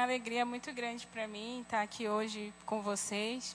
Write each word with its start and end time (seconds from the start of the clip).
uma 0.00 0.06
alegria 0.06 0.46
muito 0.46 0.72
grande 0.72 1.06
para 1.08 1.28
mim 1.28 1.60
estar 1.60 1.82
aqui 1.82 2.08
hoje 2.08 2.54
com 2.64 2.80
vocês, 2.80 3.54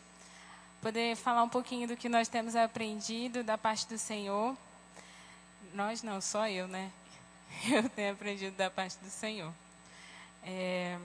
poder 0.79 1.15
falar 1.15 1.41
um 1.41 1.49
pouquinho 1.49 1.87
do 1.87 1.97
que 1.97 2.07
nós 2.07 2.27
temos 2.27 2.55
aprendido 2.55 3.43
da 3.43 3.57
parte 3.57 3.87
do 3.87 3.97
Senhor. 3.97 4.55
Nós 5.73 6.03
não, 6.03 6.21
só 6.21 6.47
eu, 6.47 6.67
né? 6.67 6.91
Eu 7.67 7.89
tenho 7.89 8.13
aprendido 8.13 8.55
da 8.55 8.69
parte 8.69 8.95
do 8.99 9.09
Senhor. 9.09 9.51
É... 10.43 10.99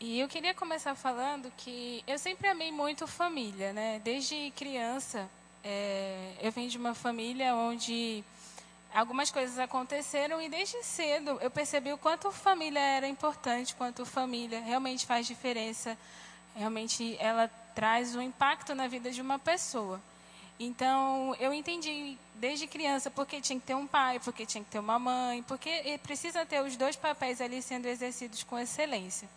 E 0.00 0.18
eu 0.18 0.28
queria 0.28 0.54
começar 0.54 0.96
falando 0.96 1.52
que 1.56 2.02
eu 2.04 2.18
sempre 2.18 2.48
amei 2.48 2.72
muito 2.72 3.06
família, 3.06 3.72
né? 3.72 4.00
Desde 4.02 4.52
criança, 4.56 5.30
é... 5.62 6.34
eu 6.40 6.50
venho 6.50 6.68
de 6.68 6.78
uma 6.78 6.94
família 6.94 7.54
onde 7.54 8.24
algumas 8.94 9.30
coisas 9.30 9.58
aconteceram 9.58 10.40
e 10.40 10.48
desde 10.48 10.82
cedo 10.82 11.38
eu 11.40 11.50
percebi 11.50 11.92
o 11.92 11.98
quanto 11.98 12.30
família 12.30 12.80
era 12.80 13.08
importante, 13.08 13.74
quanto 13.74 14.04
família 14.04 14.60
realmente 14.60 15.06
faz 15.06 15.26
diferença, 15.26 15.96
realmente 16.54 17.16
ela 17.18 17.48
traz 17.74 18.14
um 18.14 18.20
impacto 18.20 18.74
na 18.74 18.86
vida 18.86 19.10
de 19.10 19.20
uma 19.20 19.38
pessoa. 19.38 20.00
Então, 20.60 21.34
eu 21.40 21.52
entendi 21.52 22.16
desde 22.36 22.66
criança 22.66 23.10
porque 23.10 23.40
tinha 23.40 23.58
que 23.58 23.66
ter 23.66 23.74
um 23.74 23.86
pai, 23.86 24.20
porque 24.20 24.46
tinha 24.46 24.62
que 24.62 24.70
ter 24.70 24.78
uma 24.78 24.98
mãe, 24.98 25.42
porque 25.42 25.98
precisa 26.02 26.46
ter 26.46 26.62
os 26.62 26.76
dois 26.76 26.94
papéis 26.94 27.40
ali 27.40 27.60
sendo 27.62 27.86
exercidos 27.86 28.42
com 28.44 28.58
excelência. 28.58 29.28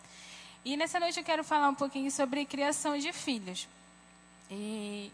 E 0.63 0.75
nessa 0.75 0.99
noite 0.99 1.19
eu 1.19 1.23
quero 1.23 1.43
falar 1.43 1.69
um 1.69 1.75
pouquinho 1.75 2.11
sobre 2.11 2.45
criação 2.45 2.97
de 2.97 3.11
filhos. 3.13 3.67
E 4.51 5.11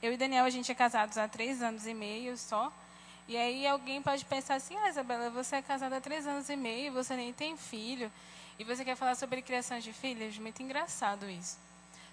eu 0.00 0.12
e 0.12 0.16
Daniel, 0.16 0.44
a 0.44 0.50
gente 0.50 0.70
é 0.70 0.74
casados 0.74 1.18
há 1.18 1.28
três 1.28 1.62
anos 1.62 1.86
e 1.86 1.94
meio 1.94 2.36
só. 2.38 2.72
E 3.28 3.36
aí 3.36 3.66
alguém 3.66 4.02
pode 4.02 4.24
pensar 4.24 4.56
assim, 4.56 4.76
ah, 4.76 4.88
Isabela, 4.88 5.30
você 5.30 5.56
é 5.56 5.62
casada 5.62 5.96
há 5.96 6.00
três 6.00 6.26
anos 6.26 6.48
e 6.48 6.56
meio, 6.56 6.92
você 6.92 7.14
nem 7.16 7.32
tem 7.32 7.56
filho, 7.56 8.10
e 8.58 8.64
você 8.64 8.84
quer 8.84 8.96
falar 8.96 9.14
sobre 9.14 9.42
criação 9.42 9.78
de 9.78 9.92
filhos? 9.92 10.38
Muito 10.38 10.62
engraçado 10.62 11.28
isso. 11.30 11.56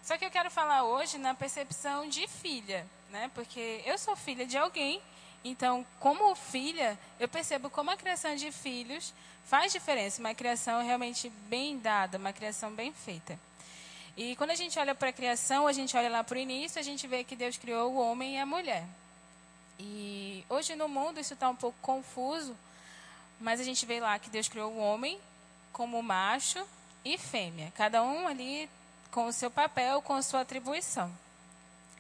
Só 0.02 0.18
que 0.18 0.26
eu 0.26 0.32
quero 0.32 0.50
falar 0.50 0.84
hoje 0.84 1.18
na 1.18 1.34
percepção 1.34 2.08
de 2.08 2.28
filha, 2.28 2.86
né? 3.10 3.30
Porque 3.34 3.82
eu 3.86 3.98
sou 3.98 4.16
filha 4.16 4.46
de 4.46 4.58
alguém, 4.58 5.02
então, 5.44 5.86
como 6.00 6.36
filha, 6.36 6.98
eu 7.20 7.28
percebo 7.28 7.70
como 7.70 7.92
a 7.92 7.98
criação 7.98 8.36
de 8.36 8.52
filhos 8.52 9.14
faz 9.46 9.72
diferença, 9.72 10.22
uma 10.22 10.34
criação 10.34 10.84
realmente 10.86 11.30
bem 11.48 11.78
dada, 11.80 12.18
uma 12.18 12.34
criação 12.34 12.72
bem 12.72 12.94
feita. 12.94 13.40
E 14.18 14.36
quando 14.36 14.52
a 14.52 14.56
gente 14.56 14.78
olha 14.78 14.94
para 14.94 15.10
a 15.10 15.14
criação, 15.14 15.66
a 15.66 15.72
gente 15.72 15.96
olha 15.96 16.10
lá 16.10 16.24
para 16.24 16.38
o 16.38 16.40
início, 16.40 16.80
a 16.80 16.84
gente 16.84 17.08
vê 17.08 17.24
que 17.24 17.36
Deus 17.36 17.58
criou 17.58 17.94
o 17.94 17.98
homem 17.98 18.36
e 18.36 18.40
a 18.40 18.46
mulher. 18.46 18.84
E 19.80 20.29
hoje 20.60 20.76
no 20.76 20.90
mundo 20.90 21.22
isso 21.22 21.34
está 21.34 21.50
um 21.50 21.56
pouco 21.56 21.78
confuso, 21.82 22.56
mas 23.40 23.62
a 23.62 23.64
gente 23.64 23.86
vê 23.86 24.02
lá 24.02 24.20
que 24.20 24.30
Deus 24.30 24.50
criou 24.50 24.74
o 24.74 24.78
homem 24.78 25.18
como 25.72 26.04
macho 26.04 26.68
e 27.06 27.18
fêmea, 27.18 27.72
cada 27.78 28.04
um 28.04 28.28
ali 28.28 28.70
com 29.10 29.26
o 29.26 29.32
seu 29.32 29.50
papel, 29.50 30.02
com 30.02 30.14
a 30.14 30.22
sua 30.22 30.42
atribuição. 30.42 31.10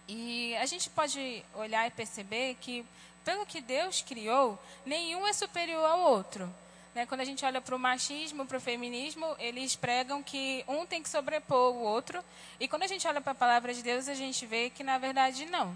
E 0.09 0.55
a 0.57 0.65
gente 0.65 0.89
pode 0.89 1.43
olhar 1.55 1.87
e 1.87 1.91
perceber 1.91 2.57
que, 2.59 2.85
pelo 3.23 3.45
que 3.45 3.61
Deus 3.61 4.01
criou, 4.01 4.59
nenhum 4.85 5.25
é 5.25 5.31
superior 5.31 5.85
ao 5.85 6.01
outro. 6.01 6.53
Né? 6.93 7.05
Quando 7.05 7.21
a 7.21 7.25
gente 7.25 7.45
olha 7.45 7.61
para 7.61 7.75
o 7.75 7.79
machismo, 7.79 8.45
para 8.45 8.57
o 8.57 8.61
feminismo, 8.61 9.25
eles 9.39 9.75
pregam 9.75 10.21
que 10.21 10.65
um 10.67 10.85
tem 10.85 11.01
que 11.01 11.07
sobrepor 11.07 11.73
o 11.73 11.79
outro. 11.79 12.21
E 12.59 12.67
quando 12.67 12.83
a 12.83 12.87
gente 12.87 13.07
olha 13.07 13.21
para 13.21 13.31
a 13.31 13.35
palavra 13.35 13.73
de 13.73 13.81
Deus, 13.81 14.09
a 14.09 14.15
gente 14.15 14.45
vê 14.45 14.69
que, 14.69 14.83
na 14.83 14.97
verdade, 14.97 15.45
não 15.45 15.73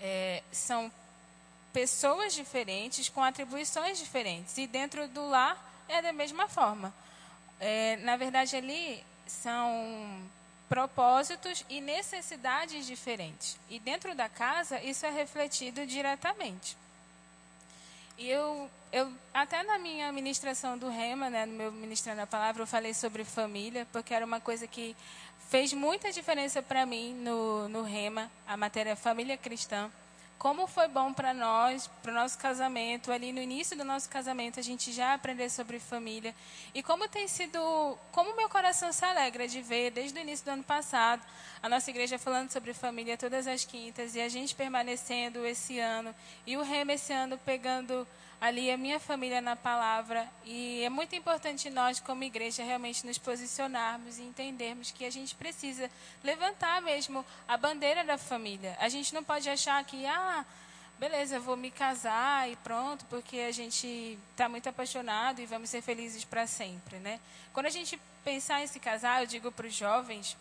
é, 0.00 0.42
são 0.52 0.90
pessoas 1.76 2.32
diferentes 2.32 3.10
com 3.10 3.22
atribuições 3.22 3.98
diferentes. 3.98 4.56
E 4.56 4.66
dentro 4.66 5.06
do 5.08 5.28
lar 5.28 5.62
é 5.86 6.00
da 6.00 6.10
mesma 6.10 6.48
forma. 6.48 6.90
É, 7.60 7.98
na 7.98 8.16
verdade, 8.16 8.56
ali 8.56 9.04
são 9.26 10.22
propósitos 10.70 11.66
e 11.68 11.82
necessidades 11.82 12.86
diferentes. 12.86 13.58
E 13.68 13.78
dentro 13.78 14.14
da 14.14 14.26
casa, 14.26 14.80
isso 14.80 15.04
é 15.04 15.10
refletido 15.10 15.86
diretamente. 15.86 16.78
E 18.16 18.26
eu, 18.26 18.70
eu 18.90 19.12
até 19.34 19.62
na 19.62 19.78
minha 19.78 20.10
ministração 20.12 20.78
do 20.78 20.88
Rema, 20.88 21.28
né, 21.28 21.44
no 21.44 21.52
meu 21.52 21.70
ministrando 21.70 22.22
a 22.22 22.26
palavra, 22.26 22.62
eu 22.62 22.66
falei 22.66 22.94
sobre 22.94 23.22
família, 23.22 23.86
porque 23.92 24.14
era 24.14 24.24
uma 24.24 24.40
coisa 24.40 24.66
que 24.66 24.96
fez 25.50 25.74
muita 25.74 26.10
diferença 26.10 26.62
para 26.62 26.86
mim 26.86 27.12
no, 27.16 27.68
no 27.68 27.82
Rema, 27.82 28.30
a 28.48 28.56
matéria 28.56 28.96
família 28.96 29.36
cristã. 29.36 29.90
Como 30.38 30.66
foi 30.66 30.86
bom 30.86 31.14
para 31.14 31.32
nós, 31.32 31.86
para 32.02 32.12
o 32.12 32.14
nosso 32.14 32.36
casamento, 32.36 33.10
ali 33.10 33.32
no 33.32 33.40
início 33.40 33.76
do 33.76 33.84
nosso 33.84 34.08
casamento, 34.08 34.60
a 34.60 34.62
gente 34.62 34.92
já 34.92 35.14
aprender 35.14 35.48
sobre 35.48 35.78
família. 35.78 36.34
E 36.74 36.82
como 36.82 37.08
tem 37.08 37.26
sido, 37.26 37.58
como 38.12 38.36
meu 38.36 38.48
coração 38.48 38.92
se 38.92 39.02
alegra 39.02 39.48
de 39.48 39.62
ver, 39.62 39.90
desde 39.90 40.18
o 40.18 40.20
início 40.20 40.44
do 40.44 40.50
ano 40.50 40.62
passado, 40.62 41.22
a 41.62 41.68
nossa 41.70 41.88
igreja 41.88 42.18
falando 42.18 42.52
sobre 42.52 42.74
família 42.74 43.16
todas 43.16 43.46
as 43.46 43.64
quintas, 43.64 44.14
e 44.14 44.20
a 44.20 44.28
gente 44.28 44.54
permanecendo 44.54 45.46
esse 45.46 45.78
ano, 45.80 46.14
e 46.46 46.54
o 46.56 46.62
Rema 46.62 46.92
esse 46.92 47.14
ano 47.14 47.38
pegando 47.38 48.06
ali 48.46 48.70
a 48.70 48.76
minha 48.76 49.00
família 49.00 49.40
na 49.40 49.56
palavra. 49.56 50.28
E 50.44 50.82
é 50.82 50.88
muito 50.88 51.14
importante 51.14 51.68
nós, 51.68 52.00
como 52.00 52.24
igreja, 52.24 52.62
realmente 52.62 53.04
nos 53.04 53.18
posicionarmos 53.18 54.18
e 54.18 54.22
entendermos 54.22 54.90
que 54.90 55.04
a 55.04 55.10
gente 55.10 55.34
precisa 55.34 55.90
levantar 56.22 56.80
mesmo 56.80 57.24
a 57.46 57.56
bandeira 57.56 58.04
da 58.04 58.16
família. 58.16 58.76
A 58.80 58.88
gente 58.88 59.12
não 59.12 59.24
pode 59.24 59.48
achar 59.50 59.82
que, 59.84 60.06
ah, 60.06 60.44
beleza, 60.98 61.40
vou 61.40 61.56
me 61.56 61.70
casar 61.70 62.48
e 62.48 62.56
pronto, 62.56 63.04
porque 63.06 63.38
a 63.40 63.52
gente 63.52 64.18
está 64.30 64.48
muito 64.48 64.68
apaixonado 64.68 65.40
e 65.40 65.46
vamos 65.46 65.68
ser 65.68 65.82
felizes 65.82 66.24
para 66.24 66.46
sempre, 66.46 66.98
né? 66.98 67.20
Quando 67.52 67.66
a 67.66 67.70
gente 67.70 68.00
pensar 68.24 68.62
em 68.62 68.66
se 68.66 68.78
casar, 68.78 69.22
eu 69.22 69.26
digo 69.26 69.50
para 69.52 69.66
os 69.66 69.74
jovens 69.74 70.36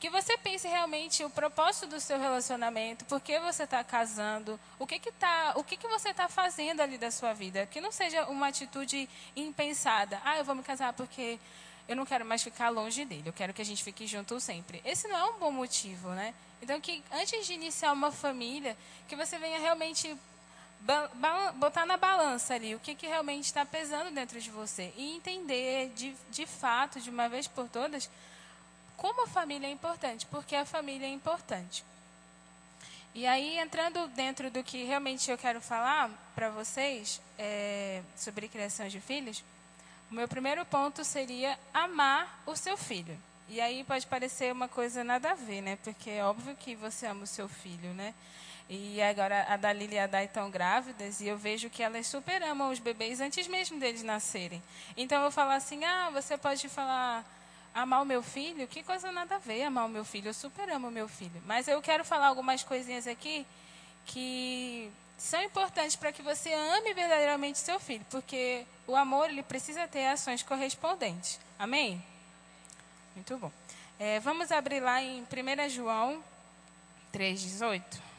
que 0.00 0.08
você 0.08 0.38
pense 0.38 0.66
realmente 0.66 1.22
o 1.22 1.28
propósito 1.28 1.86
do 1.86 2.00
seu 2.00 2.18
relacionamento, 2.18 3.04
por 3.04 3.20
que 3.20 3.38
você 3.38 3.64
está 3.64 3.84
casando, 3.84 4.58
o 4.78 4.86
que 4.86 4.98
que 4.98 5.12
tá, 5.12 5.52
o 5.56 5.62
que 5.62 5.76
que 5.76 5.86
você 5.86 6.08
está 6.08 6.26
fazendo 6.26 6.80
ali 6.80 6.96
da 6.96 7.10
sua 7.10 7.34
vida, 7.34 7.66
que 7.66 7.82
não 7.82 7.92
seja 7.92 8.24
uma 8.24 8.48
atitude 8.48 9.06
impensada. 9.36 10.18
Ah, 10.24 10.38
eu 10.38 10.44
vou 10.44 10.54
me 10.54 10.62
casar 10.62 10.94
porque 10.94 11.38
eu 11.86 11.94
não 11.94 12.06
quero 12.06 12.24
mais 12.24 12.42
ficar 12.42 12.70
longe 12.70 13.04
dele, 13.04 13.24
eu 13.26 13.32
quero 13.32 13.52
que 13.52 13.60
a 13.60 13.64
gente 13.64 13.84
fique 13.84 14.06
junto 14.06 14.40
sempre. 14.40 14.80
Esse 14.86 15.06
não 15.06 15.16
é 15.16 15.24
um 15.26 15.38
bom 15.38 15.52
motivo, 15.52 16.08
né? 16.10 16.34
Então 16.62 16.80
que 16.80 17.04
antes 17.12 17.46
de 17.46 17.52
iniciar 17.52 17.92
uma 17.92 18.10
família, 18.10 18.74
que 19.06 19.14
você 19.14 19.38
venha 19.38 19.58
realmente 19.58 20.16
botar 21.56 21.84
na 21.84 21.98
balança 21.98 22.54
ali 22.54 22.74
o 22.74 22.80
que, 22.80 22.94
que 22.94 23.06
realmente 23.06 23.44
está 23.44 23.66
pesando 23.66 24.10
dentro 24.14 24.40
de 24.40 24.50
você 24.50 24.94
e 24.96 25.14
entender 25.14 25.90
de, 25.94 26.16
de 26.30 26.46
fato, 26.46 26.98
de 27.00 27.10
uma 27.10 27.28
vez 27.28 27.46
por 27.46 27.68
todas, 27.68 28.08
como 29.00 29.24
a 29.24 29.26
família 29.26 29.66
é 29.66 29.70
importante, 29.70 30.26
porque 30.26 30.54
a 30.54 30.66
família 30.66 31.06
é 31.06 31.10
importante. 31.10 31.82
E 33.14 33.26
aí, 33.26 33.58
entrando 33.58 34.06
dentro 34.08 34.50
do 34.50 34.62
que 34.62 34.84
realmente 34.84 35.30
eu 35.30 35.38
quero 35.38 35.58
falar 35.58 36.10
para 36.34 36.50
vocês 36.50 37.18
é, 37.38 38.02
sobre 38.14 38.46
criação 38.46 38.88
de 38.88 39.00
filhos, 39.00 39.42
o 40.10 40.14
meu 40.14 40.28
primeiro 40.28 40.64
ponto 40.66 41.02
seria 41.02 41.58
amar 41.72 42.42
o 42.44 42.54
seu 42.54 42.76
filho. 42.76 43.18
E 43.48 43.58
aí 43.58 43.82
pode 43.84 44.06
parecer 44.06 44.52
uma 44.52 44.68
coisa 44.68 45.02
nada 45.02 45.30
a 45.30 45.34
ver, 45.34 45.62
né? 45.62 45.78
Porque 45.82 46.10
é 46.10 46.24
óbvio 46.24 46.54
que 46.54 46.76
você 46.76 47.06
ama 47.06 47.24
o 47.24 47.26
seu 47.26 47.48
filho, 47.48 47.94
né? 47.94 48.14
E 48.68 49.00
agora 49.02 49.46
a 49.48 49.56
Dalila 49.56 49.94
e 49.94 49.98
a 49.98 50.06
Dai 50.06 50.26
estão 50.26 50.50
grávidas 50.50 51.20
e 51.20 51.26
eu 51.26 51.38
vejo 51.38 51.70
que 51.70 51.82
elas 51.82 52.06
super 52.06 52.42
amam 52.42 52.70
os 52.70 52.78
bebês 52.78 53.20
antes 53.20 53.48
mesmo 53.48 53.80
deles 53.80 54.02
nascerem. 54.02 54.62
Então 54.96 55.18
eu 55.18 55.22
vou 55.22 55.32
falar 55.32 55.56
assim: 55.56 55.84
ah, 55.84 56.10
você 56.10 56.36
pode 56.36 56.68
falar 56.68 57.24
amar 57.74 58.02
o 58.02 58.04
meu 58.04 58.22
filho, 58.22 58.66
que 58.66 58.82
coisa 58.82 59.12
nada 59.12 59.36
a 59.36 59.38
ver 59.38 59.62
amar 59.62 59.86
o 59.86 59.88
meu 59.88 60.04
filho. 60.04 60.28
Eu 60.28 60.34
super 60.34 60.68
amo 60.70 60.88
o 60.88 60.90
meu 60.90 61.08
filho. 61.08 61.42
Mas 61.46 61.68
eu 61.68 61.80
quero 61.80 62.04
falar 62.04 62.26
algumas 62.26 62.62
coisinhas 62.62 63.06
aqui 63.06 63.46
que 64.06 64.90
são 65.16 65.42
importantes 65.42 65.96
para 65.96 66.12
que 66.12 66.22
você 66.22 66.52
ame 66.52 66.94
verdadeiramente 66.94 67.58
seu 67.58 67.78
filho, 67.78 68.04
porque 68.10 68.64
o 68.86 68.96
amor 68.96 69.28
ele 69.28 69.42
precisa 69.42 69.86
ter 69.86 70.06
ações 70.06 70.42
correspondentes. 70.42 71.38
Amém? 71.58 72.02
Muito 73.14 73.36
bom. 73.36 73.52
É, 73.98 74.18
vamos 74.20 74.50
abrir 74.50 74.80
lá 74.80 75.02
em 75.02 75.22
1 75.22 75.68
João 75.68 76.24
3,18. 77.12 78.09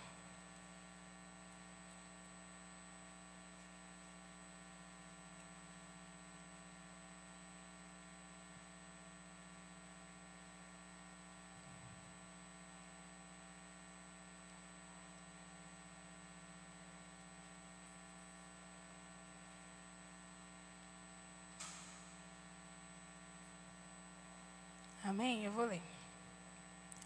Amém? 25.21 25.45
Eu 25.45 25.51
vou 25.51 25.67
ler. 25.67 25.83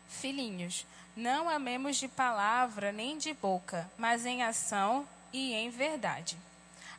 Filhinhos, 0.08 0.86
não 1.18 1.50
amemos 1.50 1.98
de 1.98 2.08
palavra 2.08 2.94
nem 2.94 3.18
de 3.18 3.34
boca, 3.34 3.92
mas 3.98 4.26
em 4.26 4.42
ação 4.42 5.06
e 5.34 5.54
em 5.54 5.70
verdade. 5.70 6.38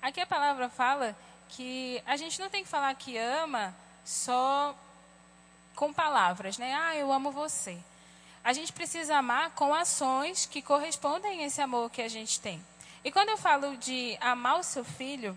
Aqui 0.03 0.21
a 0.21 0.27
palavra 0.27 0.69
fala 0.69 1.17
que 1.49 2.03
a 2.05 2.19
gente 2.19 2.39
não 2.39 2.51
tem 2.51 2.65
que 2.65 2.69
falar 2.69 2.95
que 2.97 3.17
ama 3.17 3.75
só 4.05 4.77
com 5.75 5.91
palavras, 5.91 6.59
né? 6.59 6.75
Ah, 6.75 6.95
eu 6.95 7.11
amo 7.11 7.31
você. 7.31 7.79
A 8.45 8.53
gente 8.53 8.71
precisa 8.71 9.17
amar 9.17 9.53
com 9.53 9.73
ações 9.73 10.45
que 10.45 10.61
correspondem 10.61 11.43
a 11.43 11.47
esse 11.47 11.63
amor 11.63 11.89
que 11.89 12.03
a 12.03 12.09
gente 12.09 12.39
tem. 12.39 12.63
E 13.03 13.11
quando 13.11 13.31
eu 13.31 13.39
falo 13.39 13.75
de 13.79 14.19
amar 14.21 14.61
o 14.61 14.63
seu 14.63 14.85
filho, 14.85 15.35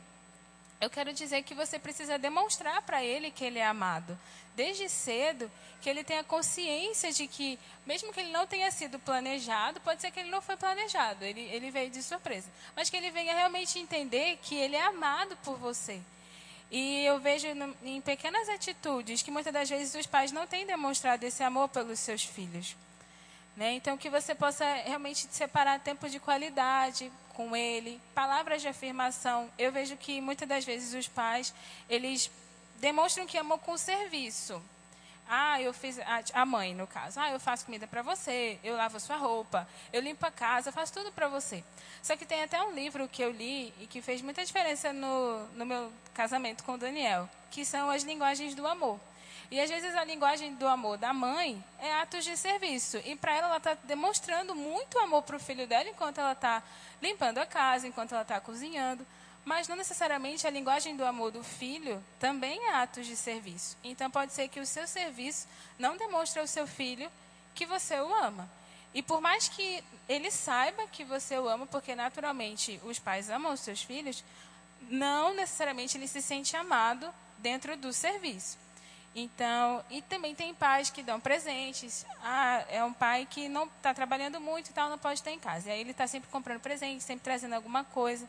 eu 0.79 0.89
quero 0.89 1.11
dizer 1.11 1.43
que 1.43 1.53
você 1.53 1.77
precisa 1.77 2.17
demonstrar 2.17 2.81
para 2.83 3.03
ele 3.03 3.31
que 3.31 3.43
ele 3.43 3.59
é 3.59 3.65
amado. 3.65 4.17
Desde 4.55 4.87
cedo, 4.87 5.51
que 5.81 5.89
ele 5.89 6.03
tenha 6.03 6.23
consciência 6.23 7.11
de 7.11 7.27
que, 7.27 7.59
mesmo 7.85 8.13
que 8.13 8.19
ele 8.19 8.31
não 8.31 8.47
tenha 8.47 8.71
sido 8.71 8.97
planejado, 8.99 9.79
pode 9.81 10.01
ser 10.01 10.11
que 10.11 10.19
ele 10.19 10.29
não 10.29 10.41
foi 10.41 10.55
planejado, 10.55 11.23
ele, 11.23 11.41
ele 11.41 11.71
veio 11.71 11.89
de 11.89 12.01
surpresa. 12.01 12.49
Mas 12.75 12.89
que 12.89 12.97
ele 12.97 13.11
venha 13.11 13.33
realmente 13.33 13.77
entender 13.77 14.37
que 14.41 14.55
ele 14.55 14.75
é 14.75 14.83
amado 14.83 15.37
por 15.43 15.57
você. 15.57 16.01
E 16.71 17.03
eu 17.03 17.19
vejo 17.19 17.47
em 17.83 17.99
pequenas 17.99 18.47
atitudes 18.47 19.21
que 19.21 19.31
muitas 19.31 19.51
das 19.51 19.69
vezes 19.69 19.95
os 19.95 20.05
pais 20.05 20.31
não 20.31 20.45
têm 20.45 20.65
demonstrado 20.65 21.23
esse 21.23 21.43
amor 21.43 21.67
pelos 21.69 21.99
seus 21.99 22.23
filhos. 22.23 22.75
Né? 23.59 23.73
Então, 23.73 23.97
que 23.97 24.09
você 24.09 24.33
possa 24.33 24.63
realmente 24.85 25.27
separar 25.29 25.81
tempo 25.81 26.07
de 26.07 26.17
qualidade 26.17 27.11
com 27.33 27.53
ele, 27.53 27.99
palavras 28.15 28.61
de 28.61 28.69
afirmação. 28.69 29.49
Eu 29.57 29.69
vejo 29.69 29.97
que 29.97 30.21
muitas 30.21 30.47
das 30.47 30.63
vezes 30.63 30.93
os 30.93 31.09
pais, 31.09 31.53
eles 31.89 32.31
demonstram 32.77 33.27
que 33.27 33.37
amam 33.37 33.59
com 33.59 33.75
serviço. 33.75 34.61
Ah, 35.27 35.61
eu 35.61 35.73
fiz 35.73 35.99
a 36.33 36.45
mãe 36.45 36.73
no 36.73 36.87
caso. 36.87 37.19
Ah, 37.19 37.31
eu 37.31 37.39
faço 37.39 37.65
comida 37.65 37.85
para 37.85 38.01
você, 38.01 38.57
eu 38.63 38.77
lavo 38.77 38.95
a 38.95 38.99
sua 39.01 39.17
roupa, 39.17 39.67
eu 39.91 40.01
limpo 40.01 40.25
a 40.25 40.31
casa, 40.31 40.71
faço 40.71 40.93
tudo 40.93 41.11
para 41.11 41.27
você. 41.27 41.61
Só 42.01 42.15
que 42.15 42.25
tem 42.25 42.41
até 42.41 42.63
um 42.63 42.71
livro 42.71 43.09
que 43.09 43.21
eu 43.21 43.29
li 43.29 43.73
e 43.81 43.87
que 43.87 44.01
fez 44.01 44.21
muita 44.21 44.45
diferença 44.45 44.93
no, 44.93 45.45
no 45.49 45.65
meu 45.65 45.91
casamento 46.13 46.63
com 46.63 46.75
o 46.75 46.77
Daniel, 46.77 47.29
que 47.51 47.65
são 47.65 47.89
as 47.89 48.03
linguagens 48.03 48.55
do 48.55 48.65
amor. 48.65 48.97
E 49.51 49.59
às 49.59 49.69
vezes 49.69 49.95
a 49.95 50.03
linguagem 50.03 50.53
do 50.55 50.67
amor 50.67 50.97
da 50.97 51.11
mãe 51.11 51.63
é 51.79 51.93
atos 51.95 52.23
de 52.23 52.37
serviço. 52.37 52.97
E 53.03 53.15
para 53.15 53.33
ela, 53.33 53.47
ela 53.47 53.57
está 53.57 53.73
demonstrando 53.83 54.53
muito 54.53 54.99
amor 54.99 55.23
para 55.23 55.37
o 55.37 55.39
filho 55.39 55.65
dela 55.65 55.89
enquanto 55.89 56.19
ela 56.19 56.33
está 56.33 56.61
limpando 57.01 57.39
a 57.39 57.45
casa, 57.45 57.87
enquanto 57.87 58.11
ela 58.11 58.21
está 58.21 58.39
cozinhando. 58.39 59.05
Mas 59.43 59.67
não 59.67 59.75
necessariamente 59.75 60.45
a 60.45 60.51
linguagem 60.51 60.95
do 60.95 61.03
amor 61.03 61.31
do 61.31 61.43
filho 61.43 62.03
também 62.19 62.63
é 62.67 62.75
atos 62.75 63.07
de 63.07 63.15
serviço. 63.15 63.75
Então 63.83 64.11
pode 64.11 64.33
ser 64.33 64.47
que 64.49 64.59
o 64.59 64.65
seu 64.65 64.87
serviço 64.87 65.47
não 65.79 65.97
demonstre 65.97 66.39
ao 66.39 66.45
seu 66.45 66.67
filho 66.67 67.09
que 67.55 67.65
você 67.65 67.99
o 67.99 68.13
ama. 68.13 68.47
E 68.93 69.01
por 69.01 69.19
mais 69.19 69.47
que 69.47 69.83
ele 70.07 70.29
saiba 70.29 70.87
que 70.87 71.03
você 71.03 71.37
o 71.39 71.49
ama, 71.49 71.65
porque 71.65 71.95
naturalmente 71.95 72.79
os 72.83 72.99
pais 72.99 73.29
amam 73.29 73.53
os 73.53 73.59
seus 73.59 73.81
filhos, 73.81 74.23
não 74.89 75.33
necessariamente 75.33 75.97
ele 75.97 76.07
se 76.07 76.21
sente 76.21 76.55
amado 76.55 77.11
dentro 77.39 77.75
do 77.75 77.91
serviço. 77.91 78.57
Então, 79.15 79.83
e 79.89 80.01
também 80.03 80.35
tem 80.35 80.53
pais 80.53 80.89
que 80.89 81.01
dão 81.01 81.19
presentes. 81.19 82.05
Ah, 82.23 82.63
é 82.69 82.83
um 82.83 82.93
pai 82.93 83.27
que 83.29 83.49
não 83.49 83.65
está 83.65 83.93
trabalhando 83.93 84.39
muito 84.39 84.69
e 84.69 84.73
tal, 84.73 84.89
não 84.89 84.97
pode 84.97 85.19
estar 85.19 85.31
em 85.31 85.39
casa. 85.39 85.69
E 85.69 85.71
aí 85.71 85.79
ele 85.79 85.91
está 85.91 86.05
sempre 86.07 86.29
comprando 86.29 86.59
presente, 86.59 87.03
sempre 87.03 87.23
trazendo 87.23 87.55
alguma 87.55 87.83
coisa. 87.83 88.27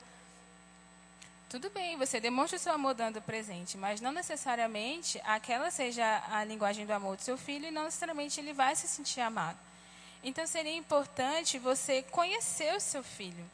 Tudo 1.50 1.68
bem, 1.68 1.96
você 1.96 2.20
demonstra 2.20 2.56
o 2.56 2.60
seu 2.60 2.72
amor 2.72 2.94
dando 2.94 3.20
presente, 3.20 3.76
mas 3.76 4.00
não 4.00 4.12
necessariamente 4.12 5.20
aquela 5.24 5.70
seja 5.70 6.22
a 6.30 6.44
linguagem 6.44 6.86
do 6.86 6.92
amor 6.92 7.16
do 7.16 7.22
seu 7.22 7.36
filho 7.36 7.66
e 7.66 7.70
não 7.72 7.84
necessariamente 7.84 8.38
ele 8.40 8.52
vai 8.52 8.76
se 8.76 8.86
sentir 8.86 9.20
amado. 9.20 9.58
Então 10.22 10.46
seria 10.46 10.76
importante 10.76 11.58
você 11.58 12.02
conhecer 12.02 12.74
o 12.76 12.80
seu 12.80 13.02
filho. 13.02 13.44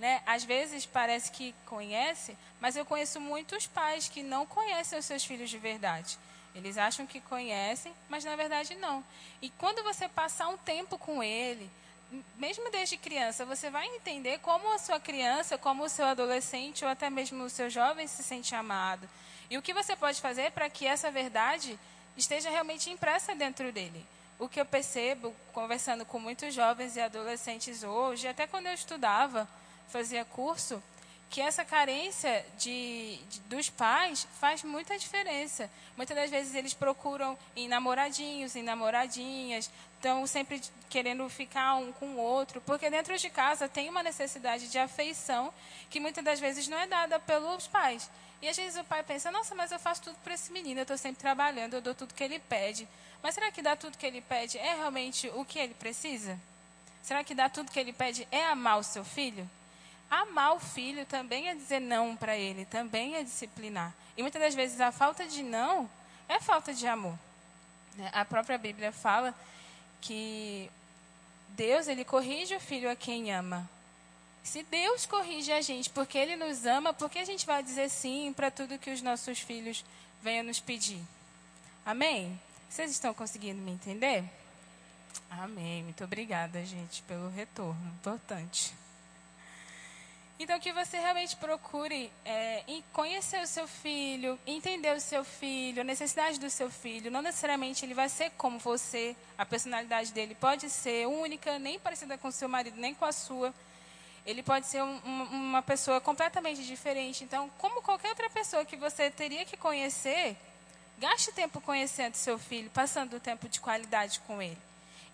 Né? 0.00 0.20
Às 0.26 0.42
vezes 0.42 0.84
parece 0.84 1.30
que 1.30 1.54
conhece, 1.66 2.36
mas 2.60 2.74
eu 2.74 2.84
conheço 2.84 3.20
muitos 3.20 3.68
pais 3.68 4.08
que 4.08 4.22
não 4.22 4.44
conhecem 4.44 4.98
os 4.98 5.04
seus 5.04 5.24
filhos 5.24 5.48
de 5.48 5.56
verdade. 5.56 6.18
Eles 6.54 6.78
acham 6.78 7.06
que 7.06 7.20
conhecem, 7.20 7.92
mas 8.08 8.24
na 8.24 8.36
verdade 8.36 8.74
não. 8.76 9.04
E 9.42 9.50
quando 9.50 9.82
você 9.82 10.08
passar 10.08 10.48
um 10.48 10.56
tempo 10.56 10.96
com 10.96 11.22
ele, 11.22 11.68
mesmo 12.36 12.70
desde 12.70 12.96
criança, 12.96 13.44
você 13.44 13.70
vai 13.70 13.86
entender 13.86 14.38
como 14.38 14.72
a 14.72 14.78
sua 14.78 15.00
criança, 15.00 15.58
como 15.58 15.84
o 15.84 15.88
seu 15.88 16.04
adolescente 16.06 16.84
ou 16.84 16.90
até 16.90 17.10
mesmo 17.10 17.44
o 17.44 17.50
seu 17.50 17.68
jovem 17.68 18.06
se 18.06 18.22
sente 18.22 18.54
amado. 18.54 19.08
E 19.50 19.58
o 19.58 19.62
que 19.62 19.74
você 19.74 19.96
pode 19.96 20.20
fazer 20.20 20.52
para 20.52 20.70
que 20.70 20.86
essa 20.86 21.10
verdade 21.10 21.78
esteja 22.16 22.50
realmente 22.50 22.90
impressa 22.90 23.34
dentro 23.34 23.72
dele. 23.72 24.06
O 24.38 24.48
que 24.48 24.60
eu 24.60 24.64
percebo 24.64 25.34
conversando 25.52 26.04
com 26.04 26.18
muitos 26.18 26.54
jovens 26.54 26.96
e 26.96 27.00
adolescentes 27.00 27.82
hoje, 27.82 28.28
até 28.28 28.46
quando 28.46 28.66
eu 28.66 28.74
estudava, 28.74 29.48
fazia 29.88 30.24
curso, 30.24 30.82
que 31.30 31.40
essa 31.40 31.64
carência 31.64 32.44
de, 32.58 33.18
de, 33.28 33.40
dos 33.42 33.68
pais 33.68 34.26
faz 34.38 34.62
muita 34.62 34.96
diferença. 34.98 35.70
Muitas 35.96 36.16
das 36.16 36.30
vezes 36.30 36.54
eles 36.54 36.74
procuram 36.74 37.36
em 37.56 37.66
namoradinhos, 37.66 38.54
em 38.54 38.62
namoradinhas, 38.62 39.70
estão 39.96 40.26
sempre 40.26 40.60
querendo 40.88 41.28
ficar 41.28 41.74
um 41.74 41.92
com 41.92 42.06
o 42.14 42.18
outro, 42.18 42.60
porque 42.60 42.90
dentro 42.90 43.16
de 43.18 43.30
casa 43.30 43.68
tem 43.68 43.88
uma 43.88 44.02
necessidade 44.02 44.68
de 44.68 44.78
afeição 44.78 45.52
que 45.90 45.98
muitas 45.98 46.24
das 46.24 46.38
vezes 46.38 46.68
não 46.68 46.78
é 46.78 46.86
dada 46.86 47.18
pelos 47.18 47.66
pais. 47.66 48.08
E 48.40 48.48
às 48.48 48.56
vezes 48.56 48.78
o 48.78 48.84
pai 48.84 49.02
pensa: 49.02 49.30
nossa, 49.30 49.54
mas 49.54 49.72
eu 49.72 49.78
faço 49.78 50.02
tudo 50.02 50.16
para 50.22 50.34
esse 50.34 50.52
menino, 50.52 50.80
eu 50.80 50.82
estou 50.82 50.98
sempre 50.98 51.20
trabalhando, 51.20 51.74
eu 51.74 51.80
dou 51.80 51.94
tudo 51.94 52.14
que 52.14 52.22
ele 52.22 52.38
pede. 52.38 52.86
Mas 53.22 53.34
será 53.34 53.50
que 53.50 53.62
dar 53.62 53.76
tudo 53.76 53.96
que 53.96 54.06
ele 54.06 54.20
pede 54.20 54.58
é 54.58 54.74
realmente 54.74 55.28
o 55.34 55.44
que 55.44 55.58
ele 55.58 55.74
precisa? 55.74 56.38
Será 57.02 57.24
que 57.24 57.34
dar 57.34 57.50
tudo 57.50 57.70
que 57.70 57.80
ele 57.80 57.92
pede 57.92 58.28
é 58.30 58.44
amar 58.44 58.78
o 58.78 58.82
seu 58.82 59.04
filho? 59.04 59.48
Amar 60.10 60.54
o 60.54 60.60
filho 60.60 61.04
também 61.06 61.48
é 61.48 61.54
dizer 61.54 61.80
não 61.80 62.16
para 62.16 62.36
ele, 62.36 62.64
também 62.66 63.16
é 63.16 63.22
disciplinar. 63.22 63.92
E 64.16 64.22
muitas 64.22 64.40
das 64.40 64.54
vezes 64.54 64.80
a 64.80 64.92
falta 64.92 65.26
de 65.26 65.42
não 65.42 65.90
é 66.28 66.40
falta 66.40 66.72
de 66.72 66.86
amor. 66.86 67.18
Né? 67.96 68.10
A 68.12 68.24
própria 68.24 68.58
Bíblia 68.58 68.92
fala 68.92 69.34
que 70.00 70.70
Deus 71.50 71.88
ele 71.88 72.04
corrige 72.04 72.54
o 72.54 72.60
filho 72.60 72.90
a 72.90 72.96
quem 72.96 73.32
ama. 73.32 73.68
Se 74.44 74.62
Deus 74.62 75.06
corrige 75.06 75.50
a 75.50 75.62
gente 75.62 75.88
porque 75.88 76.18
Ele 76.18 76.36
nos 76.36 76.66
ama, 76.66 76.92
por 76.92 77.08
que 77.08 77.18
a 77.18 77.24
gente 77.24 77.46
vai 77.46 77.62
dizer 77.62 77.88
sim 77.88 78.30
para 78.34 78.50
tudo 78.50 78.78
que 78.78 78.90
os 78.90 79.00
nossos 79.00 79.38
filhos 79.38 79.82
venham 80.22 80.44
nos 80.44 80.60
pedir? 80.60 81.00
Amém? 81.84 82.38
Vocês 82.68 82.90
estão 82.90 83.14
conseguindo 83.14 83.62
me 83.62 83.72
entender? 83.72 84.22
Amém. 85.30 85.82
Muito 85.82 86.04
obrigada, 86.04 86.62
gente, 86.64 87.02
pelo 87.04 87.30
retorno. 87.30 87.86
Importante. 87.98 88.74
Então, 90.38 90.58
que 90.58 90.72
você 90.72 90.98
realmente 90.98 91.36
procure 91.36 92.10
é, 92.24 92.64
conhecer 92.92 93.40
o 93.40 93.46
seu 93.46 93.68
filho, 93.68 94.38
entender 94.44 94.92
o 94.92 95.00
seu 95.00 95.24
filho, 95.24 95.80
a 95.80 95.84
necessidade 95.84 96.40
do 96.40 96.50
seu 96.50 96.68
filho. 96.68 97.10
Não 97.10 97.22
necessariamente 97.22 97.84
ele 97.84 97.94
vai 97.94 98.08
ser 98.08 98.30
como 98.30 98.58
você, 98.58 99.14
a 99.38 99.46
personalidade 99.46 100.12
dele 100.12 100.34
pode 100.34 100.68
ser 100.70 101.06
única, 101.06 101.56
nem 101.60 101.78
parecida 101.78 102.18
com 102.18 102.28
o 102.28 102.32
seu 102.32 102.48
marido, 102.48 102.76
nem 102.80 102.94
com 102.94 103.04
a 103.04 103.12
sua. 103.12 103.54
Ele 104.26 104.42
pode 104.42 104.66
ser 104.66 104.82
um, 104.82 104.96
uma 105.30 105.62
pessoa 105.62 106.00
completamente 106.00 106.64
diferente. 106.64 107.22
Então, 107.22 107.48
como 107.58 107.80
qualquer 107.80 108.08
outra 108.08 108.28
pessoa 108.28 108.64
que 108.64 108.76
você 108.76 109.10
teria 109.10 109.44
que 109.44 109.56
conhecer, 109.56 110.36
gaste 110.98 111.30
tempo 111.30 111.60
conhecendo 111.60 112.16
seu 112.16 112.38
filho, 112.38 112.70
passando 112.70 113.20
tempo 113.20 113.48
de 113.48 113.60
qualidade 113.60 114.18
com 114.20 114.42
ele. 114.42 114.58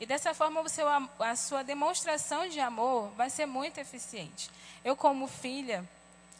E 0.01 0.07
dessa 0.07 0.33
forma, 0.33 0.67
seu, 0.69 0.87
a 0.89 1.37
sua 1.37 1.63
demonstração 1.63 2.49
de 2.49 2.59
amor 2.59 3.11
vai 3.11 3.29
ser 3.29 3.45
muito 3.45 3.79
eficiente. 3.79 4.51
Eu, 4.83 4.97
como 4.97 5.27
filha, 5.27 5.87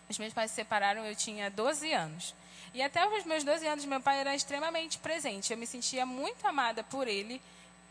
os 0.09 0.19
meus 0.19 0.33
pais 0.33 0.51
se 0.51 0.57
separaram, 0.57 1.05
eu 1.05 1.15
tinha 1.15 1.51
12 1.51 1.93
anos. 1.93 2.35
E 2.73 2.83
até 2.83 3.07
os 3.07 3.25
meus 3.25 3.45
12 3.45 3.67
anos, 3.67 3.85
meu 3.85 4.01
pai 4.01 4.19
era 4.19 4.35
extremamente 4.35 4.99
presente. 4.99 5.53
Eu 5.53 5.59
me 5.59 5.67
sentia 5.67 6.07
muito 6.07 6.47
amada 6.47 6.83
por 6.85 7.07
ele. 7.07 7.43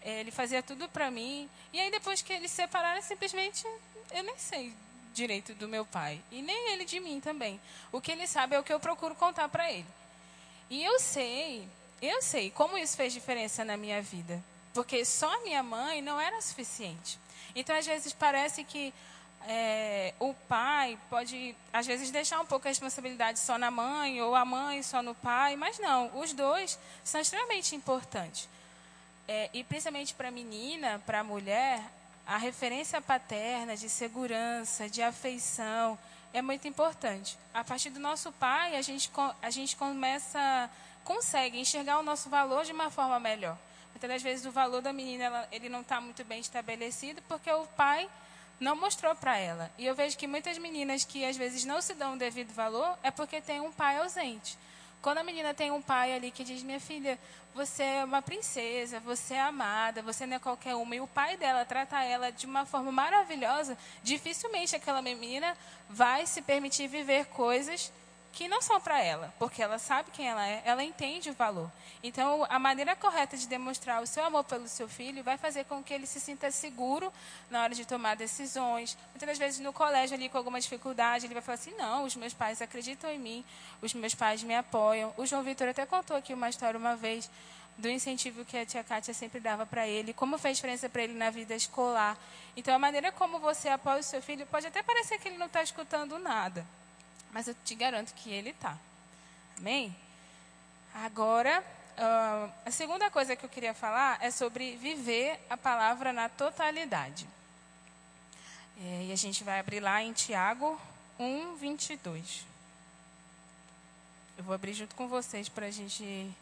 Ele 0.02 0.32
fazia 0.32 0.64
tudo 0.64 0.90
para 0.90 1.12
mim. 1.12 1.48
E 1.72 1.80
aí, 1.80 1.92
depois 1.92 2.24
que 2.24 2.34
eles 2.34 2.50
se 2.50 2.58
separaram, 2.58 3.02
simplesmente, 3.04 3.64
eu 4.12 4.24
nem 4.24 4.38
sei 4.38 4.74
direito 5.14 5.54
do 5.54 5.68
meu 5.68 5.86
pai. 5.86 6.20
E 6.32 6.42
nem 6.42 6.72
ele 6.72 6.86
de 6.86 7.00
mim 7.00 7.20
também. 7.20 7.60
O 7.92 8.02
que 8.02 8.12
ele 8.12 8.26
sabe 8.26 8.56
é 8.56 8.60
o 8.60 8.64
que 8.64 8.74
eu 8.74 8.80
procuro 8.80 9.14
contar 9.14 9.50
para 9.50 9.72
ele. 9.72 9.86
E 10.70 10.84
eu 10.84 11.00
sei, 11.00 11.68
eu 12.02 12.22
sei 12.22 12.50
como 12.50 12.78
isso 12.78 12.98
fez 12.98 13.14
diferença 13.14 13.64
na 13.64 13.78
minha 13.78 14.02
vida. 14.02 14.42
Porque 14.74 15.04
só 15.04 15.44
minha 15.44 15.64
mãe 15.64 16.02
não 16.02 16.20
era 16.20 16.42
suficiente. 16.42 17.20
Então, 17.56 17.76
às 17.76 17.86
vezes, 17.86 18.14
parece 18.14 18.64
que 18.64 18.94
é, 19.48 20.14
o 20.20 20.34
pai 20.48 20.98
pode, 21.10 21.56
às 21.72 21.88
vezes, 21.88 22.12
deixar 22.12 22.40
um 22.40 22.46
pouco 22.46 22.68
a 22.68 22.70
responsabilidade 22.70 23.40
só 23.40 23.58
na 23.58 23.72
mãe, 23.72 24.22
ou 24.22 24.36
a 24.36 24.46
mãe 24.46 24.84
só 24.84 25.02
no 25.02 25.16
pai, 25.16 25.56
mas 25.56 25.80
não, 25.80 26.12
os 26.20 26.34
dois 26.34 26.78
são 27.04 27.20
extremamente 27.20 27.76
importantes. 27.76 28.48
É, 29.28 29.50
e 29.54 29.64
principalmente 29.64 30.14
para 30.14 30.28
a 30.28 30.32
menina, 30.32 31.02
para 31.06 31.20
a 31.20 31.24
mulher, 31.24 31.82
a 32.26 32.38
referência 32.38 33.02
paterna 33.02 33.76
de 33.76 33.90
segurança, 33.90 34.90
de 34.90 35.02
afeição, 35.02 35.98
é 36.34 36.42
muito 36.42 36.68
importante. 36.68 37.38
A 37.54 37.64
partir 37.64 37.90
do 37.90 38.00
nosso 38.00 38.32
pai, 38.34 38.76
a 38.76 38.82
gente, 38.82 39.10
a 39.42 39.50
gente 39.50 39.76
começa, 39.76 40.70
consegue 41.04 41.60
enxergar 41.60 42.00
o 42.00 42.04
nosso 42.04 42.30
valor 42.30 42.66
de 42.66 42.72
uma 42.72 42.90
forma 42.90 43.20
melhor. 43.20 43.58
Muitas 44.00 44.12
das 44.12 44.24
vezes 44.24 44.46
o 44.46 44.52
valor 44.52 44.82
da 44.82 44.94
menina 44.94 45.26
ela, 45.26 45.48
ele 45.52 45.68
não 45.68 45.82
está 45.82 46.00
muito 46.00 46.24
bem 46.24 46.40
estabelecido 46.40 47.22
porque 47.28 47.52
o 47.52 47.66
pai 47.68 48.10
não 48.58 48.74
mostrou 48.74 49.14
para 49.14 49.38
ela. 49.38 49.70
E 49.78 49.86
eu 49.86 49.94
vejo 49.94 50.18
que 50.18 50.26
muitas 50.26 50.58
meninas 50.58 51.04
que 51.04 51.26
às 51.26 51.36
vezes 51.36 51.66
não 51.66 51.82
se 51.82 51.94
dão 51.94 52.14
o 52.14 52.18
devido 52.18 52.54
valor 52.54 52.98
é 53.04 53.12
porque 53.12 53.42
tem 53.42 53.60
um 53.60 53.74
pai 53.74 53.98
ausente. 53.98 54.58
Quando 55.02 55.18
a 55.18 55.24
menina 55.24 55.54
tem 55.54 55.70
um 55.70 55.82
pai 55.82 56.14
ali 56.14 56.32
que 56.32 56.46
diz: 56.46 56.64
Minha 56.64 56.80
filha, 56.80 57.20
você 57.54 57.84
é 57.84 58.06
uma 58.06 58.22
princesa, 58.22 59.02
você 59.02 59.34
é 59.34 59.42
amada, 59.42 60.02
você 60.02 60.26
não 60.26 60.38
é 60.38 60.40
qualquer 60.40 60.76
uma, 60.76 60.96
e 60.96 61.02
o 61.02 61.08
pai 61.08 61.36
dela 61.36 61.66
trata 61.66 62.02
ela 62.02 62.32
de 62.32 62.46
uma 62.46 62.66
forma 62.66 62.94
maravilhosa, 62.94 63.78
dificilmente 64.02 64.78
aquela 64.78 65.02
menina 65.02 65.58
vai 65.90 66.26
se 66.26 66.42
permitir 66.42 66.88
viver 66.88 67.26
coisas 67.26 67.92
que 68.32 68.48
não 68.48 68.62
são 68.62 68.80
para 68.80 69.02
ela, 69.02 69.34
porque 69.38 69.62
ela 69.62 69.78
sabe 69.78 70.12
quem 70.12 70.28
ela 70.28 70.48
é, 70.48 70.62
ela 70.66 70.84
entende 70.84 71.30
o 71.30 71.34
valor. 71.34 71.70
Então, 72.02 72.46
a 72.50 72.58
maneira 72.60 72.96
correta 72.96 73.36
de 73.36 73.48
demonstrar 73.48 74.02
o 74.02 74.08
seu 74.08 74.24
amor 74.24 74.44
pelo 74.44 74.68
seu 74.68 74.88
filho 74.88 75.24
vai 75.24 75.38
fazer 75.38 75.66
com 75.66 75.84
que 75.84 75.94
ele 75.94 76.06
se 76.06 76.20
sinta 76.20 76.50
seguro 76.52 77.12
na 77.50 77.64
hora 77.64 77.76
de 77.76 77.86
tomar 77.86 78.16
decisões. 78.16 78.98
Muitas 79.12 79.38
vezes 79.38 79.60
no 79.60 79.74
colégio 79.74 80.16
ali 80.16 80.30
com 80.30 80.38
alguma 80.38 80.60
dificuldade, 80.60 81.26
ele 81.26 81.34
vai 81.34 81.44
falar 81.44 81.56
assim: 81.56 81.76
"Não, 81.76 82.06
os 82.06 82.16
meus 82.16 82.34
pais 82.34 82.62
acreditam 82.62 83.10
em 83.10 83.20
mim, 83.20 83.46
os 83.82 83.94
meus 83.94 84.16
pais 84.16 84.44
me 84.44 84.56
apoiam". 84.56 85.14
O 85.18 85.26
João 85.26 85.44
Vitor 85.44 85.68
até 85.68 85.86
contou 85.86 86.16
aqui 86.16 86.34
uma 86.34 86.50
história 86.50 86.78
uma 86.78 86.96
vez 86.96 87.30
do 87.80 87.90
incentivo 87.90 88.44
que 88.44 88.58
a 88.58 88.66
tia 88.66 88.84
Kátia 88.84 89.14
sempre 89.14 89.40
dava 89.40 89.66
para 89.66 89.88
ele, 89.88 90.14
como 90.14 90.38
fez 90.38 90.58
diferença 90.58 90.90
para 90.90 91.04
ele 91.04 91.14
na 91.14 91.30
vida 91.30 91.56
escolar. 91.56 92.18
Então, 92.56 92.76
a 92.76 92.80
maneira 92.80 93.12
como 93.12 93.40
você 93.40 93.70
apoia 93.70 94.00
o 94.00 94.04
seu 94.04 94.22
filho 94.22 94.46
pode 94.46 94.68
até 94.68 94.84
parecer 94.84 95.18
que 95.18 95.30
ele 95.30 95.38
não 95.38 95.46
está 95.46 95.64
escutando 95.64 96.20
nada, 96.20 96.66
mas 97.32 97.48
eu 97.48 97.56
te 97.64 97.76
garanto 97.76 98.14
que 98.14 98.30
ele 98.30 98.50
está. 98.50 98.78
Amém? 99.58 99.96
Agora, 100.94 101.64
uh, 101.98 102.52
a 102.66 102.72
segunda 102.72 103.10
coisa 103.12 103.36
que 103.36 103.46
eu 103.46 103.50
queria 103.50 103.74
falar 103.74 104.18
é 104.22 104.32
sobre 104.32 104.76
viver 104.78 105.40
a 105.50 105.58
palavra 105.58 106.12
na 106.12 106.30
totalidade. 106.30 107.28
É, 108.82 109.06
e 109.08 109.12
a 109.12 109.16
gente 109.16 109.44
vai 109.44 109.60
abrir 109.60 109.82
lá 109.82 110.02
em 110.02 110.14
Tiago 110.14 110.80
1, 111.20 111.56
22. 111.58 112.46
Eu 114.38 114.44
vou 114.44 114.56
abrir 114.56 114.74
junto 114.74 114.96
com 114.96 115.08
vocês 115.08 115.50
para 115.50 115.66
a 115.66 115.72
gente 115.72 116.34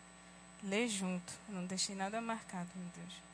ler 0.64 0.88
junto. 0.88 1.34
não 1.50 1.66
deixei 1.66 1.96
nada 1.96 2.22
marcado, 2.22 2.70
meu 2.76 2.90
Deus. 2.96 3.27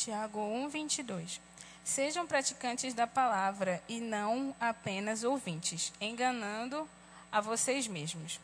Tiago 0.00 0.40
1, 0.40 0.70
22. 0.70 1.42
Sejam 1.84 2.26
praticantes 2.26 2.94
da 2.94 3.06
palavra 3.06 3.82
e 3.86 4.00
não 4.00 4.56
apenas 4.58 5.24
ouvintes, 5.24 5.92
enganando 6.00 6.88
a 7.30 7.38
vocês 7.42 7.86
mesmos. 7.86 8.40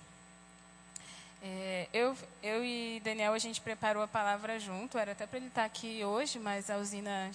É, 1.42 1.88
eu, 1.94 2.14
eu 2.42 2.62
e 2.62 3.00
Daniel, 3.02 3.32
a 3.32 3.38
gente 3.38 3.62
preparou 3.62 4.02
a 4.02 4.08
palavra 4.08 4.60
junto, 4.60 4.98
era 4.98 5.12
até 5.12 5.26
para 5.26 5.38
ele 5.38 5.46
estar 5.46 5.64
aqui 5.64 6.04
hoje, 6.04 6.38
mas 6.38 6.68
a 6.68 6.76
usina 6.76 7.30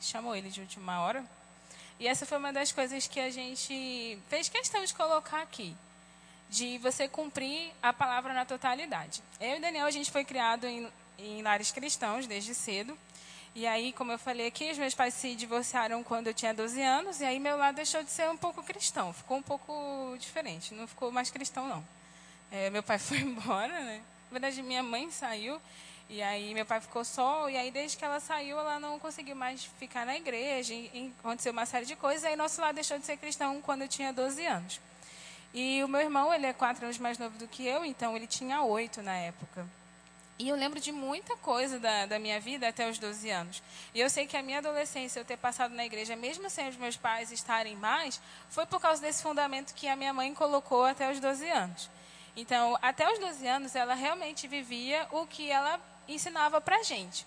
chamou 0.00 0.36
ele 0.36 0.48
de 0.48 0.60
última 0.60 1.00
hora. 1.00 1.24
E 1.98 2.06
essa 2.06 2.24
foi 2.24 2.38
uma 2.38 2.52
das 2.52 2.70
coisas 2.70 3.08
que 3.08 3.18
a 3.18 3.30
gente 3.30 4.16
fez 4.28 4.48
questão 4.48 4.84
de 4.84 4.94
colocar 4.94 5.42
aqui, 5.42 5.76
de 6.48 6.78
você 6.78 7.08
cumprir 7.08 7.72
a 7.82 7.92
palavra 7.92 8.32
na 8.32 8.44
totalidade. 8.44 9.20
Eu 9.40 9.56
e 9.56 9.60
Daniel, 9.60 9.86
a 9.86 9.90
gente 9.90 10.08
foi 10.08 10.24
criado 10.24 10.68
em, 10.68 10.88
em 11.18 11.42
lares 11.42 11.72
cristãos 11.72 12.28
desde 12.28 12.54
cedo. 12.54 12.96
E 13.54 13.66
aí, 13.66 13.92
como 13.92 14.12
eu 14.12 14.18
falei 14.18 14.46
aqui, 14.46 14.70
os 14.70 14.78
meus 14.78 14.94
pais 14.94 15.12
se 15.12 15.34
divorciaram 15.34 16.04
quando 16.04 16.28
eu 16.28 16.34
tinha 16.34 16.54
12 16.54 16.80
anos, 16.80 17.20
e 17.20 17.24
aí 17.24 17.40
meu 17.40 17.56
lado 17.56 17.74
deixou 17.76 18.02
de 18.02 18.10
ser 18.10 18.30
um 18.30 18.36
pouco 18.36 18.62
cristão, 18.62 19.12
ficou 19.12 19.38
um 19.38 19.42
pouco 19.42 20.14
diferente, 20.18 20.72
não 20.72 20.86
ficou 20.86 21.10
mais 21.10 21.30
cristão, 21.30 21.66
não. 21.66 21.84
É, 22.52 22.70
meu 22.70 22.82
pai 22.82 22.98
foi 23.00 23.18
embora, 23.18 23.80
né? 23.80 24.00
Na 24.30 24.38
verdade, 24.38 24.62
minha 24.62 24.84
mãe 24.84 25.10
saiu, 25.10 25.60
e 26.08 26.22
aí 26.22 26.54
meu 26.54 26.64
pai 26.64 26.80
ficou 26.80 27.04
só, 27.04 27.50
e 27.50 27.56
aí 27.56 27.72
desde 27.72 27.96
que 27.96 28.04
ela 28.04 28.20
saiu, 28.20 28.56
ela 28.56 28.78
não 28.78 29.00
conseguiu 29.00 29.34
mais 29.34 29.64
ficar 29.64 30.06
na 30.06 30.16
igreja, 30.16 30.72
e, 30.72 30.86
e 30.94 31.14
aconteceu 31.18 31.52
uma 31.52 31.66
série 31.66 31.86
de 31.86 31.96
coisas, 31.96 32.24
aí 32.24 32.36
nosso 32.36 32.60
lado 32.60 32.76
deixou 32.76 33.00
de 33.00 33.04
ser 33.04 33.16
cristão 33.16 33.60
quando 33.60 33.82
eu 33.82 33.88
tinha 33.88 34.12
12 34.12 34.46
anos. 34.46 34.80
E 35.52 35.82
o 35.82 35.88
meu 35.88 36.00
irmão, 36.00 36.32
ele 36.32 36.46
é 36.46 36.52
quatro 36.52 36.84
anos 36.84 36.98
mais 36.98 37.18
novo 37.18 37.36
do 37.36 37.48
que 37.48 37.66
eu, 37.66 37.84
então 37.84 38.16
ele 38.16 38.28
tinha 38.28 38.62
oito 38.62 39.02
na 39.02 39.16
época. 39.16 39.66
E 40.40 40.48
eu 40.48 40.56
lembro 40.56 40.80
de 40.80 40.90
muita 40.90 41.36
coisa 41.36 41.78
da, 41.78 42.06
da, 42.06 42.18
minha 42.18 42.40
vida 42.40 42.66
até 42.66 42.88
os 42.88 42.98
12 42.98 43.28
anos. 43.28 43.62
E 43.94 44.00
eu 44.00 44.08
sei 44.08 44.26
que 44.26 44.38
a 44.38 44.42
minha 44.42 44.56
adolescência, 44.56 45.20
eu 45.20 45.24
ter 45.24 45.36
passado 45.36 45.74
na 45.74 45.84
igreja, 45.84 46.16
mesmo 46.16 46.48
sem 46.48 46.66
os 46.66 46.78
meus 46.78 46.96
pais 46.96 47.30
estarem 47.30 47.76
mais, 47.76 48.18
foi 48.48 48.64
por 48.64 48.80
causa 48.80 49.02
desse 49.02 49.22
fundamento 49.22 49.74
que 49.74 49.86
a 49.86 49.94
minha 49.94 50.14
mãe 50.14 50.32
colocou 50.32 50.86
até 50.86 51.12
os 51.12 51.20
12 51.20 51.46
anos. 51.50 51.90
Então, 52.34 52.78
até 52.80 53.12
os 53.12 53.18
12 53.18 53.46
anos, 53.46 53.76
ela 53.76 53.92
realmente 53.92 54.48
vivia 54.48 55.06
o 55.10 55.26
que 55.26 55.50
ela 55.50 55.78
ensinava 56.08 56.58
para 56.58 56.82
gente. 56.84 57.26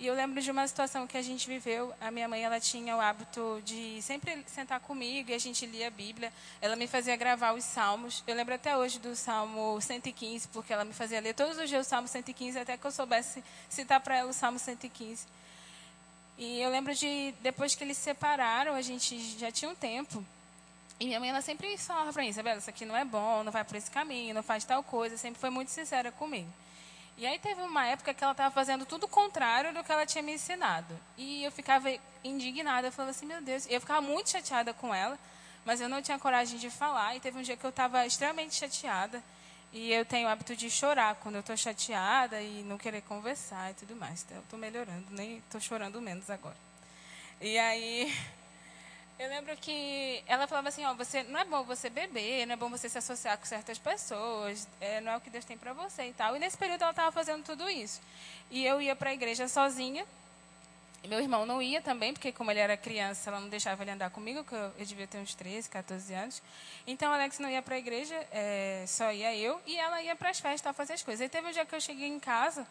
E 0.00 0.06
eu 0.06 0.14
lembro 0.14 0.40
de 0.40 0.50
uma 0.50 0.66
situação 0.66 1.06
que 1.06 1.18
a 1.18 1.20
gente 1.20 1.46
viveu. 1.46 1.92
A 2.00 2.10
minha 2.10 2.26
mãe 2.26 2.42
ela 2.42 2.58
tinha 2.58 2.96
o 2.96 3.00
hábito 3.02 3.60
de 3.66 4.00
sempre 4.00 4.42
sentar 4.46 4.80
comigo 4.80 5.30
e 5.30 5.34
a 5.34 5.38
gente 5.38 5.66
lia 5.66 5.88
a 5.88 5.90
Bíblia. 5.90 6.32
Ela 6.58 6.74
me 6.74 6.86
fazia 6.86 7.14
gravar 7.16 7.52
os 7.52 7.64
salmos. 7.64 8.24
Eu 8.26 8.34
lembro 8.34 8.54
até 8.54 8.74
hoje 8.74 8.98
do 8.98 9.14
Salmo 9.14 9.78
115, 9.78 10.48
porque 10.48 10.72
ela 10.72 10.86
me 10.86 10.94
fazia 10.94 11.20
ler 11.20 11.34
todos 11.34 11.58
os 11.58 11.68
dias 11.68 11.86
o 11.86 11.90
Salmo 11.90 12.08
115, 12.08 12.58
até 12.58 12.78
que 12.78 12.86
eu 12.86 12.90
soubesse 12.90 13.44
citar 13.68 14.00
para 14.00 14.16
ela 14.16 14.30
o 14.30 14.32
Salmo 14.32 14.58
115. 14.58 15.26
E 16.38 16.62
eu 16.62 16.70
lembro 16.70 16.94
de, 16.94 17.34
depois 17.42 17.74
que 17.74 17.84
eles 17.84 17.98
se 17.98 18.04
separaram, 18.04 18.74
a 18.74 18.80
gente 18.80 19.20
já 19.38 19.52
tinha 19.52 19.70
um 19.70 19.74
tempo. 19.74 20.24
E 20.98 21.04
minha 21.04 21.20
mãe, 21.20 21.28
ela 21.28 21.42
sempre 21.42 21.76
falava 21.76 22.10
para 22.10 22.22
mim, 22.22 22.30
Isabela, 22.30 22.58
isso 22.58 22.70
aqui 22.70 22.86
não 22.86 22.96
é 22.96 23.04
bom, 23.04 23.44
não 23.44 23.52
vai 23.52 23.64
por 23.64 23.76
esse 23.76 23.90
caminho, 23.90 24.34
não 24.34 24.42
faz 24.42 24.64
tal 24.64 24.82
coisa. 24.82 25.18
Sempre 25.18 25.38
foi 25.38 25.50
muito 25.50 25.70
sincera 25.70 26.10
comigo. 26.10 26.50
E 27.20 27.26
aí 27.26 27.38
teve 27.38 27.60
uma 27.60 27.86
época 27.86 28.14
que 28.14 28.24
ela 28.24 28.32
estava 28.32 28.50
fazendo 28.50 28.86
tudo 28.86 29.04
o 29.04 29.08
contrário 29.08 29.74
do 29.74 29.84
que 29.84 29.92
ela 29.92 30.06
tinha 30.06 30.22
me 30.22 30.32
ensinado. 30.32 30.98
E 31.18 31.44
eu 31.44 31.52
ficava 31.52 31.90
indignada, 32.24 32.88
eu 32.88 32.92
falava 32.92 33.10
assim, 33.10 33.26
meu 33.26 33.42
Deus. 33.42 33.66
Eu 33.68 33.78
ficava 33.78 34.00
muito 34.00 34.30
chateada 34.30 34.72
com 34.72 34.94
ela, 34.94 35.18
mas 35.62 35.82
eu 35.82 35.88
não 35.88 36.00
tinha 36.00 36.18
coragem 36.18 36.58
de 36.58 36.70
falar. 36.70 37.14
E 37.14 37.20
teve 37.20 37.38
um 37.38 37.42
dia 37.42 37.58
que 37.58 37.64
eu 37.64 37.68
estava 37.68 38.06
extremamente 38.06 38.54
chateada. 38.54 39.22
E 39.70 39.92
eu 39.92 40.02
tenho 40.06 40.28
o 40.28 40.30
hábito 40.30 40.56
de 40.56 40.70
chorar 40.70 41.14
quando 41.16 41.34
eu 41.34 41.42
estou 41.42 41.54
chateada 41.58 42.40
e 42.40 42.62
não 42.62 42.78
querer 42.78 43.02
conversar 43.02 43.70
e 43.70 43.74
tudo 43.74 43.94
mais. 43.94 44.22
Então, 44.22 44.38
eu 44.38 44.42
estou 44.42 44.58
melhorando, 44.58 45.04
nem 45.10 45.36
estou 45.36 45.60
chorando 45.60 46.00
menos 46.00 46.30
agora. 46.30 46.56
E 47.38 47.58
aí 47.58 48.16
eu 49.20 49.28
lembro 49.28 49.54
que 49.58 50.24
ela 50.26 50.46
falava 50.46 50.70
assim, 50.70 50.82
ó, 50.86 50.94
você 50.94 51.22
não 51.24 51.38
é 51.38 51.44
bom 51.44 51.62
você 51.62 51.90
beber, 51.90 52.46
não 52.46 52.54
é 52.54 52.56
bom 52.56 52.70
você 52.70 52.88
se 52.88 52.96
associar 52.96 53.36
com 53.36 53.44
certas 53.44 53.78
pessoas, 53.78 54.66
é, 54.80 54.98
não 55.02 55.12
é 55.12 55.16
o 55.18 55.20
que 55.20 55.28
Deus 55.28 55.44
tem 55.44 55.58
para 55.58 55.74
você 55.74 56.04
e 56.04 56.12
tal. 56.14 56.34
E 56.34 56.38
nesse 56.38 56.56
período 56.56 56.80
ela 56.80 56.90
estava 56.92 57.12
fazendo 57.12 57.44
tudo 57.44 57.68
isso. 57.68 58.00
E 58.50 58.64
eu 58.64 58.80
ia 58.80 58.96
para 58.96 59.10
a 59.10 59.12
igreja 59.12 59.46
sozinha. 59.46 60.06
E 61.04 61.08
meu 61.08 61.20
irmão 61.20 61.44
não 61.44 61.60
ia 61.60 61.82
também, 61.82 62.14
porque 62.14 62.32
como 62.32 62.50
ele 62.50 62.60
era 62.60 62.78
criança, 62.78 63.28
ela 63.28 63.40
não 63.40 63.50
deixava 63.50 63.82
ele 63.82 63.90
andar 63.90 64.08
comigo, 64.08 64.42
que 64.42 64.54
eu, 64.54 64.72
eu 64.78 64.86
devia 64.86 65.06
ter 65.06 65.18
uns 65.18 65.34
13, 65.34 65.68
14 65.68 66.14
anos. 66.14 66.42
Então, 66.86 67.12
Alex 67.12 67.38
não 67.38 67.50
ia 67.50 67.60
para 67.60 67.74
a 67.74 67.78
igreja, 67.78 68.14
é, 68.32 68.84
só 68.88 69.12
ia 69.12 69.36
eu, 69.36 69.60
e 69.66 69.76
ela 69.76 70.00
ia 70.02 70.16
para 70.16 70.30
as 70.30 70.40
festas, 70.40 70.74
fazer 70.74 70.94
as 70.94 71.02
coisas. 71.02 71.20
Aí 71.20 71.28
teve 71.28 71.46
um 71.46 71.52
dia 71.52 71.66
que 71.66 71.74
eu 71.74 71.80
cheguei 71.80 72.08
em 72.08 72.20
casa, 72.20 72.66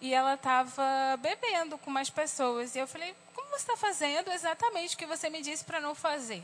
e 0.00 0.12
ela 0.12 0.34
estava 0.34 1.16
bebendo 1.20 1.78
com 1.78 1.90
umas 1.90 2.10
pessoas. 2.10 2.74
E 2.74 2.80
eu 2.80 2.86
falei, 2.86 3.14
você 3.54 3.62
está 3.62 3.76
fazendo 3.76 4.32
exatamente 4.32 4.94
o 4.94 4.98
que 4.98 5.06
você 5.06 5.30
me 5.30 5.40
disse 5.40 5.64
para 5.64 5.80
não 5.80 5.94
fazer? 5.94 6.42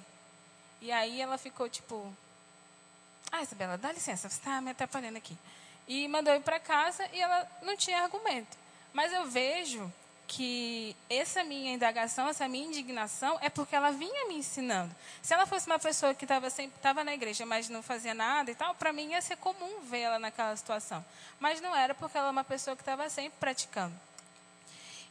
E 0.81 0.93
aí 0.93 1.21
ela 1.21 1.37
ficou 1.37 1.69
tipo, 1.69 2.12
ah, 3.33 3.43
Isabela, 3.43 3.76
dá 3.76 3.93
licença, 3.93 4.29
você 4.29 4.38
está 4.38 4.61
me 4.61 4.71
atrapalhando 4.71 5.19
aqui. 5.19 5.37
E 5.88 6.07
mandou 6.09 6.35
ir 6.35 6.40
para 6.40 6.61
casa 6.61 7.05
e 7.12 7.21
ela 7.21 7.47
não 7.62 7.76
tinha 7.76 8.02
argumento. 8.02 8.57
Mas 8.93 9.12
eu 9.12 9.26
vejo 9.26 9.93
que 10.29 10.97
essa 11.09 11.43
minha 11.43 11.73
indagação, 11.75 12.29
essa 12.29 12.47
minha 12.47 12.67
indignação 12.67 13.37
é 13.43 13.50
porque 13.50 13.75
ela 13.75 13.90
vinha 13.90 14.29
me 14.29 14.37
ensinando. 14.37 14.95
Se 15.21 15.35
ela 15.35 15.45
fosse 15.45 15.67
uma 15.67 15.79
pessoa 15.79 16.14
que 16.14 16.25
estava 16.25 16.49
sempre 16.49 16.79
na 17.02 17.12
igreja, 17.12 17.45
mas 17.45 17.69
não 17.69 17.83
fazia 17.83 18.14
nada 18.14 18.49
e 18.49 18.55
tal, 18.55 18.73
para 18.76 18.93
mim 18.93 19.11
ia 19.11 19.21
ser 19.21 19.37
comum 19.38 19.81
vê-la 19.83 20.21
naquela 20.21 20.57
situação. 20.57 21.05
Mas 21.40 21.61
não 21.61 21.75
era 21.75 21.93
porque 21.93 22.17
ela 22.17 22.29
é 22.29 22.31
uma 22.31 22.45
pessoa 22.45 22.76
que 22.76 22.83
estava 22.83 23.11
sempre 23.11 23.33
praticando. 23.40 23.93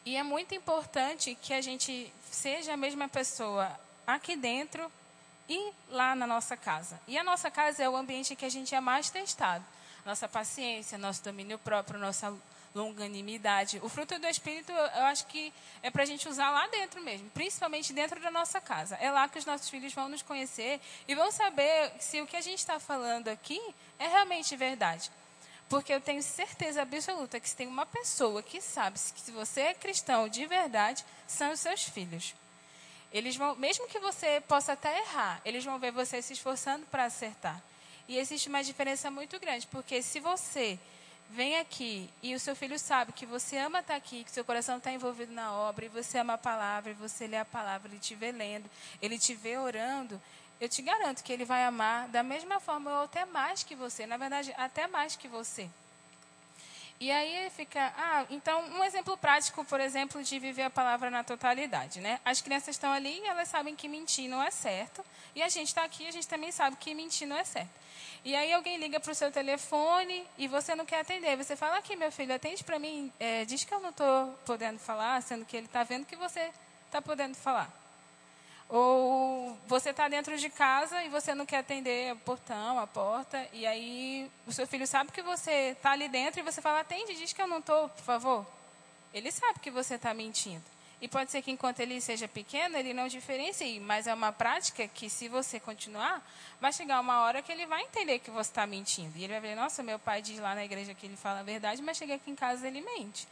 E 0.05 0.15
é 0.15 0.23
muito 0.23 0.55
importante 0.55 1.35
que 1.41 1.53
a 1.53 1.61
gente 1.61 2.11
seja 2.31 2.73
a 2.73 2.77
mesma 2.77 3.07
pessoa 3.07 3.69
aqui 4.07 4.35
dentro 4.35 4.91
e 5.47 5.71
lá 5.89 6.15
na 6.15 6.25
nossa 6.25 6.55
casa. 6.55 6.99
E 7.07 7.17
a 7.17 7.23
nossa 7.23 7.49
casa 7.51 7.83
é 7.83 7.89
o 7.89 7.95
ambiente 7.95 8.35
que 8.35 8.45
a 8.45 8.49
gente 8.49 8.73
é 8.73 8.79
mais 8.79 9.09
testado. 9.09 9.65
Nossa 10.05 10.27
paciência, 10.27 10.97
nosso 10.97 11.23
domínio 11.23 11.57
próprio, 11.59 11.99
nossa 11.99 12.33
longanimidade. 12.73 13.79
O 13.83 13.89
fruto 13.89 14.17
do 14.19 14.27
Espírito, 14.27 14.71
eu 14.71 15.03
acho 15.05 15.25
que 15.27 15.51
é 15.81 15.89
para 15.89 16.03
a 16.03 16.05
gente 16.05 16.27
usar 16.29 16.51
lá 16.51 16.67
dentro 16.67 17.01
mesmo, 17.01 17.29
principalmente 17.31 17.91
dentro 17.93 18.19
da 18.21 18.31
nossa 18.31 18.61
casa. 18.61 18.95
É 18.95 19.11
lá 19.11 19.27
que 19.27 19.39
os 19.39 19.45
nossos 19.45 19.69
filhos 19.69 19.93
vão 19.93 20.07
nos 20.07 20.21
conhecer 20.21 20.79
e 21.07 21.15
vão 21.15 21.31
saber 21.31 21.91
se 21.99 22.21
o 22.21 22.27
que 22.27 22.37
a 22.37 22.41
gente 22.41 22.59
está 22.59 22.79
falando 22.79 23.27
aqui 23.27 23.59
é 23.97 24.07
realmente 24.07 24.55
verdade. 24.55 25.11
Porque 25.69 25.93
eu 25.93 26.01
tenho 26.01 26.23
certeza 26.23 26.81
absoluta 26.81 27.39
que 27.39 27.47
se 27.47 27.55
tem 27.55 27.67
uma 27.67 27.85
pessoa 27.85 28.41
que 28.41 28.59
sabe 28.59 28.99
que 29.13 29.21
se 29.21 29.31
você 29.31 29.61
é 29.61 29.73
cristão 29.73 30.27
de 30.27 30.45
verdade, 30.47 31.05
são 31.27 31.51
os 31.51 31.59
seus 31.59 31.83
filhos. 31.83 32.33
Eles 33.13 33.35
vão, 33.35 33.55
mesmo 33.55 33.87
que 33.87 33.99
você 33.99 34.41
possa 34.47 34.73
até 34.73 34.99
errar, 34.99 35.39
eles 35.45 35.63
vão 35.63 35.79
ver 35.79 35.91
você 35.91 36.21
se 36.21 36.33
esforçando 36.33 36.85
para 36.87 37.05
acertar. 37.05 37.61
E 38.07 38.17
existe 38.17 38.49
uma 38.49 38.63
diferença 38.63 39.11
muito 39.11 39.39
grande, 39.39 39.67
porque 39.67 40.01
se 40.01 40.19
você 40.19 40.79
vem 41.29 41.57
aqui 41.57 42.09
e 42.23 42.33
o 42.33 42.39
seu 42.39 42.55
filho 42.55 42.79
sabe 42.79 43.13
que 43.13 43.25
você 43.25 43.57
ama 43.57 43.79
estar 43.79 43.95
aqui, 43.95 44.23
que 44.23 44.31
seu 44.31 44.43
coração 44.43 44.77
está 44.77 44.91
envolvido 44.91 45.31
na 45.31 45.53
obra, 45.53 45.85
e 45.85 45.89
você 45.89 46.17
ama 46.17 46.33
a 46.33 46.37
palavra, 46.37 46.91
e 46.91 46.95
você 46.95 47.27
lê 47.27 47.37
a 47.37 47.45
palavra, 47.45 47.87
ele 47.87 47.99
te 47.99 48.15
vê 48.15 48.31
lendo, 48.31 48.69
ele 48.99 49.19
te 49.19 49.35
vê 49.35 49.57
orando, 49.57 50.19
eu 50.59 50.67
te 50.67 50.81
garanto 50.81 51.23
que 51.23 51.31
ele 51.31 51.45
vai 51.45 51.63
amar 51.63 52.07
da 52.09 52.21
mesma 52.21 52.59
forma 52.59 52.91
ou 52.91 53.03
até 53.03 53.25
mais 53.25 53.63
que 53.63 53.75
você, 53.75 54.05
na 54.05 54.17
verdade, 54.17 54.53
até 54.57 54.87
mais 54.87 55.15
que 55.15 55.27
você. 55.27 55.69
E 56.99 57.09
aí 57.09 57.49
fica, 57.51 57.93
ah, 57.97 58.25
então 58.29 58.61
um 58.71 58.83
exemplo 58.83 59.17
prático, 59.17 59.63
por 59.63 59.79
exemplo, 59.79 60.21
de 60.21 60.37
viver 60.37 60.63
a 60.63 60.69
palavra 60.69 61.09
na 61.09 61.23
totalidade, 61.23 62.01
né? 62.01 62.19
As 62.25 62.41
crianças 62.41 62.75
estão 62.75 62.91
ali 62.91 63.19
e 63.19 63.25
elas 63.25 63.47
sabem 63.47 63.73
que 63.73 63.87
mentir 63.87 64.29
não 64.29 64.43
é 64.43 64.51
certo, 64.51 65.03
e 65.33 65.41
a 65.41 65.47
gente 65.47 65.69
está 65.69 65.85
aqui 65.85 66.05
a 66.05 66.11
gente 66.11 66.27
também 66.27 66.51
sabe 66.51 66.75
que 66.75 66.93
mentir 66.93 67.25
não 67.25 67.37
é 67.37 67.45
certo. 67.45 67.69
E 68.25 68.35
aí 68.35 68.51
alguém 68.51 68.75
liga 68.77 68.99
para 68.99 69.13
o 69.13 69.15
seu 69.15 69.31
telefone 69.31 70.27
e 70.37 70.45
você 70.49 70.75
não 70.75 70.85
quer 70.85 70.99
atender. 70.99 71.37
Você 71.37 71.55
fala 71.55 71.77
aqui, 71.77 71.95
meu 71.95 72.11
filho, 72.11 72.35
atende 72.35 72.65
para 72.65 72.77
mim, 72.77 73.09
é, 73.17 73.45
diz 73.45 73.63
que 73.63 73.73
eu 73.73 73.79
não 73.79 73.91
estou 73.91 74.37
podendo 74.45 74.77
falar, 74.77 75.21
sendo 75.21 75.45
que 75.45 75.55
ele 75.55 75.67
está 75.67 75.83
vendo 75.83 76.05
que 76.05 76.17
você 76.17 76.51
está 76.87 77.01
podendo 77.01 77.35
falar. 77.35 77.78
Ou 78.69 79.57
você 79.67 79.89
está 79.89 80.07
dentro 80.07 80.37
de 80.37 80.47
casa 80.47 81.03
e 81.03 81.09
você 81.09 81.33
não 81.33 81.43
quer 81.43 81.57
atender 81.57 82.13
o 82.13 82.17
portão, 82.17 82.77
a 82.77 82.85
porta, 82.85 83.47
e 83.51 83.65
aí 83.65 84.29
o 84.45 84.51
seu 84.51 84.67
filho 84.67 84.85
sabe 84.85 85.11
que 85.11 85.23
você 85.23 85.71
está 85.71 85.91
ali 85.91 86.07
dentro 86.07 86.39
e 86.39 86.43
você 86.43 86.61
fala, 86.61 86.81
atende, 86.81 87.15
diz 87.15 87.33
que 87.33 87.41
eu 87.41 87.47
não 87.47 87.57
estou, 87.57 87.89
por 87.89 88.03
favor. 88.03 88.45
Ele 89.11 89.31
sabe 89.31 89.59
que 89.59 89.71
você 89.71 89.95
está 89.95 90.13
mentindo. 90.13 90.63
E 91.01 91.07
pode 91.07 91.31
ser 91.31 91.41
que 91.41 91.49
enquanto 91.49 91.79
ele 91.79 91.99
seja 91.99 92.27
pequeno, 92.27 92.77
ele 92.77 92.93
não 92.93 93.07
diferencie, 93.07 93.79
mas 93.79 94.05
é 94.05 94.13
uma 94.13 94.31
prática 94.31 94.87
que, 94.87 95.09
se 95.09 95.29
você 95.29 95.59
continuar, 95.59 96.21
vai 96.59 96.73
chegar 96.73 96.99
uma 96.99 97.21
hora 97.21 97.41
que 97.41 97.51
ele 97.51 97.65
vai 97.65 97.81
entender 97.81 98.19
que 98.19 98.29
você 98.29 98.51
está 98.51 98.67
mentindo. 98.67 99.17
E 99.17 99.23
ele 99.23 99.33
vai 99.33 99.41
ver, 99.41 99.55
nossa, 99.55 99.81
meu 99.81 99.97
pai 99.97 100.21
diz 100.21 100.37
lá 100.39 100.53
na 100.53 100.65
igreja 100.65 100.93
que 100.93 101.07
ele 101.07 101.15
fala 101.15 101.39
a 101.39 101.43
verdade, 101.43 101.81
mas 101.81 101.97
chega 101.97 102.15
aqui 102.15 102.29
em 102.29 102.35
casa 102.35 102.67
ele 102.67 102.81
mente. 102.81 103.27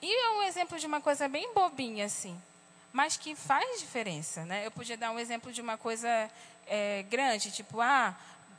E 0.00 0.14
é 0.14 0.30
um 0.38 0.42
exemplo 0.44 0.78
de 0.78 0.86
uma 0.86 1.00
coisa 1.00 1.28
bem 1.28 1.52
bobinha, 1.52 2.06
assim 2.06 2.40
mas 2.92 3.16
que 3.16 3.34
faz 3.34 3.80
diferença. 3.80 4.44
Né? 4.44 4.66
Eu 4.66 4.70
podia 4.70 4.96
dar 4.96 5.10
um 5.10 5.18
exemplo 5.18 5.52
de 5.52 5.60
uma 5.60 5.76
coisa 5.76 6.30
é, 6.66 7.04
grande, 7.08 7.50
tipo, 7.50 7.80
ah, 7.80 8.16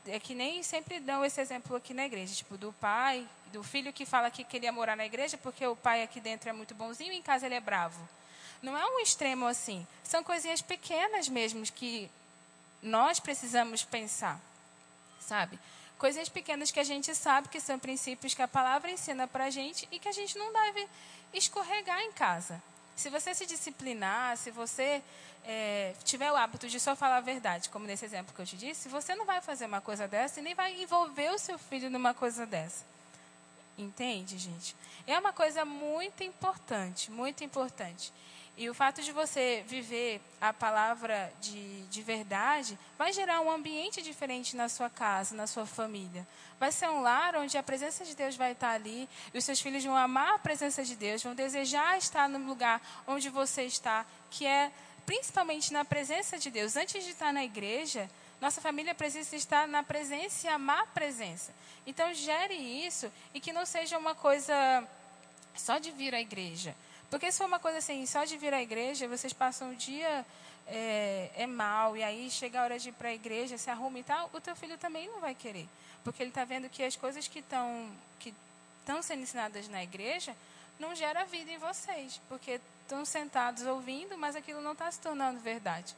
é 0.07 0.19
que 0.19 0.33
nem 0.33 0.63
sempre 0.63 1.00
dão 1.00 1.23
esse 1.23 1.39
exemplo 1.39 1.75
aqui 1.75 1.93
na 1.93 2.05
igreja, 2.05 2.33
tipo, 2.33 2.57
do 2.57 2.73
pai, 2.73 3.27
do 3.51 3.63
filho 3.63 3.93
que 3.93 4.05
fala 4.05 4.31
que 4.31 4.43
queria 4.43 4.71
morar 4.71 4.95
na 4.95 5.05
igreja 5.05 5.38
porque 5.38 5.65
o 5.65 5.75
pai 5.75 6.03
aqui 6.03 6.19
dentro 6.19 6.50
é 6.50 6.53
muito 6.53 6.73
bonzinho 6.73 7.13
e 7.13 7.17
em 7.17 7.21
casa 7.21 7.45
ele 7.45 7.55
é 7.55 7.59
bravo. 7.59 8.07
Não 8.61 8.77
é 8.77 8.85
um 8.85 9.00
extremo 9.00 9.45
assim. 9.47 9.85
São 10.03 10.23
coisinhas 10.23 10.61
pequenas 10.61 11.27
mesmo 11.27 11.63
que 11.63 12.09
nós 12.81 13.19
precisamos 13.19 13.83
pensar, 13.83 14.39
sabe? 15.19 15.59
Coisas 15.97 16.29
pequenas 16.29 16.71
que 16.71 16.79
a 16.79 16.83
gente 16.83 17.13
sabe 17.13 17.50
que 17.50 17.59
são 17.59 17.77
princípios 17.77 18.33
que 18.33 18.41
a 18.41 18.47
palavra 18.47 18.89
ensina 18.89 19.27
para 19.27 19.45
a 19.45 19.50
gente 19.50 19.88
e 19.91 20.00
que 20.00 20.07
a 20.07 20.11
gente 20.11 20.38
não 20.38 20.51
deve 20.51 20.88
escorregar 21.33 22.00
em 22.01 22.11
casa. 22.11 22.61
Se 23.01 23.10
você 23.10 23.34
se 23.34 23.48
disciplinar, 23.48 24.38
se 24.38 24.51
você 24.51 25.01
é, 25.43 25.96
tiver 26.03 26.31
o 26.31 26.36
hábito 26.36 26.67
de 26.67 26.79
só 26.79 26.96
falar 26.96 27.17
a 27.17 27.22
verdade, 27.22 27.67
como 27.67 27.88
nesse 27.88 28.05
exemplo 28.05 28.31
que 28.31 28.39
eu 28.39 28.46
te 28.46 28.55
disse, 28.55 28.88
você 28.89 29.15
não 29.15 29.25
vai 29.25 29.41
fazer 29.41 29.65
uma 29.65 29.81
coisa 29.81 30.08
dessa 30.08 30.39
e 30.39 30.43
nem 30.43 30.53
vai 30.53 30.79
envolver 30.79 31.31
o 31.31 31.39
seu 31.39 31.58
filho 31.58 31.89
numa 31.89 32.13
coisa 32.13 32.46
dessa. 32.46 32.86
Entende, 33.75 34.38
gente? 34.38 34.75
É 35.08 35.17
uma 35.17 35.34
coisa 35.34 35.65
muito 35.65 36.24
importante, 36.24 37.10
muito 37.10 37.43
importante. 37.43 38.13
E 38.58 38.70
o 38.70 38.74
fato 38.74 39.01
de 39.01 39.12
você 39.12 39.63
viver 39.65 40.22
a 40.39 40.51
palavra 40.51 41.31
de, 41.39 41.84
de 41.84 42.01
verdade 42.01 42.77
vai 42.98 43.13
gerar 43.13 43.39
um 43.41 43.50
ambiente 43.50 44.01
diferente 44.01 44.55
na 44.55 44.68
sua 44.68 44.90
casa, 44.90 45.33
na 45.33 45.48
sua 45.48 45.66
família. 45.66 46.27
Vai 46.59 46.72
ser 46.72 46.90
um 46.90 47.01
lar 47.01 47.35
onde 47.37 47.57
a 47.57 47.64
presença 47.64 48.03
de 48.03 48.16
Deus 48.16 48.35
vai 48.35 48.51
estar 48.51 48.72
ali 48.72 49.07
e 49.33 49.37
os 49.37 49.46
seus 49.46 49.59
filhos 49.61 49.83
vão 49.83 49.96
amar 49.96 50.35
a 50.35 50.40
presença 50.40 50.83
de 50.83 50.96
Deus, 50.96 51.24
vão 51.24 51.33
desejar 51.33 51.98
estar 51.98 52.27
no 52.27 52.40
lugar 52.46 52.81
onde 53.07 53.29
você 53.29 53.64
está, 53.64 54.05
que 54.29 54.46
é 54.46 54.72
principalmente 55.05 55.72
na 55.72 55.85
presença 55.85 56.37
de 56.37 56.51
Deus. 56.51 56.75
Antes 56.75 57.03
de 57.05 57.11
estar 57.11 57.33
na 57.33 57.44
igreja, 57.44 58.09
nossa 58.42 58.59
família 58.59 58.94
precisa 58.94 59.35
estar 59.35 59.68
na 59.68 59.81
presença 59.81 60.46
e 60.46 60.50
amar 60.50 60.83
a 60.83 60.87
presença. 60.87 61.53
Então, 61.87 62.14
gere 62.14 62.53
isso 62.53 63.11
e 63.33 63.40
que 63.40 63.53
não 63.53 63.66
seja 63.66 63.98
uma 63.98 64.14
coisa 64.14 64.53
só 65.55 65.79
de 65.79 65.90
vir 65.90 66.14
à 66.14 66.20
igreja 66.20 66.75
porque 67.11 67.31
se 67.31 67.37
for 67.37 67.45
uma 67.45 67.59
coisa 67.59 67.79
assim, 67.79 68.05
só 68.05 68.24
de 68.24 68.37
vir 68.37 68.53
à 68.53 68.61
igreja, 68.61 69.07
vocês 69.07 69.33
passam 69.33 69.71
o 69.71 69.75
dia 69.75 70.25
é, 70.65 71.29
é 71.35 71.45
mal, 71.45 71.97
e 71.97 72.01
aí 72.01 72.31
chega 72.31 72.59
a 72.59 72.63
hora 72.63 72.79
de 72.79 72.89
ir 72.89 72.93
para 72.93 73.09
a 73.09 73.13
igreja, 73.13 73.57
se 73.57 73.69
arruma 73.69 74.00
e 74.00 74.03
tal, 74.03 74.29
o 74.33 74.39
teu 74.39 74.55
filho 74.55 74.77
também 74.77 75.09
não 75.09 75.19
vai 75.19 75.35
querer. 75.35 75.67
Porque 76.05 76.24
ele 76.24 76.29
está 76.29 76.45
vendo 76.45 76.69
que 76.69 76.81
as 76.81 76.95
coisas 76.95 77.27
que 77.27 77.39
estão 77.39 77.91
que 78.17 78.33
estão 78.79 79.01
sendo 79.01 79.21
ensinadas 79.21 79.67
na 79.67 79.83
igreja 79.83 80.35
não 80.79 80.95
gera 80.95 81.25
vida 81.25 81.51
em 81.51 81.57
vocês. 81.57 82.19
Porque 82.29 82.59
estão 82.81 83.03
sentados 83.03 83.65
ouvindo, 83.65 84.17
mas 84.17 84.35
aquilo 84.35 84.61
não 84.61 84.71
está 84.71 84.89
se 84.89 85.00
tornando 85.00 85.39
verdade. 85.39 85.93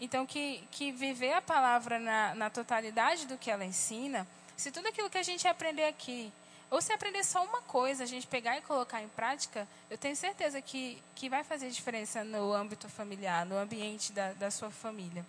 Então, 0.00 0.24
que, 0.24 0.62
que 0.70 0.90
viver 0.90 1.32
a 1.34 1.42
palavra 1.42 1.98
na, 1.98 2.34
na 2.34 2.50
totalidade 2.50 3.26
do 3.26 3.36
que 3.36 3.50
ela 3.50 3.64
ensina, 3.64 4.26
se 4.56 4.70
tudo 4.70 4.88
aquilo 4.88 5.10
que 5.10 5.18
a 5.18 5.22
gente 5.22 5.46
aprender 5.46 5.84
aqui 5.84 6.32
ou 6.72 6.80
se 6.80 6.90
aprender 6.90 7.22
só 7.22 7.44
uma 7.44 7.60
coisa, 7.60 8.02
a 8.02 8.06
gente 8.06 8.26
pegar 8.26 8.56
e 8.56 8.62
colocar 8.62 9.02
em 9.02 9.08
prática, 9.08 9.68
eu 9.90 9.98
tenho 9.98 10.16
certeza 10.16 10.62
que, 10.62 11.02
que 11.14 11.28
vai 11.28 11.44
fazer 11.44 11.68
diferença 11.68 12.24
no 12.24 12.50
âmbito 12.50 12.88
familiar, 12.88 13.44
no 13.44 13.58
ambiente 13.58 14.10
da, 14.10 14.32
da 14.32 14.50
sua 14.50 14.70
família. 14.70 15.22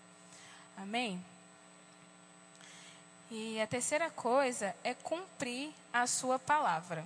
Amém? 0.78 1.22
E 3.30 3.60
a 3.60 3.68
terceira 3.68 4.10
coisa 4.10 4.74
é 4.86 4.94
cumprir 4.94 5.74
a 5.92 6.08
sua 6.08 6.40
palavra. 6.40 7.04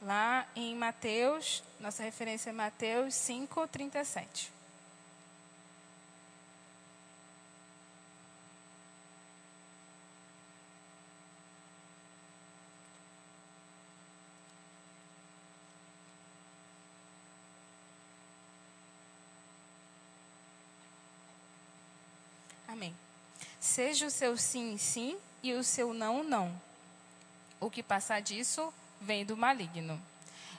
Lá 0.00 0.46
em 0.56 0.74
Mateus, 0.74 1.62
nossa 1.78 2.02
referência 2.02 2.48
é 2.48 2.52
Mateus 2.54 3.14
5, 3.14 3.68
37. 3.68 4.58
Amém. 22.78 22.94
Seja 23.60 24.06
o 24.06 24.10
seu 24.10 24.36
sim, 24.36 24.76
sim 24.78 25.18
e 25.42 25.52
o 25.52 25.64
seu 25.64 25.92
não, 25.92 26.22
não. 26.22 26.60
O 27.60 27.70
que 27.70 27.82
passar 27.82 28.20
disso 28.20 28.72
vem 29.00 29.24
do 29.24 29.36
maligno. 29.36 30.00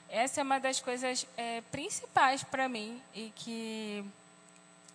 Essa 0.08 0.40
é 0.40 0.42
uma 0.42 0.58
das 0.58 0.80
coisas 0.80 1.26
é, 1.36 1.60
principais 1.70 2.42
para 2.42 2.68
mim 2.68 3.00
e 3.14 3.32
que 3.36 4.04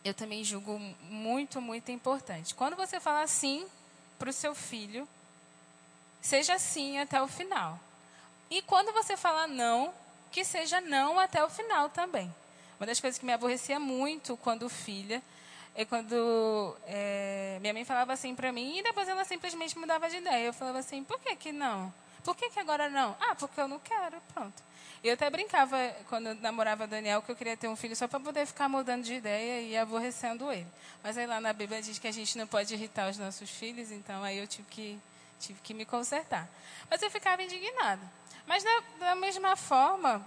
eu 0.03 0.13
também 0.13 0.43
julgo 0.43 0.77
muito, 1.09 1.61
muito 1.61 1.91
importante. 1.91 2.53
Quando 2.53 2.75
você 2.75 2.99
fala 2.99 3.25
sim 3.25 3.65
para 4.19 4.29
o 4.29 4.33
seu 4.33 4.53
filho, 4.53 5.07
seja 6.21 6.59
sim 6.59 6.99
até 6.99 7.21
o 7.21 7.27
final. 7.27 7.79
E 8.49 8.61
quando 8.61 8.91
você 8.93 9.17
fala 9.17 9.47
não, 9.47 9.93
que 10.31 10.43
seja 10.43 10.79
não 10.81 11.19
até 11.19 11.43
o 11.43 11.49
final 11.49 11.89
também. 11.89 12.33
Uma 12.79 12.85
das 12.85 12.99
coisas 12.99 13.17
que 13.17 13.25
me 13.25 13.33
aborrecia 13.33 13.79
muito 13.79 14.37
quando 14.37 14.69
filha 14.69 15.23
é 15.75 15.83
quando 15.83 16.75
é, 16.87 17.57
minha 17.59 17.73
mãe 17.73 17.83
falava 17.83 18.13
assim 18.13 18.33
para 18.33 18.51
mim 18.51 18.79
e 18.79 18.83
depois 18.83 19.07
ela 19.09 19.25
simplesmente 19.25 19.77
mudava 19.77 20.09
de 20.09 20.17
ideia. 20.17 20.45
Eu 20.45 20.53
falava 20.53 20.79
assim, 20.79 21.03
por 21.03 21.19
que 21.19 21.35
que 21.35 21.51
não? 21.51 21.93
Por 22.23 22.35
que 22.35 22.49
que 22.49 22.59
agora 22.59 22.89
não? 22.89 23.15
Ah, 23.19 23.35
porque 23.35 23.59
eu 23.59 23.67
não 23.67 23.77
quero, 23.79 24.19
pronto. 24.33 24.63
Eu 25.03 25.13
até 25.13 25.29
brincava 25.29 25.77
quando 26.09 26.27
eu 26.29 26.35
namorava 26.35 26.87
Daniel 26.87 27.21
que 27.21 27.31
eu 27.31 27.35
queria 27.35 27.55
ter 27.55 27.67
um 27.67 27.75
filho 27.75 27.95
só 27.95 28.07
para 28.07 28.19
poder 28.19 28.47
ficar 28.47 28.67
mudando 28.67 29.03
de 29.03 29.13
ideia 29.13 29.61
e 29.61 29.77
aborrecendo 29.77 30.51
ele. 30.51 30.65
Mas 31.03 31.17
aí 31.17 31.27
lá 31.27 31.39
na 31.39 31.53
Bíblia 31.53 31.81
diz 31.81 31.99
que 31.99 32.07
a 32.07 32.11
gente 32.11 32.37
não 32.37 32.47
pode 32.47 32.73
irritar 32.73 33.09
os 33.09 33.17
nossos 33.17 33.49
filhos, 33.49 33.91
então 33.91 34.23
aí 34.23 34.39
eu 34.39 34.47
tive 34.47 34.67
que 34.69 34.99
tive 35.39 35.59
que 35.61 35.73
me 35.73 35.85
consertar. 35.85 36.49
Mas 36.89 37.01
eu 37.01 37.11
ficava 37.11 37.43
indignada. 37.43 38.01
Mas 38.47 38.63
da, 38.63 38.83
da 38.99 39.15
mesma 39.15 39.55
forma, 39.55 40.25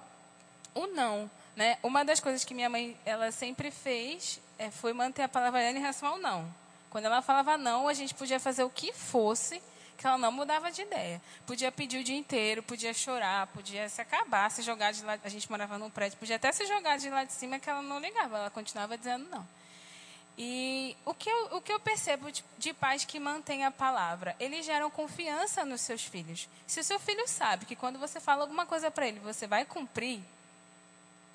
o 0.74 0.86
não, 0.86 1.30
né? 1.58 1.76
Uma 1.82 2.04
das 2.04 2.20
coisas 2.20 2.44
que 2.44 2.54
minha 2.54 2.70
mãe 2.70 2.96
ela 3.04 3.32
sempre 3.32 3.72
fez 3.72 4.40
é, 4.60 4.70
foi 4.70 4.92
manter 4.92 5.22
a 5.22 5.28
palavra 5.28 5.68
em 5.72 5.80
relação 5.80 6.08
ao 6.08 6.16
não. 6.16 6.48
Quando 6.88 7.06
ela 7.06 7.20
falava 7.20 7.58
não, 7.58 7.88
a 7.88 7.94
gente 7.94 8.14
podia 8.14 8.38
fazer 8.38 8.62
o 8.62 8.70
que 8.70 8.92
fosse, 8.92 9.60
que 9.96 10.06
ela 10.06 10.16
não 10.16 10.30
mudava 10.30 10.70
de 10.70 10.82
ideia. 10.82 11.20
Podia 11.48 11.72
pedir 11.72 11.98
o 11.98 12.04
dia 12.04 12.16
inteiro, 12.16 12.62
podia 12.62 12.94
chorar, 12.94 13.48
podia 13.48 13.88
se 13.88 14.00
acabar, 14.00 14.48
se 14.52 14.62
jogar 14.62 14.92
de 14.92 15.02
lá. 15.02 15.18
A 15.24 15.28
gente 15.28 15.50
morava 15.50 15.76
num 15.76 15.90
prédio, 15.90 16.16
podia 16.16 16.36
até 16.36 16.52
se 16.52 16.64
jogar 16.64 16.96
de 16.96 17.10
lá 17.10 17.24
de 17.24 17.32
cima, 17.32 17.58
que 17.58 17.68
ela 17.68 17.82
não 17.82 17.98
ligava, 17.98 18.38
ela 18.38 18.50
continuava 18.50 18.96
dizendo 18.96 19.28
não. 19.28 19.44
E 20.38 20.96
o 21.04 21.12
que 21.12 21.28
eu, 21.28 21.56
o 21.56 21.60
que 21.60 21.72
eu 21.72 21.80
percebo 21.80 22.30
de, 22.30 22.44
de 22.56 22.72
pais 22.72 23.04
que 23.04 23.18
mantêm 23.18 23.64
a 23.64 23.72
palavra? 23.72 24.36
Eles 24.38 24.64
geram 24.64 24.88
confiança 24.92 25.64
nos 25.64 25.80
seus 25.80 26.04
filhos. 26.04 26.48
Se 26.68 26.78
o 26.78 26.84
seu 26.84 27.00
filho 27.00 27.26
sabe 27.26 27.66
que 27.66 27.74
quando 27.74 27.98
você 27.98 28.20
fala 28.20 28.42
alguma 28.42 28.64
coisa 28.64 28.92
para 28.92 29.08
ele, 29.08 29.18
você 29.18 29.48
vai 29.48 29.64
cumprir, 29.64 30.22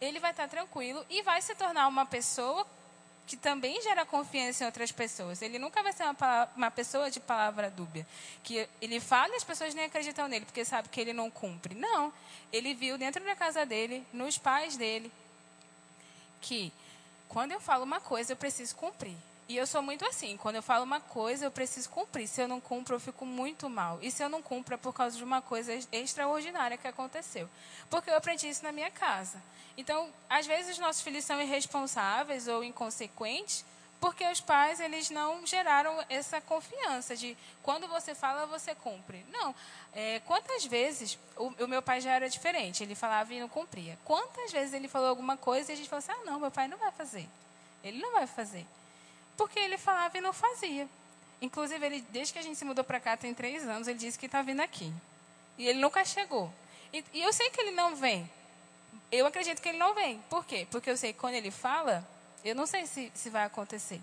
ele 0.04 0.20
vai 0.20 0.32
estar 0.32 0.48
tranquilo 0.48 1.06
e 1.10 1.22
vai 1.22 1.42
se 1.42 1.56
tornar 1.56 1.88
uma 1.88 2.06
pessoa 2.06 2.66
que 3.26 3.38
também 3.38 3.82
gera 3.82 4.06
confiança 4.06 4.64
em 4.64 4.68
outras 4.68 4.92
pessoas. 4.92 5.42
Ele 5.42 5.58
nunca 5.58 5.82
vai 5.82 5.94
ser 5.94 6.04
uma, 6.04 6.50
uma, 6.56 6.72
pessoa 6.72 7.10
de 7.10 7.20
palavra 7.20 7.70
dúbia, 7.70 8.06
que 8.44 8.68
ele 8.82 9.00
fala 9.00 9.34
e 9.34 9.38
as 9.38 9.44
pessoas 9.44 9.74
nem 9.74 9.86
acreditam 9.86 10.28
nele, 10.28 10.46
porque 10.46 10.66
sabe 10.66 10.90
que 10.90 11.00
ele 11.00 11.14
não 11.14 11.32
cumpre. 11.32 11.74
Não, 11.74 12.12
ele 12.52 12.74
viu 12.74 12.98
dentro 12.98 13.24
da 13.24 13.36
casa 13.36 13.66
dele, 13.66 14.06
nos 14.12 14.38
pais 14.38 14.76
dele, 14.76 15.12
que 16.42 16.72
quando 17.30 17.54
eu 17.54 17.60
falo 17.60 17.84
uma 17.84 18.02
coisa, 18.02 18.34
eu 18.34 18.38
preciso 18.38 18.76
cumprir. 18.76 19.16
E 19.48 19.58
eu 19.58 19.68
sou 19.68 19.82
muito 19.82 20.06
assim, 20.06 20.38
quando 20.38 20.56
eu 20.56 20.64
falo 20.64 20.84
uma 20.84 21.02
coisa, 21.02 21.46
eu 21.46 21.52
preciso 21.52 21.90
cumprir. 21.90 22.28
Se 22.28 22.42
eu 22.42 22.48
não 22.48 22.62
cumpro, 22.62 22.96
eu 22.96 23.00
fico 23.00 23.26
muito 23.26 23.70
mal. 23.70 24.00
E 24.02 24.10
se 24.10 24.24
eu 24.24 24.30
não 24.30 24.42
cumpro, 24.42 24.74
é 24.74 24.78
por 24.78 24.94
causa 24.94 25.18
de 25.18 25.24
uma 25.24 25.42
coisa 25.42 25.74
extraordinária 25.92 26.78
que 26.78 26.88
aconteceu. 26.88 27.50
Porque 27.90 28.10
eu 28.10 28.16
aprendi 28.16 28.48
isso 28.48 28.64
na 28.64 28.72
minha 28.72 28.90
casa. 28.90 29.42
Então, 29.78 30.12
às 30.30 30.46
vezes, 30.46 30.74
os 30.74 30.80
nossos 30.80 31.02
filhos 31.02 31.26
são 31.26 31.42
irresponsáveis 31.42 32.48
ou 32.48 32.64
inconsequentes 32.64 33.66
porque 34.04 34.28
os 34.28 34.42
pais 34.42 34.82
eles 34.82 35.10
não 35.10 35.48
geraram 35.48 36.04
essa 36.10 36.42
confiança 36.42 37.16
de 37.16 37.38
quando 37.62 37.88
você 37.88 38.14
fala 38.14 38.46
você 38.46 38.76
cumpre. 38.76 39.26
Não, 39.32 39.56
é, 39.94 40.20
quantas 40.26 40.66
vezes 40.66 41.18
o, 41.38 41.54
o, 41.64 41.68
meu 41.70 41.82
pai 41.82 42.02
já 42.02 42.12
era 42.12 42.30
diferente? 42.30 42.84
Ele 42.84 42.96
falava 42.96 43.34
e 43.34 43.40
não 43.40 43.48
cumpria. 43.48 43.98
Quantas 44.04 44.52
vezes 44.52 44.74
ele 44.74 44.90
falou 44.90 45.08
alguma 45.08 45.38
coisa 45.38 45.72
e 45.72 45.74
a 45.74 45.78
gente 45.78 45.88
falou 45.88 46.00
assim: 46.00 46.12
ah, 46.12 46.26
não, 46.26 46.38
meu 46.38 46.52
pai 46.52 46.68
não 46.68 46.78
vai 46.78 46.92
fazer. 46.92 47.30
Ele 47.82 48.02
não 48.02 48.12
vai 48.12 48.28
fazer. 48.28 48.66
Porque 49.38 49.58
ele 49.58 49.78
falava 49.78 50.18
e 50.18 50.22
não 50.22 50.34
fazia. 50.34 50.86
Inclusive, 51.42 51.86
ele, 51.86 52.02
desde 52.10 52.34
que 52.34 52.40
a 52.40 52.42
gente 52.44 52.58
se 52.58 52.66
mudou 52.66 52.84
para 52.84 53.00
cá, 53.00 53.16
tem 53.16 53.34
três 53.34 53.66
anos, 53.66 53.88
ele 53.88 54.00
disse 54.00 54.20
que 54.20 54.26
está 54.26 54.42
vindo 54.42 54.60
aqui. 54.60 54.92
E 55.58 55.66
ele 55.66 55.80
nunca 55.80 56.04
chegou. 56.04 56.52
E, 56.92 57.06
e, 57.14 57.22
eu 57.22 57.32
sei 57.32 57.50
que 57.52 57.62
ele 57.62 57.72
não 57.72 57.96
vem. 57.96 58.30
Eu 59.12 59.26
acredito 59.26 59.62
que 59.62 59.70
ele 59.70 59.78
não 59.78 59.94
vem. 59.94 60.20
Por 60.30 60.46
quê? 60.46 60.68
Porque 60.72 60.90
eu 60.90 60.98
sei 60.98 61.14
que 61.14 61.20
quando 61.20 61.36
ele 61.36 61.52
fala, 61.52 62.08
eu 62.44 62.56
não 62.56 62.66
sei 62.66 62.86
se, 62.86 63.12
se 63.14 63.30
vai 63.30 63.44
acontecer. 63.44 64.02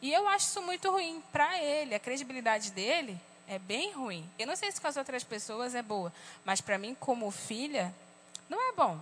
E 0.00 0.12
eu 0.12 0.28
acho 0.28 0.46
isso 0.46 0.62
muito 0.62 0.90
ruim 0.90 1.22
para 1.32 1.62
ele. 1.62 1.94
A 1.94 2.00
credibilidade 2.00 2.70
dele 2.72 3.18
é 3.48 3.58
bem 3.58 3.92
ruim. 3.92 4.28
Eu 4.38 4.46
não 4.46 4.56
sei 4.56 4.70
se 4.70 4.80
com 4.80 4.88
as 4.88 4.96
outras 4.96 5.24
pessoas 5.24 5.74
é 5.74 5.82
boa, 5.82 6.12
mas 6.44 6.60
para 6.60 6.78
mim, 6.78 6.96
como 6.98 7.30
filha, 7.30 7.94
não 8.48 8.70
é 8.70 8.72
bom. 8.72 8.98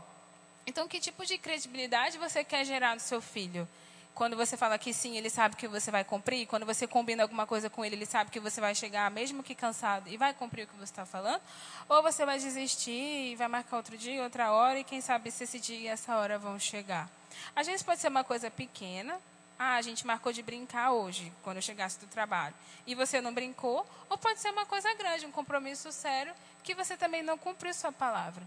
Então, 0.67 0.89
que 0.89 1.01
tipo 1.01 1.25
de 1.27 1.37
credibilidade 1.37 2.19
você 2.19 2.43
quer 2.43 2.65
gerar 2.65 2.95
no 2.95 3.01
seu 3.01 3.21
filho? 3.21 3.69
Quando 4.15 4.37
você 4.37 4.57
fala 4.57 4.79
que 4.79 4.95
sim, 4.95 5.17
ele 5.17 5.29
sabe 5.29 5.57
que 5.57 5.67
você 5.67 5.91
vai 5.91 6.05
cumprir. 6.05 6.47
Quando 6.47 6.65
você 6.65 6.87
combina 6.87 7.25
alguma 7.25 7.47
coisa 7.47 7.69
com 7.69 7.85
ele, 7.85 7.97
ele 7.97 8.07
sabe 8.07 8.31
que 8.31 8.39
você 8.39 8.61
vai 8.61 8.73
chegar, 8.73 9.11
mesmo 9.11 9.43
que 9.43 9.57
cansado, 9.57 10.09
e 10.09 10.17
vai 10.17 10.33
cumprir 10.33 10.65
o 10.65 10.67
que 10.69 10.77
você 10.77 10.85
está 10.85 11.05
falando. 11.05 11.43
Ou 11.89 12.01
você 12.01 12.25
vai 12.25 12.39
desistir 12.39 12.93
e 13.33 13.35
vai 13.35 13.49
marcar 13.49 13.77
outro 13.77 13.99
dia, 13.99 14.23
outra 14.23 14.53
hora, 14.53 14.79
e 14.79 14.85
quem 14.85 15.01
sabe 15.01 15.33
se 15.33 15.43
esse 15.43 15.59
dia 15.59 15.77
e 15.77 15.87
essa 15.89 16.17
hora 16.17 16.39
vão 16.39 16.61
chegar. 16.61 17.11
Às 17.57 17.67
vezes 17.67 17.83
pode 17.83 18.01
ser 18.01 18.07
uma 18.07 18.23
coisa 18.23 18.49
pequena. 18.49 19.19
Ah, 19.59 19.75
a 19.75 19.83
gente 19.83 20.07
marcou 20.07 20.33
de 20.33 20.43
brincar 20.43 20.93
hoje, 20.93 21.33
quando 21.43 21.57
eu 21.57 21.63
chegasse 21.63 21.99
do 21.99 22.07
trabalho. 22.07 22.55
E 22.87 22.95
você 22.95 23.21
não 23.21 23.35
brincou. 23.35 23.85
Ou 24.09 24.17
pode 24.17 24.39
ser 24.39 24.51
uma 24.51 24.65
coisa 24.65 24.95
grande, 24.95 25.27
um 25.27 25.33
compromisso 25.33 25.91
sério, 25.91 26.33
que 26.63 26.73
você 26.73 26.97
também 26.97 27.23
não 27.23 27.37
cumpriu 27.37 27.75
sua 27.75 27.91
palavra. 27.91 28.45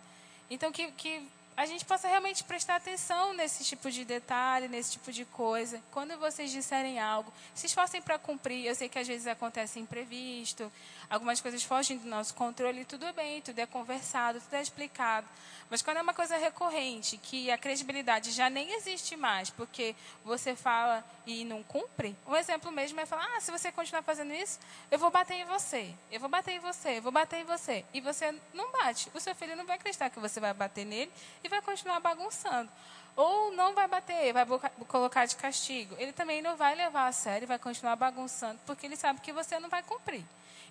Então, 0.49 0.71
que, 0.71 0.91
que 0.93 1.27
a 1.57 1.65
gente 1.65 1.83
possa 1.85 2.07
realmente 2.07 2.43
prestar 2.43 2.75
atenção 2.75 3.33
nesse 3.33 3.63
tipo 3.63 3.89
de 3.89 4.05
detalhe, 4.05 4.67
nesse 4.67 4.91
tipo 4.91 5.11
de 5.11 5.25
coisa. 5.25 5.81
Quando 5.91 6.15
vocês 6.19 6.51
disserem 6.51 6.99
algo, 6.99 7.33
se 7.55 7.65
esforcem 7.65 7.99
para 7.99 8.19
cumprir. 8.19 8.67
Eu 8.67 8.75
sei 8.75 8.87
que 8.87 8.99
às 8.99 9.07
vezes 9.07 9.25
acontece 9.25 9.79
imprevisto, 9.79 10.71
algumas 11.09 11.41
coisas 11.41 11.63
fogem 11.63 11.97
do 11.97 12.07
nosso 12.07 12.35
controle, 12.35 12.85
tudo 12.85 13.11
bem, 13.13 13.41
tudo 13.41 13.57
é 13.57 13.65
conversado, 13.65 14.39
tudo 14.39 14.53
é 14.53 14.61
explicado. 14.61 15.27
Mas 15.67 15.81
quando 15.81 15.97
é 15.97 16.01
uma 16.01 16.13
coisa 16.13 16.37
recorrente, 16.37 17.17
que 17.17 17.51
a 17.51 17.57
credibilidade 17.57 18.31
já 18.31 18.49
nem 18.49 18.73
existe 18.75 19.17
mais, 19.17 19.49
porque 19.49 19.95
você 20.23 20.55
fala 20.55 21.03
e 21.25 21.43
não 21.43 21.61
cumpre, 21.63 22.15
um 22.25 22.35
exemplo 22.35 22.71
mesmo 22.71 22.99
é 22.99 23.05
falar: 23.05 23.27
ah, 23.35 23.41
se 23.41 23.51
você 23.51 23.71
continuar 23.71 24.03
fazendo 24.03 24.31
isso, 24.31 24.59
eu 24.91 24.99
vou 24.99 25.09
bater 25.09 25.33
em 25.33 25.45
você, 25.45 25.93
eu 26.11 26.19
vou 26.19 26.29
bater 26.29 26.53
em 26.53 26.59
você, 26.59 26.99
eu 26.99 27.01
vou 27.01 27.11
bater 27.11 27.41
em 27.41 27.43
você. 27.43 27.83
E 27.93 27.99
você 27.99 28.33
não 28.53 28.71
bate. 28.71 29.11
O 29.13 29.19
seu 29.19 29.35
filho 29.35 29.55
não 29.55 29.65
vai 29.65 29.75
acreditar 29.75 30.09
que 30.09 30.19
você 30.19 30.39
vai 30.39 30.53
bater 30.53 30.85
nele 30.85 31.11
e 31.47 31.49
vai 31.49 31.61
continuar 31.61 31.99
bagunçando. 31.99 32.69
Ou 33.15 33.51
não 33.53 33.73
vai 33.73 33.87
bater, 33.87 34.31
vai 34.31 34.45
colocar 34.87 35.25
de 35.25 35.35
castigo. 35.35 35.95
Ele 35.97 36.13
também 36.13 36.41
não 36.41 36.55
vai 36.55 36.75
levar 36.75 37.07
a 37.07 37.11
sério, 37.11 37.47
vai 37.47 37.57
continuar 37.57 37.95
bagunçando, 37.95 38.59
porque 38.65 38.85
ele 38.85 38.95
sabe 38.95 39.21
que 39.21 39.33
você 39.33 39.59
não 39.59 39.69
vai 39.69 39.81
cumprir. 39.81 40.23